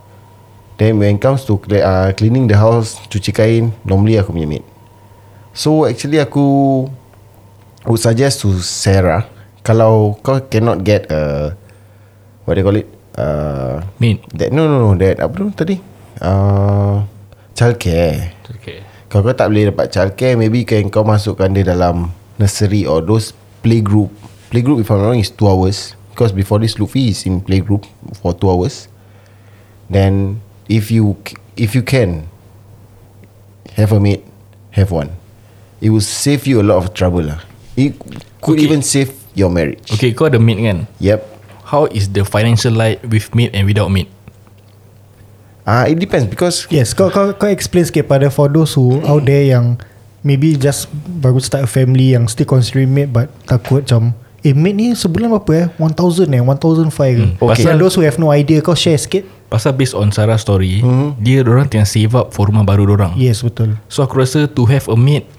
Then 0.78 1.02
when 1.02 1.18
it 1.18 1.20
comes 1.20 1.42
to 1.50 1.58
uh, 1.82 2.14
Cleaning 2.14 2.46
the 2.46 2.54
house 2.54 3.02
Cuci 3.10 3.34
kain 3.34 3.74
Normally 3.82 4.22
aku 4.22 4.30
punya 4.30 4.46
maid. 4.46 4.62
So 5.50 5.82
actually 5.82 6.22
aku 6.22 6.86
Would 7.90 7.98
suggest 7.98 8.46
to 8.46 8.54
Sarah 8.62 9.26
Kalau 9.66 10.14
kau 10.22 10.38
cannot 10.46 10.86
get 10.86 11.10
a 11.10 11.52
What 12.46 12.54
do 12.54 12.62
you 12.62 12.66
call 12.70 12.78
it? 12.78 12.88
Uh, 13.18 13.82
Mate 13.98 14.22
That 14.38 14.54
no 14.54 14.70
no 14.70 14.78
no 14.78 14.90
That 14.94 15.18
apa 15.18 15.34
tu 15.34 15.50
tadi? 15.50 15.76
Uh, 16.22 17.02
Childcare. 17.58 18.34
Okay 18.62 18.83
kalau 19.14 19.30
kau 19.30 19.38
tak 19.38 19.46
boleh 19.54 19.70
dapat 19.70 19.94
childcare. 19.94 20.34
Maybe 20.34 20.66
kan 20.66 20.90
kau 20.90 21.06
masukkan 21.06 21.46
dia 21.54 21.62
dalam 21.62 22.10
Nursery 22.34 22.82
or 22.82 22.98
those 22.98 23.30
Playgroup. 23.62 24.10
Playgroup 24.50 24.82
if 24.82 24.90
I'm 24.90 24.98
not 24.98 25.14
wrong 25.14 25.22
is 25.22 25.30
2 25.30 25.46
hours. 25.46 25.94
Because 26.10 26.34
before 26.34 26.58
this 26.58 26.82
Luffy 26.82 27.14
is 27.14 27.22
in 27.22 27.38
playgroup 27.38 27.86
For 28.18 28.34
2 28.34 28.50
hours. 28.50 28.90
Then 29.86 30.42
If 30.66 30.90
you 30.90 31.14
If 31.54 31.78
you 31.78 31.86
can 31.86 32.26
Have 33.78 33.94
a 33.94 34.02
mate 34.02 34.26
Have 34.74 34.90
one. 34.90 35.14
It 35.78 35.94
will 35.94 36.02
save 36.02 36.50
you 36.50 36.58
a 36.58 36.66
lot 36.66 36.82
of 36.82 36.90
trouble 36.90 37.22
lah. 37.22 37.38
It 37.78 37.94
could 38.42 38.58
Okay. 38.58 38.66
even 38.66 38.82
save 38.82 39.14
your 39.38 39.46
marriage. 39.46 39.94
Okay 39.94 40.10
kau 40.10 40.26
ada 40.26 40.42
mate 40.42 40.58
kan? 40.58 40.90
Yep. 40.98 41.22
How 41.70 41.86
is 41.94 42.10
the 42.10 42.26
financial 42.26 42.74
life 42.74 42.98
With 43.06 43.30
mate 43.30 43.54
and 43.54 43.70
without 43.70 43.94
mate 43.94 44.10
Ah, 45.64 45.84
It 45.84 45.96
depends 45.96 46.24
because 46.24 46.68
Yes, 46.68 46.92
kau 46.92 47.08
kau 47.08 47.32
kau 47.32 47.48
explain 47.48 47.82
sikit 47.82 48.04
pada 48.04 48.28
for 48.28 48.46
those 48.46 48.72
who 48.72 49.00
out 49.02 49.24
there 49.24 49.42
yang 49.42 49.80
maybe 50.20 50.54
just 50.54 50.88
baru 51.18 51.36
start 51.38 51.64
a 51.64 51.70
family 51.70 52.12
yang 52.12 52.24
still 52.26 52.44
considering 52.46 52.88
mate 52.88 53.08
but 53.08 53.32
takut 53.44 53.80
macam 53.80 54.12
eh 54.40 54.52
mate 54.52 54.72
ni 54.72 54.86
sebulan 54.92 55.32
berapa 55.32 55.52
eh 55.54 55.66
1000 55.74 56.28
eh 56.30 56.40
1005 56.40 56.92
ke. 56.92 57.16
Hmm, 57.18 57.32
Okay. 57.34 57.48
pasal- 57.58 57.70
And 57.70 57.78
those 57.78 57.94
who 57.94 58.02
have 58.02 58.16
no 58.16 58.28
idea 58.28 58.60
kau 58.60 58.72
share 58.72 58.96
sikit. 58.96 59.24
Pasal 59.46 59.72
based 59.72 59.92
on 59.92 60.10
Sarah 60.10 60.34
story 60.34 60.82
Dia 61.16 61.40
orang 61.40 61.64
tengah 61.64 61.86
save 61.86 62.10
up 62.12 62.32
For 62.32 62.50
rumah 62.50 62.60
baru 62.60 62.90
orang 62.90 63.14
Yes, 63.14 63.38
betul. 63.38 63.78
So 63.86 64.02
aku 64.02 64.18
rasa 64.18 64.50
To 64.50 64.66
have 64.66 64.84
a 64.86 64.96
mate 64.96 65.30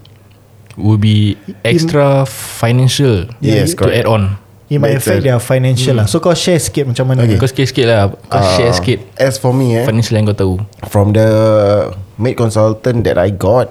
Will 0.74 0.96
be 0.96 1.36
Extra 1.60 2.24
financial 2.24 3.28
Yes, 3.38 3.72
To 3.72 3.84
correct. 3.84 3.96
add 3.98 4.08
on 4.08 4.22
It 4.66 4.82
might 4.82 4.98
affect 4.98 5.22
their 5.22 5.38
financial 5.38 5.94
lah. 5.94 6.10
So 6.10 6.18
kau 6.18 6.34
share 6.34 6.58
sikit 6.58 6.90
macam 6.90 7.06
mana. 7.06 7.22
Kau 7.38 7.46
sikit-sikit 7.46 7.86
lah 7.86 8.10
Kau 8.10 8.34
uh, 8.34 8.50
share 8.58 8.74
sikit 8.74 8.98
As 9.14 9.38
for 9.38 9.54
me 9.54 9.78
eh 9.78 9.86
Financial 9.86 10.18
yang 10.18 10.26
kau 10.26 10.34
tahu 10.34 10.54
from 10.90 11.14
the 11.14 11.28
maid 12.18 12.34
consultant 12.34 13.06
that 13.06 13.14
I 13.14 13.30
got, 13.30 13.70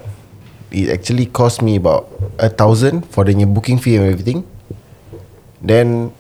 it 0.72 0.88
actually 0.88 1.28
cost 1.28 1.60
me 1.60 1.76
about 1.76 2.08
a 2.40 2.48
thousand 2.48 3.04
for 3.12 3.28
the 3.28 3.36
new 3.36 3.50
booking 3.50 3.76
fee 3.76 4.00
and 4.00 4.08
everything. 4.08 4.48
Then 5.60 6.16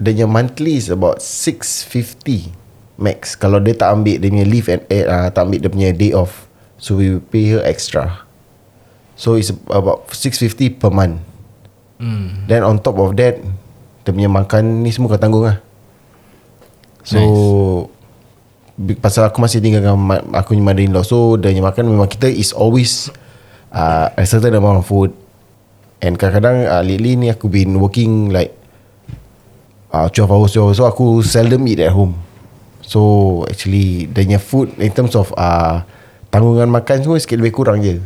the 0.00 0.10
new 0.10 0.26
monthly 0.26 0.78
is 0.80 0.90
about 0.90 1.22
six 1.22 1.86
fifty 1.86 2.50
max. 2.98 3.38
Kalau 3.38 3.62
dia 3.62 3.78
tak 3.78 3.94
ambil 3.94 4.18
dia 4.18 4.30
punya 4.32 4.46
leave 4.46 4.66
and 4.72 4.82
eh, 4.90 5.06
uh, 5.06 5.28
tak 5.30 5.46
ambil 5.46 5.58
dia 5.62 5.70
punya 5.70 5.90
day 5.94 6.10
off, 6.16 6.50
so 6.80 6.98
we 6.98 7.14
will 7.14 7.22
pay 7.22 7.46
her 7.54 7.62
extra. 7.62 8.26
So 9.18 9.34
it's 9.38 9.50
about 9.70 10.10
six 10.14 10.40
fifty 10.40 10.72
per 10.72 10.90
month. 10.90 11.20
hmm. 12.00 12.48
Then 12.48 12.64
on 12.64 12.80
top 12.80 12.96
of 13.02 13.18
that, 13.18 13.42
dia 14.08 14.16
punya 14.16 14.32
makan 14.32 14.80
ni 14.80 14.88
semua 14.88 15.12
kau 15.12 15.20
tanggung 15.20 15.44
lah. 15.44 15.60
So 17.04 17.20
nice. 18.80 18.96
pasal 19.04 19.28
aku 19.28 19.36
masih 19.36 19.60
tinggal 19.60 19.84
dengan 19.84 20.00
ma- 20.00 20.24
aku 20.32 20.56
punya 20.56 20.64
mother-in-law. 20.64 21.04
So 21.04 21.36
dia 21.36 21.52
punya 21.52 21.68
makan 21.68 21.92
memang 21.92 22.08
kita 22.08 22.24
is 22.24 22.56
always 22.56 23.12
uh, 23.68 24.08
a 24.16 24.24
certain 24.24 24.56
amount 24.56 24.80
of 24.80 24.88
food. 24.88 25.12
And 26.00 26.16
kadang-kadang 26.16 26.72
uh, 26.72 26.80
lately 26.80 27.20
ni 27.20 27.28
aku 27.28 27.52
been 27.52 27.76
working 27.76 28.32
like 28.32 28.56
uh, 29.92 30.08
12 30.08 30.24
hours 30.24 30.56
12 30.56 30.72
hours. 30.72 30.76
So 30.80 30.88
aku 30.88 31.20
seldom 31.20 31.68
eat 31.68 31.84
at 31.84 31.92
home. 31.92 32.16
So 32.80 33.44
actually 33.44 34.08
Dia 34.08 34.24
punya 34.24 34.40
food 34.40 34.72
In 34.80 34.88
terms 34.96 35.12
of 35.12 35.28
uh, 35.36 35.84
Tanggungan 36.32 36.72
makan 36.72 37.04
semua 37.04 37.20
Sikit 37.20 37.36
lebih 37.36 37.52
kurang 37.60 37.84
je. 37.84 38.00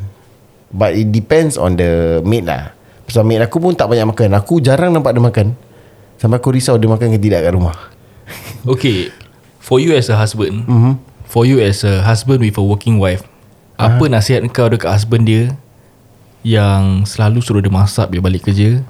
But 0.75 0.99
it 0.99 1.15
depends 1.15 1.55
on 1.55 1.79
the 1.79 2.19
maid 2.27 2.51
lah. 2.51 2.75
Pasal 3.07 3.23
maid 3.23 3.47
aku 3.47 3.63
pun 3.63 3.79
tak 3.79 3.87
banyak 3.87 4.09
makan. 4.09 4.35
Aku 4.35 4.59
jarang 4.59 4.91
nampak 4.91 5.15
dia 5.15 5.23
makan 5.23 5.55
Sampai 6.23 6.39
aku 6.39 6.55
risau 6.55 6.79
dia 6.79 6.87
makan 6.87 7.11
ke 7.11 7.19
tidak 7.19 7.43
kat 7.43 7.59
rumah. 7.59 7.75
Okay 8.63 9.11
For 9.59 9.83
you 9.83 9.91
as 9.99 10.07
a 10.07 10.15
husband 10.15 10.67
mm-hmm. 10.71 10.95
For 11.27 11.43
you 11.43 11.59
as 11.59 11.83
a 11.83 12.03
husband 12.03 12.39
With 12.43 12.59
a 12.59 12.63
working 12.63 13.03
wife 13.03 13.27
Apa 13.75 14.07
nasihat 14.07 14.47
kau 14.55 14.71
dekat 14.71 14.95
husband 14.95 15.27
dia 15.27 15.59
Yang 16.47 17.11
selalu 17.11 17.39
suruh 17.43 17.63
dia 17.63 17.75
masak 17.75 18.11
Bila 18.11 18.31
balik 18.31 18.47
kerja 18.47 18.87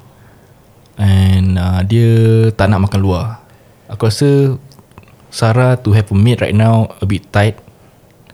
And 1.01 1.57
uh, 1.57 1.81
Dia 1.89 2.11
tak 2.53 2.69
nak 2.69 2.85
makan 2.89 3.01
luar? 3.01 3.41
Aku 3.89 4.09
rasa 4.09 4.61
Sarah 5.33 5.81
to 5.81 5.97
have 5.97 6.13
a 6.13 6.17
maid 6.17 6.45
right 6.45 6.53
now 6.53 6.93
A 7.01 7.09
bit 7.09 7.25
tight. 7.33 7.57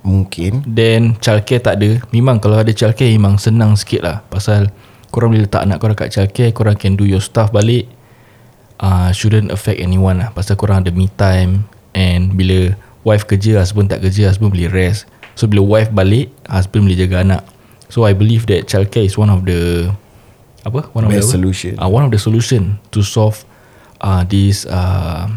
Mungkin. 0.02 0.66
Then 0.66 1.14
childcare 1.22 1.62
tak 1.62 1.78
ada. 1.78 2.02
Memang 2.10 2.42
kalau 2.42 2.58
ada 2.58 2.74
childcare 2.74 3.14
Memang 3.14 3.38
senang 3.38 3.78
sikit 3.78 4.02
lah. 4.02 4.16
Pasal 4.26 4.74
Korang 5.14 5.30
boleh 5.30 5.46
letak 5.46 5.62
anak 5.62 5.78
korang 5.78 5.94
kat 5.94 6.10
childcare 6.10 6.50
Korang 6.50 6.74
can 6.74 6.98
do 6.98 7.06
your 7.06 7.22
stuff 7.22 7.54
balik 7.54 7.86
uh, 8.78 9.10
Shouldn't 9.10 9.50
affect 9.50 9.78
anyone 9.78 10.18
lah. 10.18 10.30
Pasal 10.30 10.54
korang 10.54 10.82
ada 10.82 10.90
me 10.90 11.10
time 11.10 11.64
And 11.92 12.32
bila 12.32 12.74
Wife 13.02 13.24
kerja 13.24 13.58
Husband 13.58 13.86
tak 13.86 14.02
kerja 14.02 14.28
Husband 14.28 14.50
boleh 14.50 14.68
rest. 14.68 15.06
So 15.34 15.46
bila 15.46 15.62
wife 15.62 15.90
balik 15.90 16.28
Husband 16.44 16.84
boleh 16.84 16.98
jaga 16.98 17.22
anak. 17.22 17.42
So 17.88 18.02
I 18.02 18.12
believe 18.12 18.44
that 18.46 18.66
childcare 18.66 19.02
is 19.02 19.14
one 19.14 19.28
of 19.28 19.42
the 19.42 19.88
Apa? 20.62 20.90
One 20.92 21.06
of 21.06 21.10
Best 21.10 21.30
the 21.30 21.38
solution. 21.38 21.72
uh, 21.78 21.86
One 21.86 22.02
of 22.02 22.10
the 22.10 22.18
solution 22.18 22.76
To 22.90 23.00
solve 23.00 23.46
uh, 23.98 24.22
This 24.22 24.66
uh, 24.66 25.30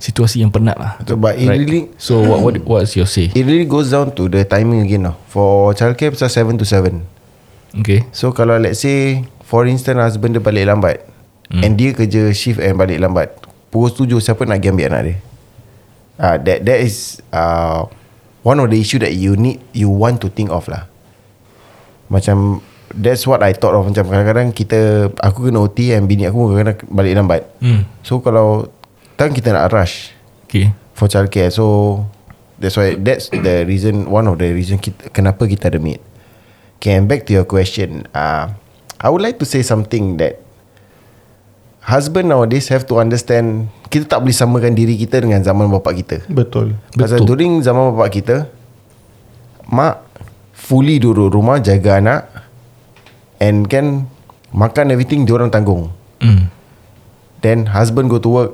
Situasi 0.00 0.44
yang 0.44 0.52
penat 0.52 0.76
lah. 0.76 1.00
So, 1.06 1.16
but 1.16 1.38
it 1.38 1.48
really- 1.48 1.88
So 1.96 2.20
what, 2.20 2.42
what 2.42 2.54
what's 2.66 2.92
your 2.92 3.08
say? 3.08 3.32
It 3.32 3.44
really 3.46 3.64
goes 3.64 3.88
down 3.88 4.12
to 4.18 4.28
the 4.28 4.44
timing 4.44 4.84
again 4.84 5.06
lah 5.06 5.16
For 5.30 5.72
childcare 5.72 6.12
pasal 6.12 6.28
7 6.28 6.60
to 6.60 6.66
7 6.66 7.00
Okay. 7.80 8.04
So 8.10 8.30
kalau 8.30 8.58
let's 8.58 8.82
say 8.82 9.22
For 9.46 9.64
instance 9.64 9.96
husband 9.96 10.34
dia 10.34 10.42
balik 10.42 10.66
lambat 10.66 11.04
hmm. 11.50 11.62
And 11.64 11.72
dia 11.76 11.90
kerja 11.92 12.30
shift 12.32 12.60
and 12.60 12.78
balik 12.78 13.00
lambat. 13.00 13.34
Pukul 13.74 13.90
7 14.06 14.22
siapa 14.22 14.46
nak 14.46 14.62
pergi 14.62 14.70
ambil 14.70 14.86
anak 14.86 15.02
dia? 15.02 15.16
Uh, 16.14 16.36
That 16.38 16.62
that 16.62 16.78
is 16.78 17.18
uh, 17.34 17.90
One 18.46 18.62
of 18.62 18.70
the 18.70 18.78
issue 18.78 19.02
that 19.02 19.18
you 19.18 19.34
need 19.34 19.58
You 19.74 19.90
want 19.90 20.22
to 20.22 20.30
think 20.30 20.54
of 20.54 20.70
lah. 20.70 20.86
Macam 22.06 22.62
That's 22.94 23.26
what 23.26 23.42
I 23.42 23.50
thought 23.50 23.74
of. 23.74 23.90
Macam 23.90 24.06
kadang-kadang 24.06 24.54
kita 24.54 25.10
Aku 25.18 25.50
kena 25.50 25.58
OT 25.58 25.90
And 25.90 26.06
bini 26.06 26.30
aku 26.30 26.54
kadang-kadang 26.54 26.86
balik 26.86 27.12
lambat. 27.18 27.42
Hmm. 27.58 27.82
So 28.06 28.22
kalau 28.22 28.70
Kan 29.18 29.34
kita 29.34 29.50
nak 29.50 29.74
rush 29.74 30.14
Okay. 30.46 30.70
For 30.94 31.10
childcare 31.10 31.50
So 31.50 32.06
That's 32.62 32.78
why 32.78 32.94
That's 32.94 33.34
the 33.34 33.66
reason 33.66 34.06
One 34.06 34.30
of 34.30 34.38
the 34.38 34.54
reason 34.54 34.78
kita, 34.78 35.10
Kenapa 35.10 35.50
kita 35.50 35.66
ada 35.66 35.82
maid. 35.82 35.98
Okay 36.78 36.94
and 36.94 37.10
back 37.10 37.26
to 37.26 37.34
your 37.34 37.48
question 37.48 38.06
uh, 38.14 38.54
I 39.02 39.10
would 39.10 39.24
like 39.24 39.42
to 39.42 39.48
say 39.48 39.66
something 39.66 40.20
that 40.22 40.43
Husband 41.84 42.32
nowadays 42.32 42.72
Have 42.72 42.88
to 42.88 42.96
understand 42.96 43.68
Kita 43.92 44.16
tak 44.16 44.24
boleh 44.24 44.32
samakan 44.32 44.72
diri 44.72 44.96
kita 44.96 45.20
Dengan 45.20 45.44
zaman 45.44 45.68
bapa 45.68 45.92
kita 45.92 46.24
Betul. 46.32 46.80
Pasal 46.96 47.20
Betul. 47.20 47.28
during 47.36 47.52
zaman 47.60 47.92
bapa 47.92 48.08
kita 48.08 48.48
Mak 49.68 50.00
Fully 50.56 50.96
duduk 50.96 51.28
rumah 51.28 51.60
Jaga 51.60 52.00
anak 52.00 52.22
And 53.36 53.68
kan 53.68 54.08
Makan 54.56 54.96
everything 54.96 55.28
Diorang 55.28 55.52
tanggung 55.52 55.92
hmm. 56.24 56.48
Then 57.44 57.68
husband 57.68 58.08
go 58.08 58.16
to 58.16 58.30
work 58.32 58.52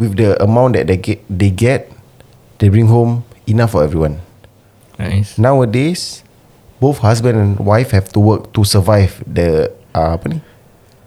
With 0.00 0.16
the 0.16 0.40
amount 0.40 0.80
that 0.80 0.88
they 0.88 0.96
get, 0.96 1.20
they 1.28 1.52
get 1.52 1.92
They 2.56 2.72
bring 2.72 2.88
home 2.88 3.28
Enough 3.44 3.76
for 3.76 3.84
everyone 3.84 4.24
Nice 4.96 5.36
Nowadays 5.36 6.24
Both 6.80 7.04
husband 7.04 7.36
and 7.36 7.52
wife 7.60 7.92
Have 7.92 8.08
to 8.16 8.20
work 8.24 8.56
To 8.56 8.64
survive 8.64 9.20
The 9.28 9.68
uh, 9.92 10.16
Apa 10.16 10.32
ni 10.32 10.40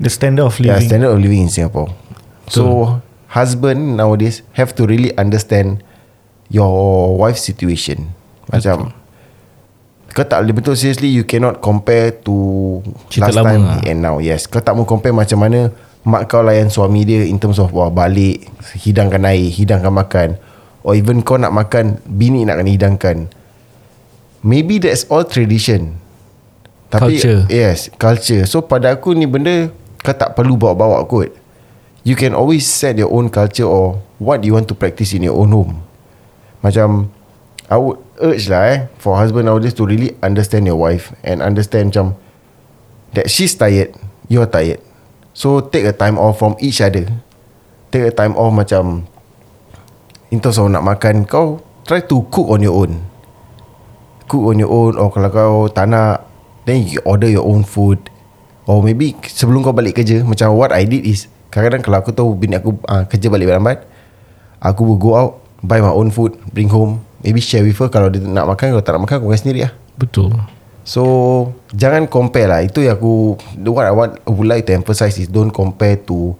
The 0.01 0.09
standard 0.09 0.45
of 0.45 0.57
Yeah, 0.57 0.77
living. 0.79 0.87
standard 0.89 1.11
of 1.13 1.19
living 1.21 1.41
in 1.45 1.51
Singapore. 1.53 1.93
So 2.49 2.99
Husband 3.33 3.97
nowadays 3.97 4.45
Have 4.53 4.77
to 4.77 4.85
really 4.85 5.09
understand 5.17 5.81
Your 6.53 7.17
wife's 7.17 7.41
situation. 7.41 8.13
Macam 8.49 8.93
Kau 10.13 10.25
tak 10.27 10.45
boleh 10.45 10.53
betul 10.53 10.77
Seriously 10.77 11.09
you 11.09 11.25
cannot 11.25 11.57
compare 11.63 12.13
to 12.25 12.35
Cerita 13.09 13.33
Last 13.33 13.47
time 13.47 13.63
lah. 13.65 13.81
And 13.89 14.05
now. 14.05 14.17
Yes 14.21 14.45
Kau 14.45 14.61
tak 14.61 14.77
mau 14.77 14.85
compare 14.85 15.15
macam 15.15 15.41
mana 15.41 15.73
Mak 16.03 16.27
kau 16.27 16.43
layan 16.43 16.67
suami 16.67 17.07
dia 17.07 17.23
In 17.23 17.39
terms 17.39 17.57
of 17.57 17.71
Wah 17.71 17.87
balik 17.89 18.43
Hidangkan 18.75 19.23
air 19.25 19.49
Hidangkan 19.49 19.93
makan. 19.93 20.29
Or 20.83 20.93
even 20.93 21.23
kau 21.23 21.39
nak 21.39 21.55
makan 21.55 22.03
Bini 22.03 22.43
nak 22.43 22.59
kena 22.59 22.69
hidangkan. 22.69 23.17
Maybe 24.43 24.83
that's 24.83 25.07
all 25.07 25.23
tradition. 25.23 25.95
Tapi 26.91 27.17
Culture. 27.17 27.47
Yes 27.47 27.87
Culture. 27.95 28.43
So 28.43 28.59
pada 28.67 28.91
aku 28.91 29.15
ni 29.15 29.23
benda 29.23 29.71
Kau 30.03 30.11
tak 30.11 30.35
perlu 30.35 30.59
bawa-bawa 30.59 31.07
kot. 31.07 31.31
You 32.03 32.19
can 32.19 32.35
always 32.35 32.67
set 32.67 32.99
your 32.99 33.07
own 33.15 33.31
culture 33.31 33.63
Or 33.63 34.03
What 34.19 34.43
you 34.43 34.59
want 34.59 34.67
to 34.67 34.75
practice 34.75 35.15
In 35.15 35.23
your 35.23 35.39
own 35.39 35.55
home. 35.55 35.79
Macam 36.59 37.11
I 37.71 37.79
would 37.79 38.03
urge 38.19 38.51
lah 38.51 38.63
eh 38.67 38.79
For 38.99 39.15
husband 39.15 39.47
nowadays 39.47 39.71
To 39.79 39.87
really 39.87 40.11
understand 40.19 40.67
your 40.67 40.75
wife 40.75 41.15
And 41.23 41.39
understand 41.39 41.95
macam 41.95 42.19
That 43.15 43.31
she's 43.31 43.55
tired 43.55 43.95
You're 44.27 44.51
tired. 44.51 44.83
So 45.31 45.63
take 45.63 45.87
a 45.87 45.95
time 45.95 46.19
off 46.19 46.43
From 46.43 46.59
each 46.59 46.83
other. 46.83 47.07
Take 47.87 48.11
a 48.11 48.13
time 48.13 48.35
off 48.35 48.51
macam 48.51 49.07
In 50.27 50.43
terms 50.43 50.59
of 50.59 50.67
nak 50.67 50.83
makan 50.83 51.23
Kau 51.23 51.63
Try 51.87 52.03
to 52.03 52.27
cook 52.31 52.47
on 52.51 52.63
your 52.63 52.75
own. 52.75 52.99
Cook 54.27 54.43
on 54.51 54.59
your 54.59 54.71
own 54.71 54.99
Or 54.99 55.07
kalau 55.07 55.31
kau 55.31 55.55
tak 55.71 55.87
nak 55.87 56.27
Then 56.67 56.83
you 56.83 56.99
order 57.07 57.31
your 57.31 57.47
own 57.47 57.63
food 57.63 58.11
Or 58.63 58.79
maybe 58.79 59.15
Sebelum 59.27 59.63
kau 59.63 59.75
balik 59.75 59.99
kerja 59.99 60.23
Macam 60.23 60.55
what 60.55 60.71
I 60.71 60.87
did 60.87 61.03
is 61.03 61.27
Kadang-kadang 61.51 61.81
kalau 61.83 61.97
aku 61.99 62.11
tahu 62.15 62.29
Bini 62.35 62.55
aku 62.57 62.79
uh, 62.87 63.03
kerja 63.07 63.27
balik 63.27 63.51
lambat 63.51 63.83
Aku 64.63 64.87
will 64.87 65.01
go 65.01 65.11
out 65.19 65.43
Buy 65.63 65.83
my 65.83 65.91
own 65.91 66.11
food 66.11 66.39
Bring 66.51 66.71
home 66.71 67.03
Maybe 67.23 67.39
share 67.39 67.63
with 67.63 67.79
her. 67.79 67.87
Kalau 67.87 68.11
dia 68.11 68.23
nak 68.23 68.47
makan 68.47 68.75
Kalau 68.75 68.83
tak 68.83 68.95
nak 68.95 69.01
makan 69.07 69.15
Aku 69.19 69.27
makan 69.31 69.39
sendiri 69.39 69.59
lah. 69.67 69.73
Betul. 69.99 70.35
So 70.87 71.03
Jangan 71.75 72.07
compare 72.07 72.47
lah. 72.47 72.59
Itu 72.63 72.83
yang 72.83 72.99
aku 72.99 73.35
What 73.67 73.87
I 73.87 73.93
want 73.95 74.11
I 74.23 74.31
would 74.31 74.47
like 74.47 74.63
to 74.71 74.73
emphasize 74.75 75.19
is 75.19 75.27
Don't 75.27 75.51
compare 75.51 75.99
to 76.07 76.35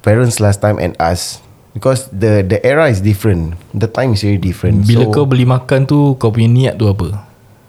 Parents 0.00 0.40
last 0.40 0.64
time 0.64 0.80
and 0.80 0.96
us. 0.96 1.44
Because 1.76 2.08
the 2.08 2.40
the 2.40 2.56
era 2.64 2.88
is 2.88 3.04
different. 3.04 3.52
The 3.76 3.84
time 3.86 4.16
is 4.16 4.24
very 4.24 4.40
different. 4.40 4.88
Bila 4.88 5.06
so, 5.06 5.12
kau 5.12 5.28
beli 5.28 5.44
makan 5.44 5.84
tu 5.84 6.16
Kau 6.16 6.32
punya 6.32 6.48
niat 6.48 6.74
tu 6.80 6.88
apa? 6.88 7.20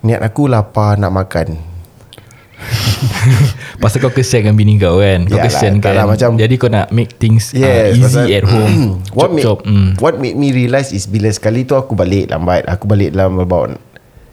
Niat 0.01 0.23
aku 0.23 0.47
lapar 0.47 0.95
nak 0.95 1.11
makan 1.11 1.70
Pasal 3.81 3.97
kau 3.99 4.13
kesian 4.13 4.45
dengan 4.45 4.55
bini 4.55 4.77
kau 4.77 5.01
kan? 5.01 5.25
Kau 5.25 5.37
Yalah, 5.37 5.45
kesian 5.49 5.73
kan? 5.81 5.97
lah, 5.97 6.05
macam- 6.05 6.37
Jadi 6.37 6.55
kau 6.55 6.69
nak 6.69 6.93
make 6.93 7.17
things 7.17 7.51
uh, 7.51 7.59
Yes 7.59 7.97
Easy 7.97 8.03
pasal- 8.05 8.29
at 8.31 8.45
home. 8.45 8.75
What, 9.17 9.29
made, 9.33 9.43
Chop-chop 9.43 9.59
mm. 9.65 9.89
what 9.97 10.15
made 10.17 10.37
me 10.37 10.53
realise 10.53 10.89
is 10.89 11.05
Bila 11.05 11.27
sekali 11.29 11.65
tu 11.65 11.73
aku 11.73 11.97
balik 11.97 12.29
lambat 12.29 12.65
Aku 12.69 12.85
balik 12.85 13.11
dalam 13.11 13.41
about 13.41 13.75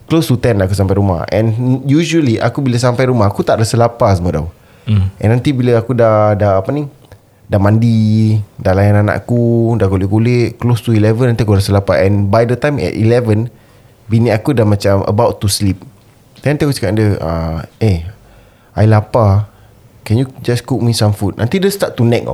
Close 0.08 0.24
to 0.24 0.40
10 0.40 0.64
aku 0.64 0.72
sampai 0.72 0.96
rumah. 0.96 1.28
And 1.28 1.52
usually 1.84 2.40
Aku 2.40 2.60
bila 2.60 2.76
sampai 2.76 3.08
rumah 3.08 3.28
Aku 3.28 3.40
tak 3.40 3.60
rasa 3.60 3.76
lapar 3.76 4.12
semua 4.12 4.32
tau. 4.34 4.48
Mm. 4.84 5.04
And 5.16 5.28
nanti 5.30 5.50
bila 5.52 5.76
aku 5.76 5.92
dah 5.92 6.32
Dah 6.32 6.60
apa 6.60 6.68
ni 6.70 6.84
Dah 7.48 7.56
mandi 7.56 8.36
Dah 8.56 8.76
layan 8.76 9.00
anakku 9.02 9.76
Dah 9.76 9.88
kulit-kulit 9.88 10.56
Close 10.56 10.84
to 10.84 10.92
11 10.92 11.32
Nanti 11.32 11.42
aku 11.42 11.56
rasa 11.56 11.72
lapar. 11.72 12.04
And 12.04 12.28
by 12.28 12.44
the 12.44 12.56
time 12.56 12.76
at 12.78 12.92
11 12.92 13.48
Bini 14.08 14.28
aku 14.28 14.52
dah 14.52 14.64
macam 14.64 15.04
About 15.04 15.40
to 15.40 15.48
sleep. 15.48 15.80
Then 16.40 16.54
nanti 16.54 16.64
aku 16.64 16.72
cakap 16.72 16.92
dia 16.94 17.16
uh, 17.18 17.60
Eh 17.76 18.17
I 18.78 18.86
lapar 18.86 19.50
Can 20.06 20.22
you 20.22 20.26
just 20.40 20.62
cook 20.62 20.78
me 20.78 20.94
some 20.94 21.10
food? 21.10 21.34
Nanti 21.34 21.58
dia 21.58 21.68
start 21.68 21.98
to 21.98 22.06
nag 22.06 22.24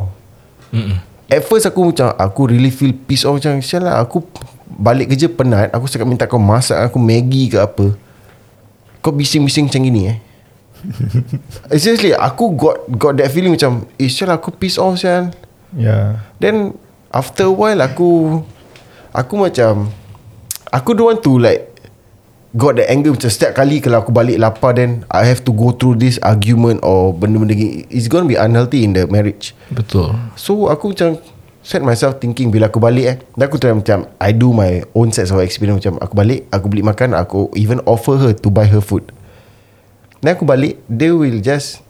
Mm-mm. 0.71 1.01
At 1.33 1.41
first 1.49 1.65
aku 1.65 1.89
macam 1.91 2.13
Aku 2.21 2.53
really 2.53 2.69
feel 2.69 2.93
pissed 2.93 3.25
off 3.25 3.41
Macam 3.41 3.59
Sial 3.65 3.89
lah 3.89 4.05
aku 4.05 4.21
Balik 4.69 5.17
kerja 5.17 5.33
penat 5.33 5.73
Aku 5.73 5.89
cakap 5.89 6.05
minta 6.05 6.29
kau 6.29 6.37
masak 6.39 6.77
Aku 6.85 7.01
Maggi 7.01 7.49
ke 7.49 7.59
apa. 7.59 7.97
Kau 9.01 9.13
bising-bising 9.15 9.67
macam 9.73 9.81
gini 9.81 10.03
eh? 10.13 10.19
Eh, 11.73 11.81
Seriously 11.81 12.13
Aku 12.13 12.53
got 12.53 12.85
Got 12.93 13.17
that 13.19 13.33
feeling 13.33 13.57
macam 13.57 13.89
Eh 13.97 14.13
sial 14.13 14.29
lah, 14.29 14.37
aku 14.37 14.53
pissed 14.53 14.77
off 14.77 15.01
sial. 15.01 15.33
Yeah. 15.73 16.23
Then 16.39 16.77
After 17.09 17.49
a 17.49 17.55
while 17.55 17.81
aku 17.81 18.43
Aku 19.11 19.35
macam 19.41 19.89
Aku 20.69 20.93
don't 20.93 21.09
want 21.15 21.23
to 21.23 21.33
like 21.39 21.74
Got 22.55 22.79
the 22.79 22.87
anger 22.87 23.11
Macam 23.11 23.31
setiap 23.31 23.59
kali 23.59 23.83
Kalau 23.83 24.07
aku 24.07 24.15
balik 24.15 24.39
lapar 24.39 24.79
Then 24.79 25.03
I 25.11 25.27
have 25.27 25.43
to 25.43 25.51
go 25.51 25.75
through 25.75 25.99
this 25.99 26.23
argument 26.23 26.87
Or 26.87 27.11
benda-benda 27.11 27.59
gini. 27.59 27.83
It's 27.91 28.07
gonna 28.07 28.31
be 28.31 28.39
unhealthy 28.39 28.87
in 28.87 28.95
the 28.95 29.11
marriage. 29.11 29.59
Betul. 29.75 30.15
So 30.39 30.71
aku 30.71 30.95
macam 30.95 31.19
Set 31.65 31.83
myself 31.83 32.23
thinking 32.23 32.55
Bila 32.55 32.71
aku 32.71 32.79
balik 32.79 33.07
eh. 33.11 33.17
Dan 33.35 33.51
aku 33.51 33.59
try 33.59 33.75
macam 33.75 34.07
I 34.23 34.31
do 34.31 34.55
my 34.55 34.87
own 34.95 35.11
sets 35.11 35.35
of 35.35 35.43
experience. 35.43 35.83
Macam 35.83 35.99
aku 35.99 36.15
balik 36.15 36.47
Aku 36.55 36.71
beli 36.71 36.87
makan 36.87 37.19
Aku 37.19 37.51
even 37.59 37.83
offer 37.91 38.15
her 38.23 38.33
To 38.39 38.49
buy 38.55 38.71
her 38.71 38.81
food. 38.85 39.11
Then 40.23 40.39
aku 40.39 40.47
balik 40.47 40.79
They 40.87 41.11
will 41.11 41.43
just 41.43 41.83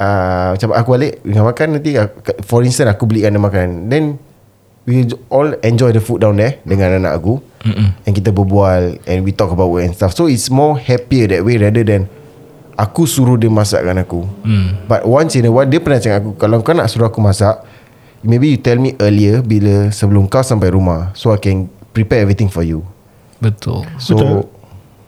uh, 0.00 0.56
Macam 0.56 0.72
aku 0.72 0.88
balik 0.96 1.12
Dengan 1.20 1.44
makan 1.44 1.76
nanti 1.76 2.00
aku, 2.00 2.40
For 2.40 2.64
instance 2.64 2.88
aku 2.88 3.04
belikan 3.04 3.36
dia 3.36 3.42
makan. 3.42 3.92
Then 3.92 4.16
We 4.84 5.08
all 5.32 5.56
enjoy 5.64 5.96
the 5.96 6.02
food 6.04 6.20
down 6.20 6.36
there 6.36 6.60
Dengan 6.60 7.00
anak 7.00 7.24
aku 7.24 7.40
Mm-mm. 7.64 7.96
And 8.04 8.12
kita 8.12 8.28
berbual 8.36 9.00
And 9.08 9.24
we 9.24 9.32
talk 9.32 9.48
about 9.48 9.72
work 9.72 9.88
and 9.88 9.96
stuff 9.96 10.12
So 10.12 10.28
it's 10.28 10.52
more 10.52 10.76
happier 10.76 11.24
that 11.32 11.40
way 11.40 11.56
Rather 11.56 11.80
than 11.80 12.12
Aku 12.76 13.08
suruh 13.08 13.40
dia 13.40 13.48
masakkan 13.48 13.96
aku 13.96 14.28
mm. 14.44 14.84
But 14.90 15.08
once 15.08 15.40
in 15.40 15.48
a 15.48 15.52
while 15.52 15.64
Dia 15.64 15.80
pernah 15.80 16.00
cakap 16.04 16.20
aku 16.20 16.30
Kalau 16.36 16.60
kau 16.60 16.76
nak 16.76 16.92
suruh 16.92 17.08
aku 17.08 17.24
masak 17.24 17.64
Maybe 18.20 18.52
you 18.52 18.60
tell 18.60 18.76
me 18.76 18.92
earlier 19.00 19.40
Bila 19.40 19.88
sebelum 19.88 20.28
kau 20.28 20.44
sampai 20.44 20.68
rumah 20.68 21.16
So 21.16 21.32
I 21.32 21.40
can 21.40 21.72
prepare 21.96 22.20
everything 22.20 22.52
for 22.52 22.60
you 22.60 22.84
Betul. 23.40 23.88
So 23.96 24.20
Betul. 24.20 24.52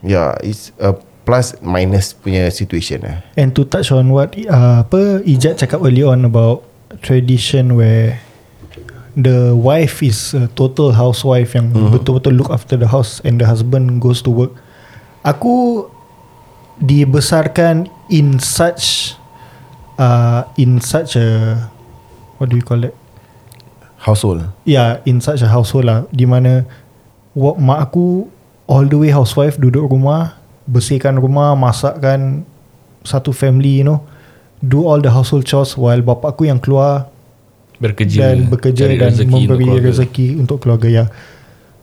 Yeah 0.01 0.41
It's 0.41 0.73
a 0.81 0.97
plus 1.27 1.59
minus 1.61 2.17
punya 2.17 2.49
situation 2.49 3.05
lah 3.05 3.21
And 3.37 3.53
to 3.53 3.69
touch 3.69 3.93
on 3.93 4.09
what 4.09 4.33
uh, 4.49 4.89
apa 4.89 5.21
Ijat 5.27 5.61
cakap 5.61 5.85
early 5.85 6.07
on 6.07 6.25
about 6.25 6.65
tradition 7.03 7.77
where 7.77 8.25
the 9.17 9.57
wife 9.57 10.05
is 10.05 10.37
a 10.37 10.47
total 10.53 10.93
housewife 10.93 11.57
yang 11.57 11.73
mm-hmm. 11.73 11.91
betul-betul 11.97 12.37
look 12.37 12.53
after 12.53 12.77
the 12.77 12.87
house 12.87 13.25
and 13.25 13.41
the 13.41 13.49
husband 13.49 13.99
goes 13.99 14.21
to 14.21 14.29
work. 14.29 14.53
Aku 15.25 15.89
dibesarkan 16.79 17.89
in 18.13 18.37
such 18.37 19.17
uh, 19.97 20.45
in 20.61 20.79
such 20.85 21.17
a 21.17 21.57
what 22.37 22.53
do 22.53 22.61
you 22.61 22.63
call 22.63 22.85
it? 22.85 22.93
Household 23.97 24.53
Yeah, 24.69 25.01
in 25.09 25.25
such 25.25 25.41
a 25.41 25.49
household 25.49 25.89
lah 25.89 26.05
di 26.13 26.29
mana 26.29 26.69
mak 27.35 27.91
aku 27.91 28.29
all 28.69 28.85
the 28.85 29.01
way 29.01 29.11
housewife 29.11 29.57
duduk 29.57 29.89
rumah, 29.89 30.37
bersihkan 30.69 31.17
rumah, 31.17 31.57
masakkan 31.57 32.45
satu 33.03 33.33
family, 33.33 33.81
you 33.81 33.87
know, 33.89 34.05
do 34.61 34.85
all 34.85 35.01
the 35.01 35.11
household 35.11 35.49
chores 35.49 35.75
while 35.75 35.99
bapak 36.05 36.37
aku 36.37 36.53
yang 36.53 36.61
keluar 36.61 37.09
Bekerja. 37.77 38.33
dan 38.33 38.49
bekerja 38.49 38.89
dan 38.89 39.13
rezeki 39.13 39.43
memberi 39.45 39.65
untuk 39.69 39.85
rezeki 39.85 40.27
untuk 40.41 40.57
keluarga 40.65 40.89
ya. 40.89 41.05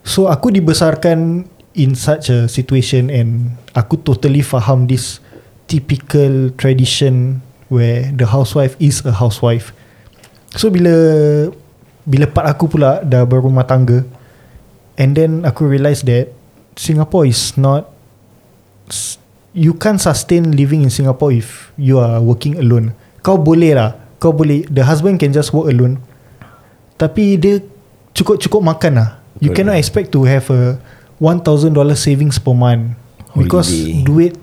So 0.04 0.28
aku 0.28 0.52
dibesarkan 0.52 1.48
in 1.74 1.96
such 1.98 2.30
a 2.30 2.46
situation 2.50 3.10
and 3.10 3.56
aku 3.74 4.02
totally 4.02 4.42
faham 4.42 4.86
this 4.90 5.22
typical 5.70 6.54
tradition 6.60 7.42
where 7.72 8.12
the 8.14 8.28
housewife 8.28 8.78
is 8.78 9.02
a 9.06 9.14
housewife. 9.16 9.72
So 10.54 10.70
bila 10.70 10.94
bila 12.04 12.26
part 12.30 12.52
aku 12.52 12.68
pula 12.68 13.02
dah 13.02 13.24
berumah 13.24 13.66
tangga 13.66 14.04
and 15.00 15.16
then 15.18 15.48
aku 15.48 15.66
realise 15.66 16.04
that 16.06 16.30
Singapore 16.76 17.26
is 17.30 17.56
not 17.56 17.90
you 19.54 19.78
can't 19.78 20.02
sustain 20.02 20.52
living 20.58 20.84
in 20.84 20.92
Singapore 20.92 21.32
if 21.32 21.72
you 21.78 22.02
are 22.02 22.20
working 22.20 22.58
alone. 22.60 22.98
Kau 23.24 23.40
boleh 23.40 23.78
lah. 23.78 24.03
Kau 24.24 24.32
boleh 24.32 24.64
the 24.72 24.88
husband 24.88 25.20
can 25.20 25.36
just 25.36 25.52
work 25.52 25.68
alone. 25.68 26.00
Tapi 26.96 27.36
dia 27.36 27.60
cukup-cukup 28.16 28.64
makan 28.64 29.04
lah. 29.04 29.10
You 29.44 29.52
Betul. 29.52 29.68
cannot 29.68 29.78
expect 29.84 30.16
to 30.16 30.24
have 30.24 30.48
a 30.48 30.80
$1,000 31.20 31.44
savings 32.00 32.40
per 32.40 32.56
month. 32.56 32.96
Because 33.36 33.68
Holiday. 33.68 34.06
duit 34.08 34.34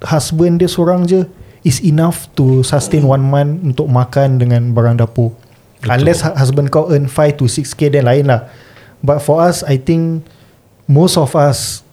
husband 0.00 0.64
dia 0.64 0.70
seorang 0.70 1.04
je 1.04 1.28
is 1.60 1.82
enough 1.84 2.30
to 2.38 2.62
sustain 2.64 3.04
one 3.04 3.20
month 3.20 3.60
untuk 3.60 3.90
makan 3.90 4.40
dengan 4.40 4.72
barang 4.72 5.02
dapur. 5.02 5.34
Betul. 5.82 5.92
Unless 5.92 6.24
hu- 6.24 6.36
husband 6.38 6.72
kau 6.72 6.88
earn 6.88 7.04
5 7.04 7.36
to 7.36 7.44
6k 7.44 7.92
then 7.92 8.08
lain 8.08 8.32
lah. 8.32 8.48
But 9.04 9.20
for 9.20 9.44
us, 9.44 9.60
I 9.66 9.76
think 9.76 10.24
most 10.88 11.20
of 11.20 11.34
us 11.36 11.84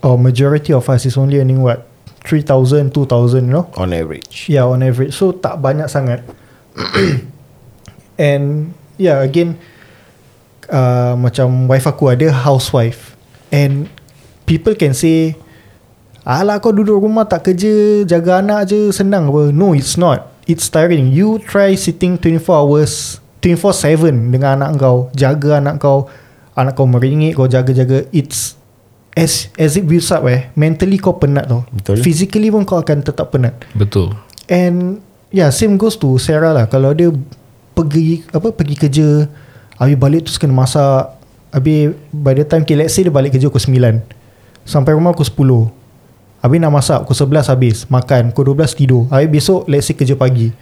or 0.00 0.16
majority 0.16 0.72
of 0.72 0.86
us 0.86 1.04
is 1.04 1.18
only 1.18 1.42
earning 1.42 1.60
what 1.60 1.84
3000 2.22 2.90
2000 2.90 3.46
you 3.46 3.54
know 3.54 3.66
On 3.78 3.90
average 3.94 4.50
yeah 4.50 4.66
on 4.66 4.82
average 4.82 5.14
so 5.14 5.30
tak 5.30 5.62
banyak 5.62 5.86
sangat 5.86 6.22
and 8.20 8.72
yeah 8.96 9.20
again 9.24 9.56
uh, 10.70 11.14
macam 11.18 11.70
wife 11.70 11.86
aku 11.86 12.12
ada 12.12 12.30
housewife. 12.32 13.14
And 13.54 13.86
people 14.44 14.74
can 14.74 14.92
say 14.92 15.38
Alah 16.26 16.58
kau 16.58 16.74
duduk 16.74 16.98
rumah 16.98 17.22
tak 17.30 17.46
kerja 17.46 18.02
Jaga 18.02 18.42
anak 18.42 18.74
je 18.74 18.90
Senang. 18.90 19.30
Apa 19.30 19.54
No 19.54 19.70
it's 19.78 19.94
not. 19.94 20.34
It's 20.50 20.66
tiring. 20.66 21.14
You 21.14 21.38
try 21.38 21.78
sitting 21.78 22.18
24 22.18 22.42
hours 22.50 23.22
24-7 23.38 24.34
Dengan 24.34 24.58
anak 24.58 24.82
kau 24.82 25.06
Jaga 25.14 25.62
anak 25.62 25.78
kau. 25.78 26.10
Anak 26.58 26.74
kau 26.74 26.90
meringit 26.90 27.38
Kau 27.38 27.46
jaga-jaga. 27.46 28.10
It's 28.10 28.58
As 29.16 29.48
as 29.56 29.78
it 29.78 29.86
builds 29.88 30.10
up 30.12 30.26
eh. 30.26 30.52
Mentally 30.58 31.00
kau 31.00 31.16
penat 31.16 31.48
tau. 31.48 31.64
Betul. 31.72 32.04
Physically 32.04 32.52
pun 32.52 32.68
kau 32.68 32.76
akan 32.76 33.00
tetap 33.00 33.32
penat. 33.32 33.64
Betul. 33.72 34.12
And 34.50 35.00
yeah, 35.36 35.52
same 35.52 35.76
goes 35.76 36.00
to 36.00 36.16
Sarah 36.16 36.56
lah. 36.56 36.64
Kalau 36.64 36.96
dia 36.96 37.12
pergi 37.76 38.24
apa 38.32 38.48
pergi 38.48 38.74
kerja, 38.74 39.28
habis 39.76 39.96
balik 40.00 40.24
terus 40.24 40.40
kena 40.40 40.56
masak. 40.56 41.12
Habis 41.52 41.92
by 42.08 42.32
the 42.32 42.44
time 42.48 42.64
okay, 42.64 42.76
let's 42.76 42.96
say 42.96 43.04
dia 43.04 43.12
balik 43.12 43.36
kerja 43.36 43.52
pukul 43.52 43.76
9. 43.76 44.00
Sampai 44.64 44.96
rumah 44.96 45.12
pukul 45.12 45.68
10. 45.68 46.40
Habis 46.40 46.58
nak 46.58 46.72
masak 46.72 46.98
pukul 47.04 47.36
11 47.36 47.52
habis, 47.52 47.76
makan 47.86 48.22
pukul 48.32 48.56
12 48.56 48.72
tidur. 48.72 49.02
Habis 49.12 49.28
besok 49.28 49.60
let's 49.68 49.84
say 49.84 49.92
kerja 49.92 50.16
pagi. 50.16 50.56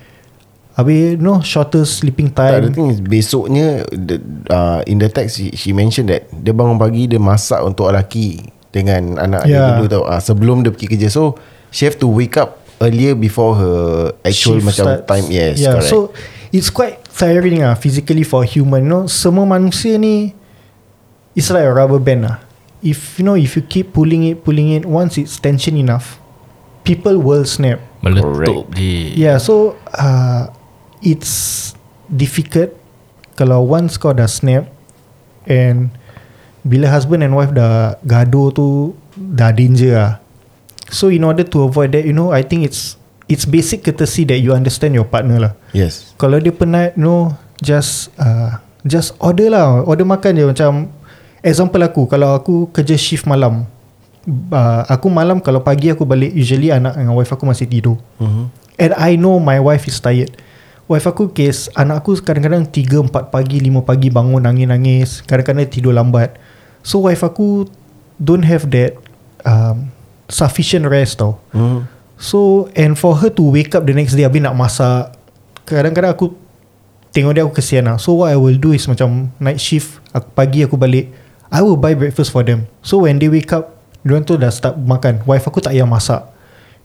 Habis 0.75 1.23
no 1.23 1.39
shorter 1.39 1.87
sleeping 1.87 2.35
Tak, 2.35 2.59
the 2.59 2.67
time. 2.67 2.75
thing 2.75 2.89
is 2.91 2.99
besoknya 2.99 3.87
the, 3.95 4.19
uh, 4.51 4.83
in 4.91 4.99
the 4.99 5.07
text 5.07 5.39
she, 5.39 5.55
she 5.55 5.71
mentioned 5.71 6.11
that 6.11 6.27
dia 6.35 6.51
bangun 6.51 6.75
pagi 6.75 7.07
dia 7.07 7.23
masak 7.23 7.63
untuk 7.63 7.95
lelaki 7.95 8.43
dengan 8.75 9.23
anak 9.23 9.47
Yeah. 9.47 9.71
dia 9.71 9.79
dulu 9.79 9.87
tau 9.87 10.03
uh, 10.03 10.19
sebelum 10.19 10.67
dia 10.67 10.75
pergi 10.75 10.91
kerja 10.91 11.07
so 11.07 11.39
she 11.71 11.87
have 11.87 11.95
to 11.95 12.11
wake 12.11 12.35
up 12.35 12.59
earlier 12.85 13.17
before 13.17 13.57
her 13.57 14.13
actual 14.21 14.61
shift 14.61 14.69
macam 14.69 14.87
starts. 15.01 15.09
time 15.09 15.27
yes 15.33 15.57
yeah, 15.57 15.81
correct 15.81 15.89
So 15.89 16.13
it's 16.53 16.69
quite 16.69 17.03
tiring 17.11 17.65
ah 17.65 17.75
physically 17.75 18.23
for 18.23 18.45
a 18.45 18.49
human. 18.49 18.87
You 18.87 18.91
know, 18.93 19.03
semua 19.09 19.49
manusia 19.49 19.97
ni 19.97 20.37
it's 21.33 21.51
like 21.51 21.65
a 21.65 21.73
rubber 21.73 21.99
band 21.99 22.29
ah. 22.29 22.39
If 22.85 23.17
you 23.17 23.25
know 23.25 23.35
if 23.35 23.57
you 23.57 23.65
keep 23.65 23.97
pulling 23.97 24.29
it, 24.29 24.45
pulling 24.45 24.71
it, 24.77 24.85
once 24.85 25.17
it's 25.17 25.41
tension 25.41 25.75
enough, 25.81 26.21
people 26.85 27.17
will 27.17 27.49
snap. 27.49 27.81
Meletup 28.05 28.69
je. 28.77 29.17
Yeah, 29.17 29.41
so 29.41 29.81
uh, 29.97 30.53
it's 31.01 31.73
difficult 32.13 32.77
kalau 33.35 33.65
once 33.65 33.97
kau 33.97 34.13
dah 34.13 34.29
snap 34.29 34.69
and 35.49 35.91
bila 36.63 36.93
husband 36.93 37.25
and 37.25 37.33
wife 37.33 37.51
dah 37.57 37.97
gaduh 38.05 38.53
tu 38.53 38.93
dah 39.17 39.51
danger 39.51 39.97
lah. 39.97 40.13
So 40.93 41.09
in 41.09 41.25
order 41.25 41.45
to 41.49 41.69
avoid 41.69 41.97
that, 41.97 42.05
you 42.05 42.13
know, 42.13 42.35
I 42.35 42.45
think 42.45 42.69
it's 42.69 43.01
it's 43.29 43.49
basic 43.49 43.85
courtesy 43.85 44.29
that 44.29 44.41
you 44.41 44.53
understand 44.53 44.93
your 44.93 45.09
partner 45.09 45.41
lah. 45.41 45.53
yes 45.73 46.13
Kalau 46.21 46.37
dia 46.41 46.53
penat, 46.53 46.97
you 46.97 47.09
know, 47.09 47.33
just 47.65 48.13
uh, 48.21 48.61
just 48.85 49.17
order 49.21 49.49
lah, 49.49 49.85
order 49.85 50.05
makan 50.05 50.37
je 50.37 50.45
macam 50.45 50.93
example 51.41 51.81
aku, 51.85 52.03
kalau 52.09 52.37
aku 52.37 52.69
kerja 52.73 52.97
shift 52.97 53.25
malam, 53.25 53.65
uh, 54.53 54.83
aku 54.89 55.09
malam 55.09 55.41
kalau 55.41 55.61
pagi 55.65 55.93
aku 55.93 56.05
balik 56.05 56.33
usually 56.33 56.69
anak 56.73 56.97
dengan 56.97 57.17
wife 57.17 57.33
aku 57.33 57.45
masih 57.49 57.69
tidur. 57.69 57.97
mm-hmm. 58.21 58.47
And 58.75 58.91
I 58.99 59.15
know 59.15 59.39
my 59.39 59.63
wife 59.63 59.87
is 59.87 60.03
tired. 60.03 60.35
Wife 60.91 61.07
aku 61.07 61.31
case 61.31 61.71
anak 61.79 62.03
aku 62.05 62.19
kadang-kadang 62.21 62.67
3 62.69 63.07
4 63.07 63.31
pagi 63.31 63.63
5 63.63 63.87
pagi 63.87 64.09
bangun 64.11 64.43
nangis-nangis, 64.43 65.23
kadang-kadang 65.25 65.71
tidur 65.71 65.95
lambat. 65.95 66.35
So 66.85 67.07
wife 67.07 67.23
aku 67.23 67.71
don't 68.19 68.45
have 68.45 68.69
that 68.75 68.99
um, 69.47 69.94
sufficient 70.35 70.91
rest 70.91 71.23
tau. 71.23 71.39
Mm-hmm. 71.55 71.95
So 72.19 72.71
and 72.75 72.99
for 72.99 73.19
her 73.23 73.31
to 73.31 73.43
wake 73.55 73.75
up 73.75 73.87
the 73.87 73.95
next 73.95 74.15
day 74.15 74.27
habis 74.27 74.39
nak 74.39 74.55
masak 74.55 75.15
Kadang-kadang 75.67 76.15
aku 76.15 76.31
Tengok 77.11 77.33
dia 77.35 77.43
aku 77.43 77.59
kesian 77.59 77.91
lah 77.91 77.99
So 77.99 78.23
what 78.23 78.31
I 78.31 78.39
will 78.39 78.55
do 78.55 78.71
is 78.71 78.87
macam 78.87 79.35
Night 79.43 79.59
shift 79.59 79.99
aku, 80.15 80.31
Pagi 80.31 80.63
aku 80.63 80.79
balik 80.79 81.11
I 81.51 81.59
will 81.63 81.75
buy 81.75 81.99
breakfast 81.99 82.31
for 82.31 82.47
them 82.47 82.71
So 82.87 83.03
when 83.03 83.19
they 83.19 83.27
wake 83.27 83.51
up 83.51 83.83
Diorang 84.07 84.23
tu 84.23 84.39
dah 84.39 84.55
start 84.55 84.79
makan 84.79 85.27
Wife 85.27 85.51
aku 85.51 85.59
tak 85.59 85.75
payah 85.75 85.91
masak 85.91 86.23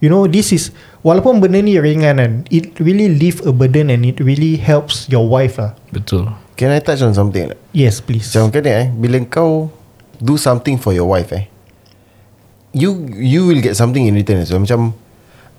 You 0.01 0.09
know 0.09 0.25
this 0.25 0.49
is 0.49 0.73
Walaupun 1.05 1.45
benda 1.45 1.61
ni 1.61 1.77
ringan 1.77 2.17
kan 2.17 2.33
It 2.49 2.81
really 2.81 3.13
leave 3.13 3.45
a 3.45 3.53
burden 3.53 3.93
And 3.93 4.01
it 4.01 4.17
really 4.17 4.57
helps 4.57 5.05
your 5.13 5.29
wife 5.29 5.61
lah 5.61 5.77
Betul. 5.93 6.25
can 6.57 6.73
I 6.73 6.81
touch 6.81 7.05
on 7.05 7.13
something? 7.13 7.53
Yes 7.71 8.01
please 8.01 8.27
macam 8.33 8.49
kan 8.49 8.65
eh 8.65 8.85
bila 8.91 9.21
kau 9.29 9.71
do 10.19 10.35
something 10.35 10.75
for 10.75 10.91
your 10.91 11.07
wife 11.07 11.31
eh 11.31 11.47
you 12.73 13.09
you 13.17 13.49
will 13.49 13.61
get 13.61 13.73
something 13.73 14.05
in 14.05 14.13
return 14.13 14.45
so 14.45 14.57
macam 14.57 14.93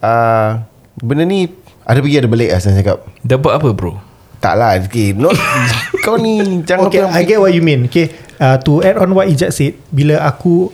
uh, 0.03 0.63
benda 1.03 1.27
ni 1.27 1.51
ada 1.91 1.99
pergi 1.99 2.23
ada 2.23 2.29
balik 2.31 2.49
lah 2.55 2.61
saya 2.63 2.79
cakap 2.79 3.03
Dapat 3.27 3.53
apa 3.59 3.69
bro? 3.75 3.99
tak 4.41 4.57
lah 4.57 4.79
okay, 4.81 5.13
not, 5.13 5.37
kau 6.07 6.17
ni 6.17 6.65
jangan 6.65 6.89
Okay 6.89 7.03
I 7.05 7.29
get 7.29 7.43
what 7.43 7.53
you 7.53 7.61
mean 7.61 7.91
Okay 7.93 8.09
uh, 8.41 8.57
To 8.65 8.81
add 8.81 8.97
on 8.97 9.13
what 9.13 9.29
Ijat 9.29 9.53
said 9.53 9.77
Bila 9.93 10.17
aku 10.23 10.73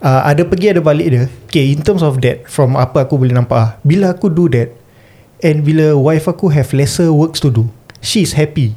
uh, 0.00 0.20
Ada 0.24 0.48
pergi 0.48 0.72
ada 0.72 0.80
balik 0.80 1.08
dia 1.12 1.24
Okay 1.44 1.74
in 1.76 1.84
terms 1.84 2.00
of 2.00 2.16
that 2.24 2.48
From 2.48 2.80
apa 2.80 3.04
aku 3.04 3.20
boleh 3.20 3.36
nampak 3.36 3.58
ah, 3.60 3.70
Bila 3.84 4.16
aku 4.16 4.32
do 4.32 4.48
that 4.56 4.72
And 5.44 5.66
bila 5.68 5.92
wife 6.00 6.24
aku 6.30 6.48
Have 6.48 6.72
lesser 6.72 7.12
works 7.12 7.44
to 7.44 7.52
do 7.52 7.68
She's 8.00 8.32
happy 8.32 8.72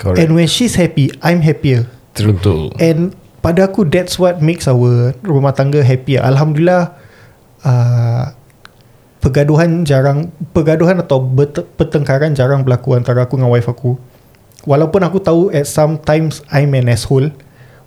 Correct. 0.00 0.16
And 0.16 0.32
when 0.32 0.48
she's 0.48 0.78
happy 0.80 1.12
I'm 1.20 1.44
happier 1.44 1.92
Betul. 2.16 2.72
And 2.80 3.17
pada 3.38 3.70
aku 3.70 3.86
That's 3.86 4.18
what 4.18 4.42
makes 4.42 4.66
our 4.66 5.14
Rumah 5.22 5.54
tangga 5.54 5.80
happy 5.82 6.18
Alhamdulillah 6.18 6.94
uh, 7.62 8.34
pergaduhan 9.18 9.82
jarang 9.82 10.30
pergaduhan 10.54 11.02
atau 11.02 11.22
pertengkaran 11.74 12.34
jarang 12.34 12.62
berlaku 12.62 12.94
antara 12.94 13.26
aku 13.26 13.38
dengan 13.38 13.50
wife 13.50 13.68
aku. 13.70 13.98
Walaupun 14.66 15.00
aku 15.06 15.18
tahu 15.22 15.42
at 15.54 15.66
sometimes 15.66 16.42
I'm 16.50 16.74
an 16.74 16.90
asshole 16.90 17.34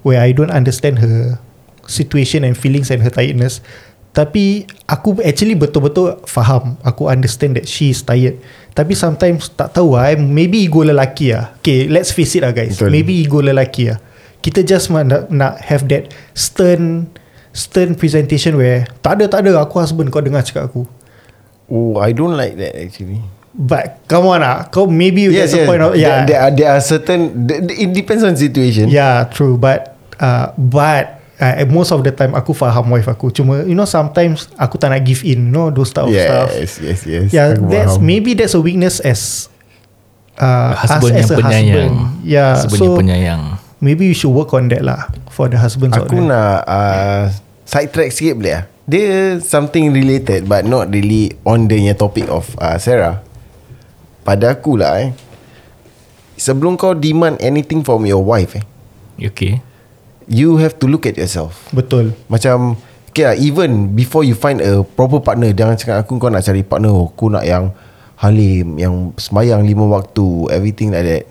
where 0.04 0.20
I 0.20 0.32
don't 0.36 0.52
understand 0.52 0.99
her 1.04 1.39
situation 1.88 2.43
and 2.47 2.56
feelings 2.56 2.91
and 2.91 3.04
her 3.04 3.12
tiredness. 3.12 3.64
Tapi 4.12 4.68
aku 4.91 5.24
actually 5.24 5.56
betul-betul 5.56 6.20
faham. 6.28 6.76
Aku 6.84 7.08
understand 7.08 7.56
that 7.56 7.64
she 7.64 7.95
is 7.95 8.04
tired. 8.04 8.36
Tapi 8.76 8.91
sometimes 8.91 9.47
tak 9.56 9.72
tahu 9.72 9.95
lah. 9.95 10.20
Maybe 10.20 10.68
ego 10.68 10.84
lelaki 10.84 11.32
lah. 11.32 11.56
Okay, 11.64 11.88
let's 11.88 12.12
face 12.12 12.36
it 12.36 12.43
lah 12.43 12.52
guys. 12.52 12.76
Betul. 12.76 12.91
Maybe 12.91 13.24
ego 13.24 13.39
lelaki 13.39 13.88
lah. 13.88 14.04
Kita 14.42 14.66
just 14.66 14.89
nak, 14.89 15.30
nak 15.30 15.62
have 15.62 15.86
that 15.94 16.10
stern 16.34 17.08
stern 17.54 17.94
presentation 17.94 18.58
where 18.58 18.88
tak 19.06 19.22
ada 19.22 19.30
tak 19.30 19.46
ada 19.46 19.62
aku 19.62 19.78
husband 19.78 20.10
kau 20.10 20.24
dengar 20.24 20.42
cakap 20.42 20.72
aku. 20.72 20.89
Oh, 21.72 22.02
I 22.02 22.12
don't 22.12 22.36
like 22.36 22.58
that 22.60 22.74
actually. 22.76 23.22
But 23.52 24.04
come 24.08 24.32
on 24.32 24.42
lah. 24.42 24.68
Kau 24.72 24.88
maybe 24.88 25.28
Yes, 25.28 25.52
that's 25.52 25.54
the 25.56 25.62
yes. 25.64 25.70
point 25.70 25.82
of 25.84 25.92
yeah. 25.96 26.24
there 26.24 26.39
are 26.39 26.52
there 26.52 26.72
are 26.72 26.80
certain. 26.84 27.48
It 27.52 27.92
depends 27.92 28.24
on 28.24 28.36
situation. 28.39 28.88
Yeah, 28.88 29.28
true. 29.28 29.60
But 29.60 30.00
uh, 30.24 30.56
but 30.56 31.20
uh, 31.36 31.60
most 31.68 31.92
of 31.92 32.00
the 32.08 32.16
time 32.16 32.32
aku 32.32 32.56
faham 32.56 32.88
wife 32.88 33.12
aku. 33.12 33.28
Cuma 33.36 33.68
you 33.68 33.76
know 33.76 33.84
sometimes 33.84 34.48
aku 34.56 34.80
tak 34.80 34.96
nak 34.96 35.04
give 35.04 35.22
in. 35.28 35.48
You 35.48 35.52
know 35.52 35.68
those 35.68 35.92
type 35.92 36.08
of 36.08 36.16
stuff. 36.16 36.48
Yes, 36.56 36.80
yes, 36.80 37.00
yes. 37.04 37.26
Yeah, 37.36 37.60
Aku 37.60 37.68
that's 37.68 38.00
faham. 38.00 38.08
maybe 38.08 38.32
that's 38.39 38.56
a 38.56 38.62
weakness 38.64 39.04
as 39.04 39.52
uh, 40.39 40.72
Husband 40.76 41.04
us 41.04 41.20
yang 41.20 41.20
as 41.20 41.32
a 41.32 41.36
penyayang. 41.36 41.68
husband. 41.68 41.96
Yeah, 42.24 42.52
Husband 42.56 42.80
so 42.80 42.84
yang 42.88 43.00
penyayang. 43.04 43.42
Maybe 43.82 44.07
you 44.07 44.15
should 44.15 44.32
work 44.32 44.53
on 44.53 44.69
that 44.69 44.86
lah 44.86 45.09
for 45.34 45.49
the 45.49 45.57
husbands 45.57 45.97
out 45.97 46.07
Aku 46.07 46.21
there. 46.21 46.29
nak 46.32 46.57
uh, 46.69 47.21
side 47.65 47.89
track 47.91 48.13
sikit 48.13 48.38
boleh 48.38 48.53
lah. 48.61 48.63
Dia 48.86 49.38
something 49.41 49.91
related 49.91 50.45
but 50.45 50.63
not 50.63 50.93
really 50.93 51.34
on 51.43 51.65
the 51.67 51.77
nya 51.82 51.97
topic 51.97 52.29
of 52.29 52.47
uh, 52.61 52.77
Sarah. 52.77 53.19
Pada 54.21 54.53
aku 54.53 54.77
lah 54.77 55.01
eh. 55.01 55.09
Sebelum 56.38 56.77
kau 56.77 56.93
demand 56.93 57.38
anything 57.41 57.82
from 57.82 58.05
your 58.05 58.21
wife 58.21 58.57
eh. 58.57 58.65
Okay. 59.21 59.61
You 60.29 60.61
have 60.61 60.77
to 60.82 60.86
look 60.89 61.05
at 61.05 61.17
yourself. 61.17 61.69
Betul. 61.73 62.17
Macam 62.29 62.77
Okay 63.11 63.27
lah 63.27 63.36
Even 63.36 63.91
before 63.91 64.23
you 64.23 64.32
find 64.32 64.63
a 64.63 64.88
proper 64.88 65.19
partner 65.19 65.51
Jangan 65.51 65.75
cakap 65.75 66.07
aku 66.07 66.15
Kau 66.15 66.32
nak 66.32 66.47
cari 66.47 66.63
partner 66.63 66.95
Aku 66.95 67.27
nak 67.27 67.43
yang 67.43 67.75
Halim 68.15 68.79
Yang 68.79 69.19
sembayang 69.19 69.67
lima 69.67 69.84
waktu 69.91 70.47
Everything 70.47 70.95
like 70.95 71.03
that 71.03 71.23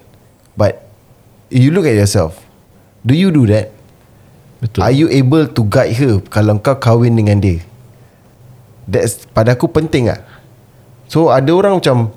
But 0.61 0.90
You 1.51 1.75
look 1.75 1.85
at 1.85 1.99
yourself. 1.99 2.39
Do 3.03 3.13
you 3.17 3.35
do 3.35 3.45
that? 3.51 3.75
Betul. 4.61 4.81
Are 4.85 4.93
you 4.93 5.09
able 5.09 5.49
to 5.49 5.63
guide 5.65 5.97
her 5.97 6.21
Kalau 6.29 6.61
kau 6.61 6.77
kahwin 6.77 7.17
dengan 7.17 7.41
dia? 7.41 7.65
That's 8.85 9.25
Pada 9.33 9.57
aku 9.57 9.73
penting 9.73 10.13
lah 10.13 10.21
So 11.09 11.33
ada 11.33 11.49
orang 11.57 11.81
macam 11.81 12.13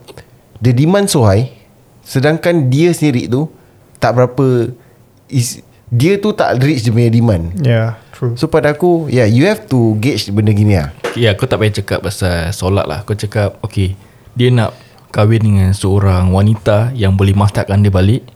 The 0.60 0.76
demand 0.76 1.08
so 1.08 1.24
high 1.24 1.56
Sedangkan 2.04 2.68
dia 2.68 2.92
sendiri 2.92 3.32
tu 3.32 3.48
Tak 4.04 4.20
berapa 4.20 4.76
is, 5.32 5.64
Dia 5.88 6.20
tu 6.20 6.36
tak 6.36 6.60
reach 6.60 6.84
dia 6.84 6.92
punya 6.92 7.08
demand. 7.08 7.56
Yeah, 7.64 7.96
true. 8.12 8.36
So 8.36 8.52
pada 8.52 8.76
aku 8.76 9.08
Yeah 9.08 9.24
you 9.24 9.48
have 9.48 9.64
to 9.72 9.96
gauge 10.04 10.28
benda 10.36 10.52
gini 10.52 10.76
lah 10.76 10.92
Ya 11.16 11.32
kau 11.40 11.48
tak 11.48 11.64
payah 11.64 11.80
cakap 11.80 12.04
pasal 12.04 12.52
solat 12.52 12.84
lah. 12.84 13.08
Kau 13.08 13.16
cakap 13.16 13.56
Okay 13.64 13.96
Dia 14.36 14.52
nak 14.52 14.76
kahwin 15.16 15.40
dengan 15.40 15.72
seorang 15.72 16.36
wanita 16.36 16.92
Yang 16.92 17.16
boleh 17.16 17.36
masakkan 17.40 17.80
dia 17.80 17.88
balik 17.88 18.28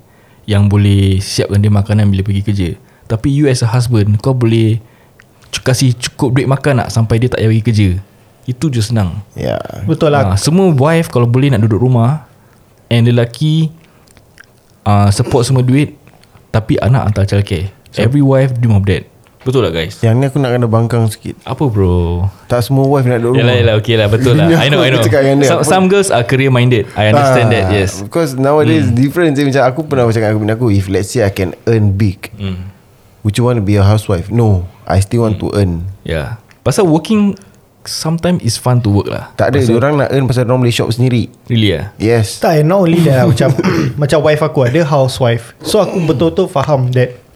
Yang 0.48 0.64
boleh 0.72 1.04
siapkan 1.20 1.60
dia 1.60 1.70
makanan 1.70 2.08
bila 2.08 2.24
pergi 2.24 2.42
kerja. 2.42 2.70
Tapi 3.08 3.28
you 3.32 3.48
as 3.48 3.64
a 3.64 3.70
husband 3.72 4.20
Kau 4.20 4.36
boleh 4.36 4.80
Kasih 5.64 5.92
cukup 5.96 6.40
duit 6.40 6.48
makan 6.48 6.84
tak 6.84 6.90
Sampai 6.92 7.20
dia 7.20 7.28
tak 7.28 7.44
payah 7.44 7.52
pergi 7.52 7.64
kerja. 7.68 7.90
Itu 8.48 8.72
je 8.72 8.80
senang. 8.80 9.20
Ya. 9.36 9.60
Betul 9.84 10.16
lah. 10.16 10.32
ha, 10.32 10.40
Semua 10.40 10.72
wife 10.72 11.12
kalau 11.12 11.28
boleh 11.28 11.52
nak 11.52 11.64
duduk 11.68 11.84
rumah 11.84 12.24
And 12.88 13.04
lelaki 13.04 13.76
uh, 14.88 15.12
Support 15.12 15.44
semua 15.44 15.64
duit 15.68 16.00
Tapi 16.56 16.80
anak 16.80 17.12
hantar 17.12 17.28
childcare. 17.28 17.76
Every 18.00 18.24
wife 18.24 18.56
dream 18.56 18.80
of 18.80 18.88
that 18.88 19.17
Betul 19.48 19.64
tak 19.64 19.80
guys? 19.80 19.96
Yang 20.04 20.14
ni 20.20 20.24
aku 20.28 20.38
nak 20.44 20.52
kena 20.52 20.68
bangkang 20.68 21.08
sikit 21.08 21.40
Apa 21.48 21.72
bro? 21.72 22.28
Tak 22.52 22.68
semua 22.68 22.84
wife 22.84 23.08
nak 23.08 23.24
duduk 23.24 23.40
Yalah, 23.40 23.56
rumah 23.56 23.56
yalah, 23.64 23.76
okay 23.80 23.96
lah, 23.96 24.08
betul 24.12 24.36
lah. 24.36 24.52
I 24.64 24.68
know, 24.68 24.84
I 24.84 24.92
know. 24.92 25.00
Some, 25.48 25.64
some 25.64 25.86
girls 25.88 26.12
are 26.12 26.28
career 26.28 26.52
minded. 26.52 26.92
I 27.00 27.16
understand 27.16 27.48
Ah, 27.48 27.54
that, 27.56 27.66
yes. 27.72 28.04
Because 28.04 28.36
nowadays 28.36 28.92
different 28.92 29.40
je 29.40 29.48
Macam 29.48 29.64
aku 29.64 29.88
pernah 29.88 30.04
cakap 30.12 30.36
dengan 30.36 30.60
aku 30.60 30.68
If 30.68 30.92
let's 30.92 31.16
say 31.16 31.24
I 31.24 31.32
can 31.32 31.56
earn 31.64 31.96
big 31.96 32.28
Hmm. 32.36 32.76
Would 33.24 33.40
you 33.40 33.48
want 33.48 33.56
to 33.56 33.64
be 33.64 33.80
a 33.80 33.88
housewife? 33.88 34.28
No 34.28 34.68
I 34.84 35.00
still 35.00 35.24
want 35.24 35.40
to 35.40 35.48
earn 35.56 35.88
Yeah. 36.04 36.44
Pasal 36.68 36.84
working 36.84 37.40
sometimes 37.88 38.44
is 38.44 38.60
fun 38.60 38.84
to 38.84 38.92
work 38.92 39.08
lah. 39.08 39.32
Tak 39.40 39.56
ada 39.56 39.64
Orang 39.72 39.96
nak 39.96 40.12
earn 40.12 40.28
Pasal 40.28 40.44
orang 40.44 40.68
boleh 40.68 40.76
shop 40.76 40.92
sendiri 40.92 41.32
Really 41.48 41.72
ah. 41.72 41.96
Yes 41.96 42.44
Tak, 42.44 42.68
not 42.68 42.84
only 42.84 43.00
that 43.08 43.24
lah, 43.24 43.32
Macam 43.32 43.56
Macam 44.04 44.20
wife 44.28 44.44
aku 44.44 44.60
ada 44.68 44.84
housewife 44.84 45.56
So 45.64 45.80
aku 45.80 46.04
betul-betul 46.04 46.52
faham 46.52 46.92
that 46.92 47.27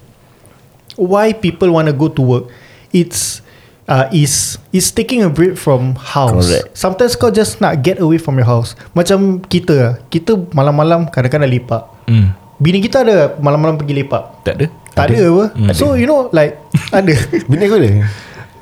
Why 1.01 1.33
people 1.33 1.73
want 1.73 1.89
to 1.89 1.95
go 1.95 2.07
to 2.07 2.21
work 2.21 2.45
It's 2.91 3.41
uh, 3.85 4.05
Is 4.11 4.61
Is 4.69 4.89
taking 4.89 5.21
a 5.21 5.29
break 5.29 5.55
from 5.55 5.97
house 5.97 6.45
Correct. 6.45 6.77
Sometimes 6.77 7.15
kau 7.15 7.29
just 7.29 7.57
nak 7.57 7.81
get 7.81 7.97
away 7.97 8.15
from 8.15 8.35
your 8.35 8.45
house 8.45 8.77
Macam 8.91 9.41
kita 9.41 9.73
lah 9.73 9.93
Kita 10.07 10.37
malam-malam 10.51 11.09
Kadang-kadang 11.09 11.49
lepak 11.49 11.83
Hmm. 12.05 12.33
Bini 12.57 12.77
kita 12.79 13.01
ada 13.01 13.33
Malam-malam 13.37 13.75
pergi 13.75 13.97
lepak 13.97 14.43
Tak 14.43 14.53
ada? 14.53 14.65
Tak 14.91 15.05
ada, 15.07 15.21
apa 15.23 15.45
Hmm. 15.53 15.71
So 15.71 15.95
you 15.95 16.05
know 16.05 16.29
like 16.29 16.61
Ada 16.93 17.13
Bini 17.45 17.65
aku 17.65 17.77
ada 17.77 17.89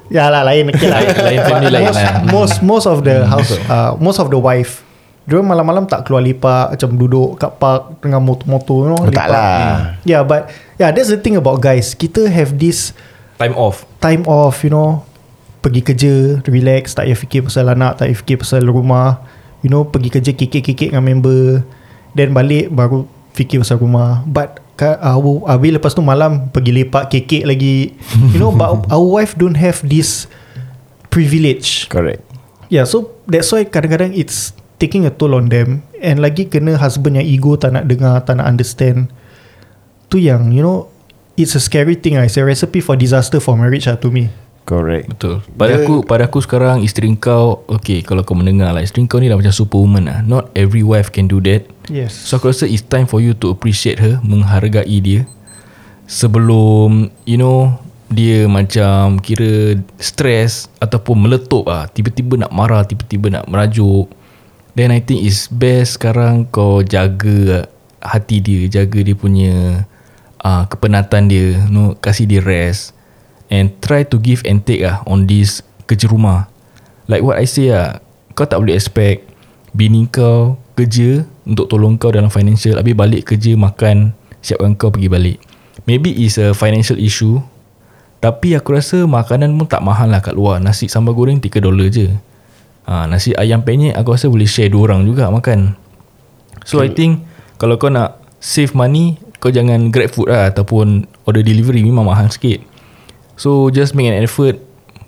Ya 0.08 0.26
lah 0.26 0.42
lain 0.42 0.70
okay 0.70 0.88
lah. 0.88 1.02
Lain- 1.02 1.22
lain 1.22 1.40
family 1.44 1.66
But 1.66 1.74
lain 1.74 1.86
most, 1.86 2.00
lah. 2.00 2.14
most 2.26 2.56
most 2.62 2.86
of 2.86 2.98
the 3.02 3.18
house 3.24 3.52
uh, 3.68 3.94
most 3.98 4.18
of 4.18 4.30
the 4.30 4.38
wife 4.38 4.82
dia 5.30 5.40
malam-malam 5.40 5.86
tak 5.86 6.10
keluar 6.10 6.20
lepak 6.20 6.74
macam 6.74 6.90
duduk 6.98 7.38
kat 7.38 7.54
park 7.56 8.02
dengan 8.02 8.20
motor-motor 8.20 8.78
you 8.82 8.90
know 8.90 9.00
Oh, 9.00 9.14
tak 9.14 9.30
lah. 9.30 9.94
Yeah 10.02 10.26
but 10.26 10.50
yeah 10.76 10.90
that's 10.90 11.08
the 11.08 11.22
thing 11.22 11.38
about 11.38 11.62
guys. 11.62 11.94
Kita 11.94 12.26
have 12.26 12.58
this 12.58 12.98
Time 13.38 13.54
off. 13.56 13.86
time 14.02 14.26
off 14.26 14.66
you 14.66 14.74
know. 14.74 15.06
Pergi 15.60 15.84
kerja 15.84 16.12
relax 16.48 16.96
tak 16.96 17.06
payah 17.06 17.20
fikir 17.20 17.40
pasal 17.46 17.70
anak 17.70 18.00
tak 18.00 18.10
payah 18.10 18.18
fikir 18.18 18.36
pasal 18.42 18.66
rumah. 18.66 19.22
You 19.62 19.70
know 19.70 19.86
pergi 19.86 20.10
kerja 20.10 20.32
kekek-kekek 20.34 20.92
dengan 20.92 21.06
member. 21.06 21.62
Then 22.16 22.34
balik 22.34 22.74
baru 22.74 23.06
fikir 23.36 23.62
pasal 23.62 23.78
rumah. 23.78 24.24
But 24.26 24.60
our, 24.80 25.44
habis 25.52 25.76
lepas 25.76 25.92
tu 25.92 26.00
malam 26.00 26.48
pergi 26.50 26.72
lepak 26.72 27.12
kekek 27.12 27.44
lagi. 27.44 27.92
You 28.32 28.40
know 28.40 28.52
but 28.52 28.72
our 28.92 29.04
wife 29.04 29.36
don't 29.36 29.60
have 29.60 29.84
this 29.84 30.32
privilege. 31.10 31.88
Correct. 31.92 32.24
Yeah, 32.70 32.86
so 32.86 33.18
that's 33.26 33.50
why 33.50 33.66
kadang-kadang 33.66 34.14
it's 34.14 34.54
taking 34.80 35.04
a 35.06 35.12
toll 35.12 35.36
on 35.36 35.52
them 35.52 35.84
and 36.00 36.24
lagi 36.24 36.48
kena 36.48 36.80
husband 36.80 37.20
yang 37.20 37.28
ego 37.28 37.60
tak 37.60 37.76
nak 37.76 37.86
dengar, 37.86 38.24
tak 38.24 38.40
nak 38.40 38.48
understand. 38.48 39.12
Tu 40.10 40.26
yang, 40.26 40.50
you 40.56 40.64
know, 40.64 40.90
it's 41.38 41.54
a 41.54 41.62
scary 41.62 42.00
thing 42.00 42.18
lah. 42.18 42.26
It's 42.26 42.40
a 42.40 42.44
recipe 42.48 42.82
for 42.82 42.96
disaster 42.98 43.38
for 43.38 43.54
marriage 43.60 43.86
lah 43.86 44.00
to 44.02 44.10
me. 44.10 44.32
Correct 44.70 45.10
Betul. 45.10 45.42
Pada 45.58 45.74
Dia- 45.74 45.82
aku 45.82 46.06
pada 46.06 46.30
aku 46.30 46.46
sekarang 46.46 46.86
isteri 46.86 47.10
kau 47.18 47.66
okay 47.66 48.06
kalau 48.06 48.22
kau 48.22 48.38
mendengar 48.38 48.70
lah 48.70 48.86
isteri 48.86 49.10
kau 49.10 49.18
ni 49.18 49.26
dah 49.26 49.34
macam 49.34 49.50
superwoman 49.50 50.06
lah. 50.06 50.20
Not 50.22 50.54
every 50.54 50.86
wife 50.86 51.10
can 51.10 51.26
do 51.26 51.42
that. 51.50 51.66
Yes. 51.90 52.14
So 52.14 52.38
aku 52.38 52.54
rasa 52.54 52.70
it's 52.70 52.86
time 52.86 53.10
for 53.10 53.18
you 53.18 53.34
to 53.42 53.50
appreciate 53.50 53.98
her, 53.98 54.22
menghargai 54.22 55.02
dia 55.02 55.26
sebelum 56.10 57.14
you 57.26 57.38
know 57.38 57.78
dia 58.10 58.50
macam 58.50 59.22
kira 59.22 59.78
stress 60.02 60.66
ataupun 60.82 61.30
meletup 61.30 61.70
ah 61.70 61.86
tiba-tiba 61.86 62.42
nak 62.42 62.50
marah 62.50 62.82
tiba-tiba 62.82 63.30
nak 63.30 63.46
merajuk 63.46 64.10
then 64.78 64.94
I 64.94 65.02
think 65.02 65.26
it's 65.26 65.50
best 65.50 65.98
sekarang 65.98 66.50
kau 66.50 66.82
jaga 66.86 67.66
hati 68.00 68.40
dia 68.40 68.68
jaga 68.70 69.00
dia 69.04 69.16
punya 69.16 69.86
uh, 70.44 70.64
kepenatan 70.68 71.30
dia 71.30 71.64
know, 71.68 71.96
kasih 72.00 72.30
dia 72.30 72.42
rest. 72.44 72.96
And 73.50 73.74
try 73.82 74.06
to 74.06 74.22
give 74.22 74.46
and 74.46 74.62
take 74.62 74.86
ah 74.86 75.02
on 75.10 75.26
this 75.26 75.66
kerja 75.90 76.06
rumah 76.06 76.46
like 77.10 77.26
what 77.26 77.42
I 77.42 77.50
say 77.50 77.74
ah 77.74 77.98
kau 78.38 78.46
tak 78.46 78.62
boleh 78.62 78.78
expect 78.78 79.26
bini 79.74 80.06
kau 80.06 80.62
kerja 80.78 81.26
untuk 81.50 81.66
tolong 81.66 81.98
kau 81.98 82.14
dalam 82.14 82.30
financial. 82.30 82.78
Habis 82.78 82.94
balik 82.94 83.34
kerja 83.34 83.58
makan 83.58 84.14
siapkan 84.46 84.78
kau 84.78 84.94
pergi 84.94 85.10
balik. 85.10 85.38
Maybe 85.90 86.14
is 86.14 86.38
a 86.38 86.54
financial 86.54 87.02
issue 87.02 87.42
tapi 88.22 88.54
aku 88.54 88.76
rasa 88.76 89.08
makanan 89.08 89.56
pun 89.56 89.66
tak 89.66 89.82
mahal 89.82 90.14
lah 90.14 90.22
kat 90.22 90.38
luar. 90.38 90.62
Nasi 90.62 90.86
sambal 90.86 91.18
goreng 91.18 91.42
3 91.42 91.50
dolar 91.58 91.90
je 91.90 92.14
ha, 92.90 93.06
nasi 93.06 93.38
ayam 93.38 93.62
penyet 93.62 93.94
aku 93.94 94.18
rasa 94.18 94.26
boleh 94.26 94.50
share 94.50 94.74
dua 94.74 94.90
orang 94.90 95.06
juga 95.06 95.30
makan. 95.30 95.78
So 96.66 96.82
I 96.82 96.90
think 96.90 97.22
kalau 97.62 97.78
kau 97.78 97.94
nak 97.94 98.18
save 98.42 98.74
money 98.74 99.22
kau 99.38 99.54
jangan 99.54 99.94
grab 99.94 100.10
food 100.10 100.34
lah 100.34 100.50
ataupun 100.50 101.06
order 101.30 101.46
delivery. 101.46 101.86
Memang 101.86 102.10
mahal 102.10 102.28
sikit. 102.34 102.66
So 103.38 103.70
just 103.70 103.94
make 103.94 104.10
an 104.10 104.20
effort 104.20 104.60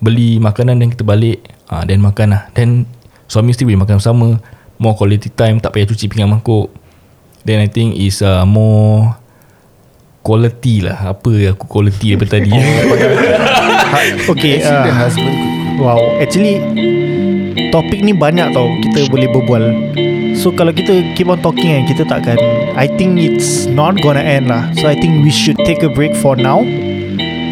Beli 0.02 0.42
makanan 0.42 0.82
dan 0.82 0.90
kita 0.90 1.06
balik. 1.06 1.46
Ah, 1.70 1.86
Then 1.86 2.02
makan 2.02 2.34
lah. 2.34 2.50
Then 2.58 2.90
suami 3.30 3.54
mesti 3.54 3.62
boleh 3.62 3.86
makan 3.86 4.02
bersama 4.02 4.28
More 4.82 4.98
quality 4.98 5.30
time 5.30 5.62
Tak 5.62 5.76
payah 5.76 5.86
cuci 5.86 6.10
pinggan 6.10 6.26
mangkuk. 6.32 6.74
Then 7.46 7.62
I 7.62 7.70
think 7.70 7.94
is 7.94 8.18
uh, 8.18 8.42
more 8.42 9.14
Quality 10.22 10.86
lah. 10.86 11.14
Apa 11.14 11.54
aku 11.54 11.66
quality 11.66 12.14
daripada 12.14 12.38
tadi? 12.38 12.54
Okay, 14.32 14.62
Actually 14.64 14.88
the 14.88 14.94
uh, 14.94 15.82
wow. 15.82 16.00
Actually, 16.18 16.56
topik 17.72 18.04
ni 18.04 18.12
banyak 18.12 18.52
tau 18.52 18.68
kita 18.84 19.08
boleh 19.08 19.32
berbual. 19.32 19.72
So 20.36 20.52
kalau 20.52 20.76
kita 20.76 21.16
keep 21.16 21.28
on 21.28 21.40
talking 21.40 21.72
kan 21.72 21.84
kita 21.88 22.04
takkan 22.04 22.36
I 22.76 22.86
think 22.86 23.18
it's 23.20 23.66
not 23.66 23.96
gonna 24.04 24.20
end 24.20 24.48
lah. 24.52 24.68
So 24.76 24.88
I 24.88 24.94
think 24.96 25.24
we 25.24 25.30
should 25.32 25.56
take 25.64 25.82
a 25.82 25.88
break 25.88 26.14
for 26.20 26.36
now. 26.36 26.60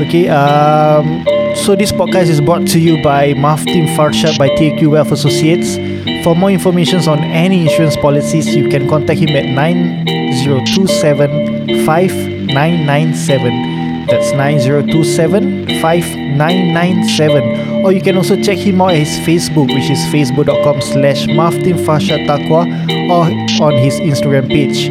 Okay, 0.01 0.33
um, 0.33 1.29
so 1.53 1.77
this 1.77 1.93
podcast 1.93 2.33
is 2.33 2.41
brought 2.41 2.64
to 2.73 2.81
you 2.81 3.05
by 3.05 3.37
Maftim 3.37 3.85
Farshad 3.93 4.41
by 4.41 4.49
TQ 4.57 4.97
Wealth 4.97 5.12
Associates. 5.12 5.77
For 6.25 6.33
more 6.33 6.49
information 6.49 7.05
on 7.05 7.21
any 7.21 7.68
insurance 7.68 8.01
policies, 8.01 8.57
you 8.57 8.73
can 8.73 8.89
contact 8.89 9.21
him 9.21 9.37
at 9.37 9.45
9027 9.45 11.85
5997. 11.85 13.70
That's 14.11 14.33
9027 14.33 15.81
5997. 15.81 17.85
Or 17.85 17.93
you 17.93 18.03
can 18.03 18.17
also 18.17 18.35
check 18.43 18.59
him 18.59 18.83
out 18.83 18.91
at 18.91 19.07
his 19.07 19.17
Facebook, 19.25 19.73
which 19.73 19.89
is 19.89 19.99
facebook.com 20.13 20.83
slash 20.83 21.27
Maftim 21.27 21.79
Farshad 21.87 22.27
Taqwa 22.27 22.67
or 23.09 23.31
on 23.65 23.79
his 23.79 24.01
Instagram 24.01 24.49
page. 24.49 24.91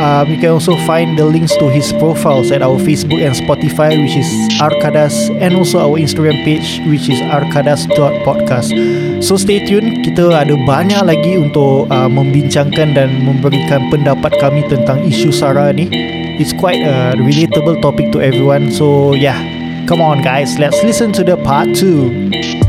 Um, 0.00 0.32
you 0.32 0.38
can 0.38 0.50
also 0.50 0.76
find 0.86 1.18
the 1.18 1.26
links 1.26 1.54
to 1.56 1.68
his 1.68 1.92
profiles 1.92 2.50
at 2.50 2.62
our 2.62 2.78
Facebook 2.78 3.20
and 3.20 3.36
Spotify, 3.36 4.00
which 4.00 4.16
is 4.16 4.26
Arkadas, 4.56 5.28
and 5.42 5.54
also 5.54 5.78
our 5.78 5.98
Instagram 6.00 6.42
page, 6.44 6.80
which 6.88 7.10
is 7.10 7.20
arkadas.podcast. 7.20 8.72
So 9.20 9.36
stay 9.36 9.60
tuned, 9.60 10.00
kita 10.00 10.32
ada 10.32 10.56
banyak 10.64 11.04
lagi 11.04 11.36
untuk 11.36 11.84
uh, 11.92 12.08
membincangkan 12.08 12.96
dan 12.96 13.28
memberikan 13.28 13.92
pendapat 13.92 14.40
kami 14.40 14.64
tentang 14.72 15.04
isu 15.04 15.28
SARA 15.28 15.76
ni. 15.76 16.19
It's 16.40 16.54
quite 16.54 16.80
a 16.80 17.12
relatable 17.18 17.82
topic 17.82 18.12
to 18.12 18.22
everyone. 18.22 18.72
So 18.72 19.12
yeah, 19.12 19.84
come 19.86 20.00
on 20.00 20.22
guys, 20.22 20.58
let's 20.58 20.82
listen 20.82 21.12
to 21.12 21.22
the 21.22 21.36
part 21.36 21.76
2. 21.76 22.59